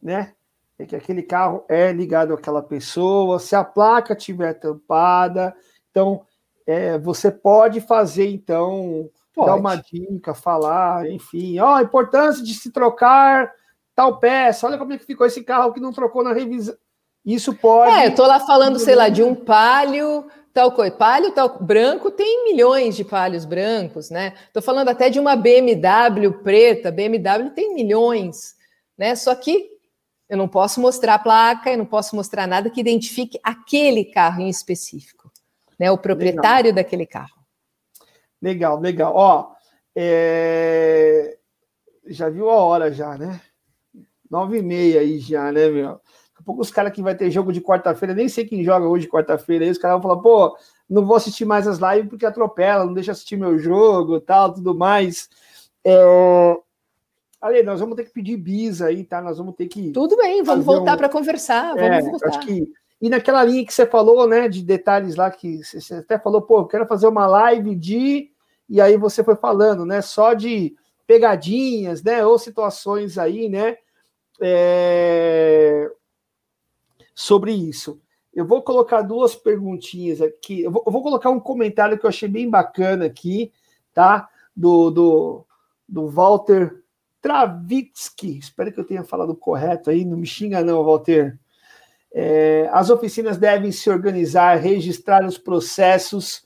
[0.00, 0.32] né,
[0.78, 5.52] é que aquele carro é ligado àquela pessoa, se a placa tiver tampada,
[5.90, 6.24] então
[6.64, 9.48] é, você pode fazer, então, pode.
[9.48, 13.52] dar uma dica, falar, enfim, ó, a importância de se trocar
[13.92, 16.76] tal peça, olha como é que ficou esse carro que não trocou na revisão.
[17.24, 17.90] Isso pode.
[17.90, 20.96] É, eu tô lá falando, sei lá, de um palio, tal coisa.
[20.96, 24.32] Palio tal branco tem milhões de palhos brancos, né?
[24.54, 28.56] Tô falando até de uma BMW preta, BMW tem milhões,
[28.96, 29.14] né?
[29.14, 29.68] Só que
[30.26, 34.40] eu não posso mostrar a placa, eu não posso mostrar nada que identifique aquele carro
[34.40, 35.30] em específico,
[35.78, 35.90] né?
[35.90, 36.82] O proprietário legal.
[36.82, 37.36] daquele carro.
[38.40, 39.12] Legal, legal.
[39.14, 39.52] Ó,
[39.94, 41.36] é...
[42.06, 43.38] já viu a hora já, né?
[44.30, 46.00] Nove e meia aí já, né, meu?
[46.46, 49.64] Pouco os caras que vai ter jogo de quarta-feira, nem sei quem joga hoje quarta-feira,
[49.64, 50.56] aí os caras vão falar, pô,
[50.88, 54.72] não vou assistir mais as lives porque atropela, não deixa assistir meu jogo, tal, tudo
[54.72, 55.28] mais.
[55.84, 56.56] É...
[57.40, 59.20] Ale, nós vamos ter que pedir bis aí, tá?
[59.20, 59.90] Nós vamos ter que.
[59.90, 60.96] Tudo bem, vamos voltar um...
[60.96, 61.74] para conversar.
[61.74, 62.28] Vamos é, voltar.
[62.28, 62.64] Acho que...
[63.02, 66.60] E naquela linha que você falou, né, de detalhes lá, que você até falou, pô,
[66.60, 68.30] eu quero fazer uma live de.
[68.68, 70.76] E aí você foi falando, né, só de
[71.08, 73.76] pegadinhas, né, ou situações aí, né,
[74.40, 75.90] é...
[77.16, 77.98] sobre isso.
[78.32, 80.60] Eu vou colocar duas perguntinhas aqui.
[80.60, 83.50] Eu vou, eu vou, colocar um comentário que eu achei bem bacana aqui,
[83.94, 84.28] tá?
[84.54, 85.46] Do, do,
[85.88, 86.82] do Walter
[87.22, 91.38] Travitsky, espero que eu tenha falado correto aí, não me xinga não, Walter.
[92.12, 96.44] É, as oficinas devem se organizar, registrar os processos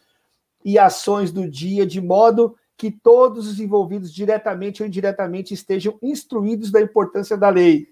[0.65, 6.71] e ações do dia de modo que todos os envolvidos, diretamente ou indiretamente, estejam instruídos
[6.71, 7.89] da importância da lei.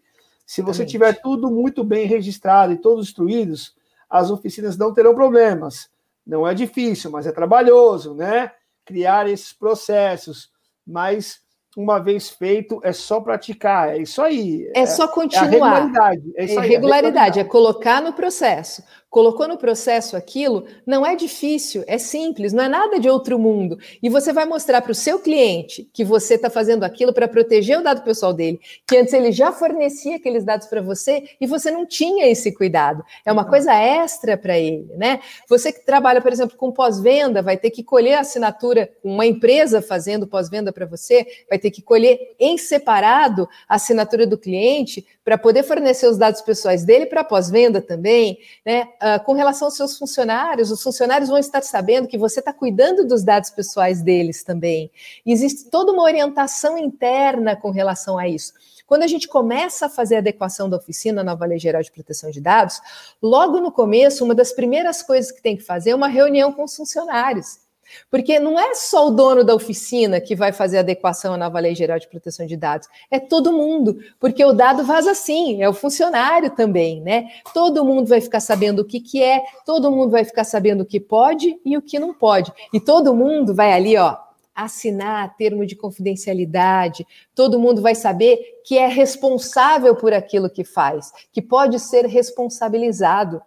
[0.49, 0.91] Se você Exatamente.
[0.91, 3.75] tiver tudo muito bem registrado e todos instruídos,
[4.09, 5.91] as oficinas não terão problemas.
[6.27, 8.53] Não é difícil, mas é trabalhoso, né?
[8.83, 10.51] Criar esses processos,
[10.87, 11.43] mas
[11.77, 14.67] uma vez feito, é só praticar, é isso aí.
[14.75, 15.49] É, é só continuar.
[15.49, 16.33] É regularidade.
[16.35, 21.17] É, isso aí, é regularidade, é colocar no processo colocou no processo aquilo, não é
[21.17, 23.79] difícil, é simples, não é nada de outro mundo.
[24.03, 27.79] E você vai mostrar para o seu cliente que você está fazendo aquilo para proteger
[27.79, 31.71] o dado pessoal dele, que antes ele já fornecia aqueles dados para você e você
[31.71, 33.03] não tinha esse cuidado.
[33.25, 35.21] É uma coisa extra para ele, né?
[35.49, 39.81] Você que trabalha, por exemplo, com pós-venda, vai ter que colher a assinatura, uma empresa
[39.81, 45.39] fazendo pós-venda para você, vai ter que colher em separado a assinatura do cliente para
[45.39, 48.89] poder fornecer os dados pessoais dele para pós-venda também, né?
[49.01, 53.07] Uh, com relação aos seus funcionários, os funcionários vão estar sabendo que você está cuidando
[53.07, 54.91] dos dados pessoais deles também.
[55.25, 58.53] E existe toda uma orientação interna com relação a isso.
[58.89, 62.31] Quando a gente começa a fazer a adequação da oficina nova Lei Geral de Proteção
[62.31, 62.81] de Dados,
[63.23, 66.65] logo no começo, uma das primeiras coisas que tem que fazer é uma reunião com
[66.65, 67.68] os funcionários.
[68.11, 71.75] Porque não é só o dono da oficina que vai fazer adequação à nova Lei
[71.75, 75.75] Geral de Proteção de Dados, é todo mundo, porque o dado vaza sim, é o
[75.75, 77.29] funcionário também, né?
[77.53, 80.87] Todo mundo vai ficar sabendo o que, que é, todo mundo vai ficar sabendo o
[80.87, 82.53] que pode e o que não pode.
[82.73, 84.17] E todo mundo vai ali, ó,
[84.59, 91.13] assinar termo de confidencialidade, todo mundo vai saber que é responsável por aquilo que faz,
[91.33, 93.41] que pode ser responsabilizado.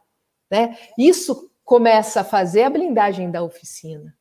[0.49, 0.77] Né?
[0.97, 4.15] Isso começa a fazer a blindagem da oficina.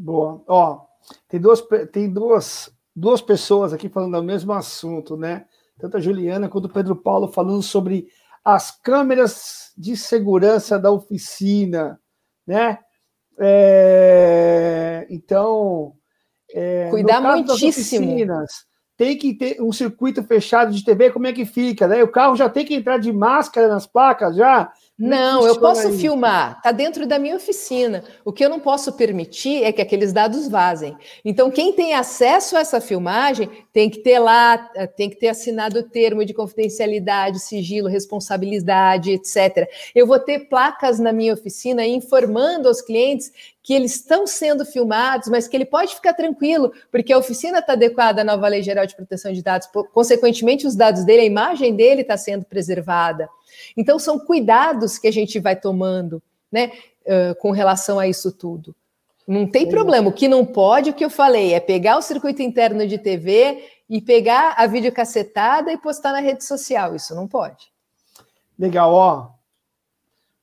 [0.00, 0.42] Boa.
[0.46, 0.80] Ó,
[1.28, 1.62] tem duas,
[1.92, 5.44] tem duas, duas pessoas aqui falando do mesmo assunto, né?
[5.78, 8.08] Tanto a Juliana quanto o Pedro Paulo falando sobre
[8.42, 12.00] as câmeras de segurança da oficina,
[12.46, 12.78] né?
[13.38, 15.92] É, então,
[16.54, 18.06] é, cuidar muitíssimo.
[18.06, 18.50] Oficinas,
[18.96, 21.86] tem que ter um circuito fechado de TV, como é que fica?
[21.86, 22.02] Né?
[22.02, 24.72] O carro já tem que entrar de máscara nas placas já?
[25.00, 25.98] Não, eu posso isso?
[25.98, 28.04] filmar, está dentro da minha oficina.
[28.22, 30.94] O que eu não posso permitir é que aqueles dados vazem.
[31.24, 35.28] Então, quem tem acesso a essa filmagem tem que ter lá, eh, tem que ter
[35.28, 39.66] assinado o termo de confidencialidade, sigilo, responsabilidade, etc.
[39.94, 43.32] Eu vou ter placas na minha oficina informando aos clientes
[43.62, 47.72] que eles estão sendo filmados, mas que ele pode ficar tranquilo, porque a oficina está
[47.72, 51.74] adequada à nova Lei Geral de Proteção de Dados, consequentemente, os dados dele, a imagem
[51.74, 53.28] dele está sendo preservada.
[53.76, 56.72] Então, são cuidados que a gente vai tomando, né,
[57.02, 58.74] uh, com relação a isso tudo.
[59.26, 60.08] Não tem problema.
[60.08, 63.64] O que não pode, o que eu falei, é pegar o circuito interno de TV
[63.88, 66.96] e pegar a videocassetada e postar na rede social.
[66.96, 67.72] Isso não pode.
[68.58, 69.30] Legal, ó.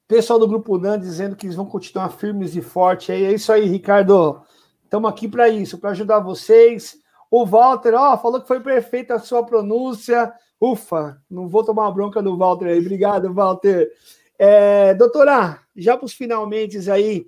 [0.07, 3.09] Pessoal do Grupo NAN dizendo que eles vão continuar firmes e fortes.
[3.09, 4.41] É isso aí, Ricardo.
[4.85, 6.97] Estamos aqui para isso, para ajudar vocês.
[7.29, 10.33] O Walter, ó, falou que foi perfeita a sua pronúncia.
[10.59, 12.79] Ufa, não vou tomar uma bronca do Walter aí.
[12.79, 13.91] Obrigado, Walter.
[14.37, 17.27] É, doutora, já para os finalmente aí,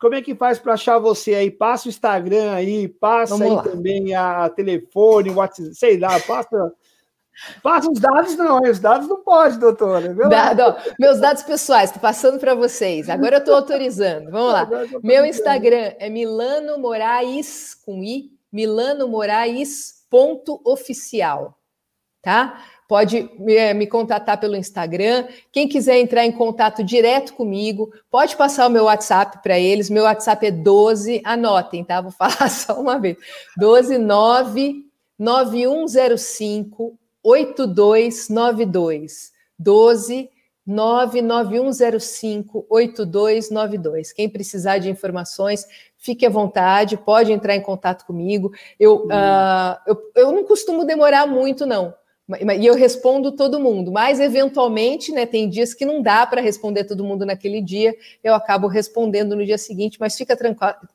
[0.00, 1.50] como é que faz para achar você aí?
[1.50, 3.62] Passa o Instagram aí, passa Vamos aí lá.
[3.62, 6.72] também a telefone, WhatsApp, sei lá, passa.
[7.62, 10.14] Passa os dados, não, os dados não pode, doutora.
[10.28, 13.10] Dado, ó, meus dados pessoais, estou passando para vocês.
[13.10, 14.30] Agora eu estou autorizando.
[14.30, 14.66] Vamos lá.
[15.02, 21.58] Meu Instagram é Milano Moraes com I, Milano Moraes ponto oficial
[22.26, 22.60] tá?
[22.88, 25.28] Pode me, me, contatar pelo Instagram.
[25.52, 29.88] Quem quiser entrar em contato direto comigo, pode passar o meu WhatsApp para eles.
[29.88, 32.00] Meu WhatsApp é 12, anotem, tá?
[32.00, 33.16] Vou falar só uma vez.
[33.56, 34.84] 12 9
[35.16, 39.30] 9105 8292.
[39.56, 40.28] 12
[40.66, 44.12] 99105 8292.
[44.12, 45.64] Quem precisar de informações,
[45.96, 48.52] fique à vontade, pode entrar em contato comigo.
[48.80, 51.94] Eu, uh, eu, eu não costumo demorar muito, não.
[52.58, 56.82] E eu respondo todo mundo, mas eventualmente, né, tem dias que não dá para responder
[56.82, 60.36] todo mundo naquele dia, eu acabo respondendo no dia seguinte, mas fica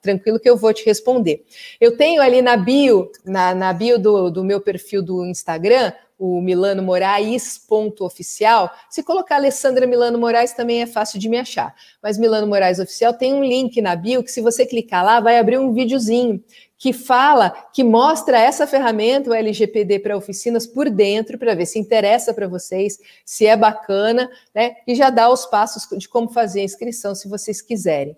[0.01, 1.45] tranquilo que eu vou te responder.
[1.79, 6.39] Eu tenho ali na bio, na, na bio do, do meu perfil do Instagram, o
[6.39, 8.69] Milano Moraes ponto oficial.
[8.89, 11.73] Se colocar Alessandra Milano Moraes também é fácil de me achar.
[12.03, 15.39] Mas Milano Moraes oficial tem um link na bio que se você clicar lá vai
[15.39, 16.43] abrir um videozinho
[16.81, 21.77] que fala, que mostra essa ferramenta, o LGPD para oficinas por dentro, para ver se
[21.77, 24.77] interessa para vocês, se é bacana, né?
[24.87, 28.17] E já dá os passos de como fazer a inscrição, se vocês quiserem.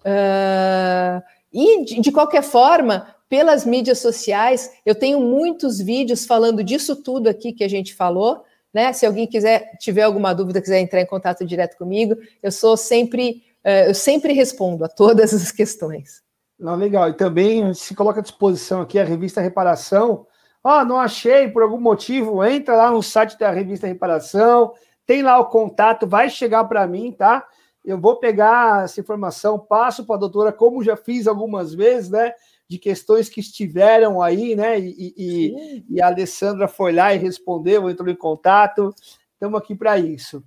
[0.00, 1.22] Uh,
[1.52, 7.28] e, de, de qualquer forma, pelas mídias sociais, eu tenho muitos vídeos falando disso tudo
[7.28, 8.42] aqui que a gente falou,
[8.74, 8.92] né?
[8.92, 13.44] Se alguém quiser, tiver alguma dúvida, quiser entrar em contato direto comigo, eu sou sempre,
[13.64, 16.28] uh, eu sempre respondo a todas as questões.
[16.60, 17.08] Não, legal.
[17.08, 20.26] E também se coloca à disposição aqui a revista Reparação.
[20.62, 24.74] Ah, não achei por algum motivo, entra lá no site da revista Reparação,
[25.06, 27.48] tem lá o contato, vai chegar para mim, tá?
[27.82, 32.34] Eu vou pegar essa informação, passo para a doutora, como já fiz algumas vezes, né?
[32.68, 34.78] De questões que estiveram aí, né?
[34.78, 38.94] E, e, e a Alessandra foi lá e respondeu, entrou em contato.
[39.32, 40.44] Estamos aqui para isso.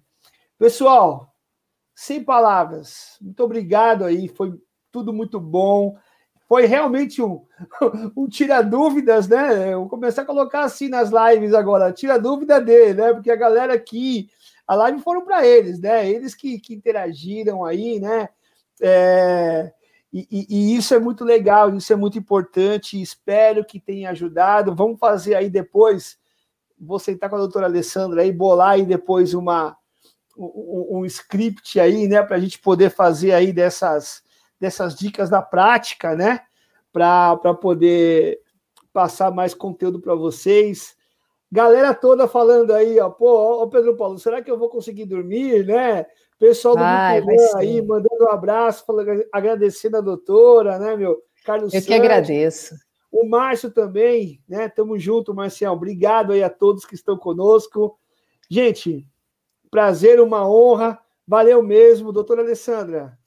[0.60, 1.34] Pessoal,
[1.96, 4.54] sem palavras, muito obrigado aí, foi
[4.92, 5.98] tudo muito bom.
[6.54, 7.44] Foi realmente um,
[8.16, 9.76] um tira-dúvidas, né?
[9.76, 13.12] vou começar a colocar assim nas lives agora, tira-dúvida dele, né?
[13.12, 14.30] Porque a galera aqui,
[14.68, 16.08] a live foram para eles, né?
[16.08, 18.30] Eles que, que interagiram aí, né?
[18.80, 19.74] É,
[20.14, 23.02] e, e, e, isso é muito legal, isso é muito importante.
[23.02, 24.76] Espero que tenha ajudado.
[24.76, 26.20] Vamos fazer aí depois.
[26.80, 29.76] Vou sentar com a doutora Alessandra aí, bolar aí depois uma,
[30.38, 32.22] um, um script aí, né?
[32.22, 34.23] Para a gente poder fazer aí dessas
[34.64, 36.40] dessas dicas da prática, né?
[36.90, 38.40] Para poder
[38.94, 40.96] passar mais conteúdo para vocês.
[41.52, 45.66] Galera toda falando aí, ó, pô, ó, Pedro Paulo, será que eu vou conseguir dormir,
[45.66, 46.06] né?
[46.40, 47.22] Pessoal do Ai,
[47.58, 51.22] aí, mandando um abraço, falando, agradecendo a doutora, né, meu?
[51.44, 52.76] Carlos Eu Santos, que agradeço.
[53.12, 54.70] O Márcio também, né?
[54.70, 55.76] Tamo junto, Marcial.
[55.76, 58.00] Obrigado aí a todos que estão conosco.
[58.50, 59.06] Gente,
[59.70, 60.98] prazer, uma honra.
[61.28, 63.18] Valeu mesmo, doutora Alessandra.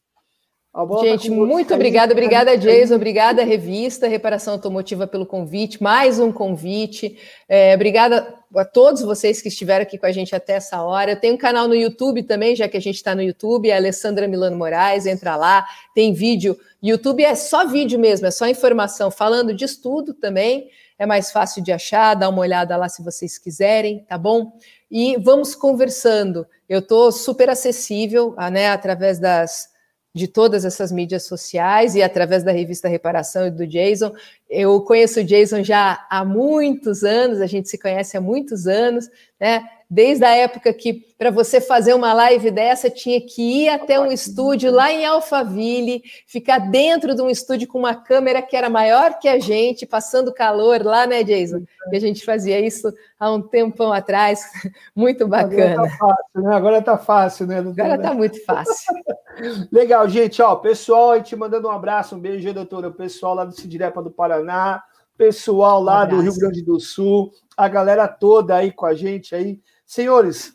[0.76, 7.18] Tá gente, muito obrigada, obrigada, Jason, obrigada, revista Reparação Automotiva, pelo convite, mais um convite.
[7.48, 11.12] É, obrigada a todos vocês que estiveram aqui com a gente até essa hora.
[11.12, 13.74] Eu tenho um canal no YouTube também, já que a gente está no YouTube, é
[13.74, 16.58] Alessandra Milano Moraes, entra lá, tem vídeo.
[16.82, 20.68] YouTube é só vídeo mesmo, é só informação, falando de estudo também.
[20.98, 24.52] É mais fácil de achar, dá uma olhada lá se vocês quiserem, tá bom?
[24.90, 26.46] E vamos conversando.
[26.68, 29.74] Eu estou super acessível, né, através das
[30.16, 34.14] de todas essas mídias sociais e através da revista Reparação e do Jason.
[34.48, 39.10] Eu conheço o Jason já há muitos anos, a gente se conhece há muitos anos,
[39.38, 39.62] né?
[39.88, 44.10] Desde a época que para você fazer uma live dessa tinha que ir até um
[44.10, 49.18] estúdio lá em Alphaville, ficar dentro de um estúdio com uma câmera que era maior
[49.18, 51.62] que a gente, passando calor lá, né, Jason?
[51.90, 54.42] E a gente fazia isso há um tempão atrás,
[54.94, 55.82] muito bacana.
[55.82, 56.54] Agora tá fácil, né?
[56.54, 57.58] Agora tá fácil, né?
[57.58, 58.94] Agora tá muito fácil.
[59.70, 63.44] Legal, gente, ó, pessoal, a gente mandando um abraço, um beijo, doutora, o pessoal lá
[63.44, 64.82] do Cidirepa do Paraná,
[65.16, 69.34] pessoal lá um do Rio Grande do Sul, a galera toda aí com a gente
[69.34, 70.52] aí, Senhores,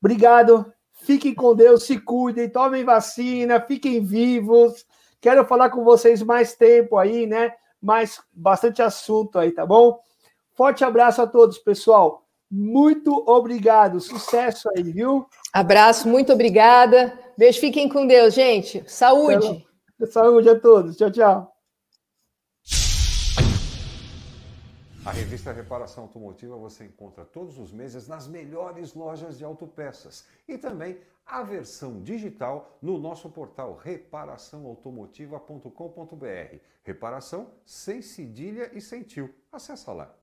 [0.00, 0.72] obrigado.
[0.92, 4.84] Fiquem com Deus, se cuidem, tomem vacina, fiquem vivos.
[5.20, 7.52] Quero falar com vocês mais tempo aí, né?
[7.80, 9.98] Mais bastante assunto aí, tá bom?
[10.54, 12.24] Forte abraço a todos, pessoal.
[12.50, 13.98] Muito obrigado.
[14.00, 15.26] Sucesso aí, viu?
[15.52, 17.18] Abraço, muito obrigada.
[17.36, 18.84] Beijo, fiquem com Deus, gente.
[18.86, 19.66] Saúde.
[20.10, 20.96] Saúde a todos.
[20.96, 21.51] Tchau, tchau.
[25.04, 30.56] A revista Reparação Automotiva você encontra todos os meses nas melhores lojas de autopeças e
[30.56, 30.96] também
[31.26, 36.56] a versão digital no nosso portal reparaçãoautomotiva.com.br.
[36.84, 39.34] Reparação sem cedilha e sem tio.
[39.50, 40.14] Acesse lá.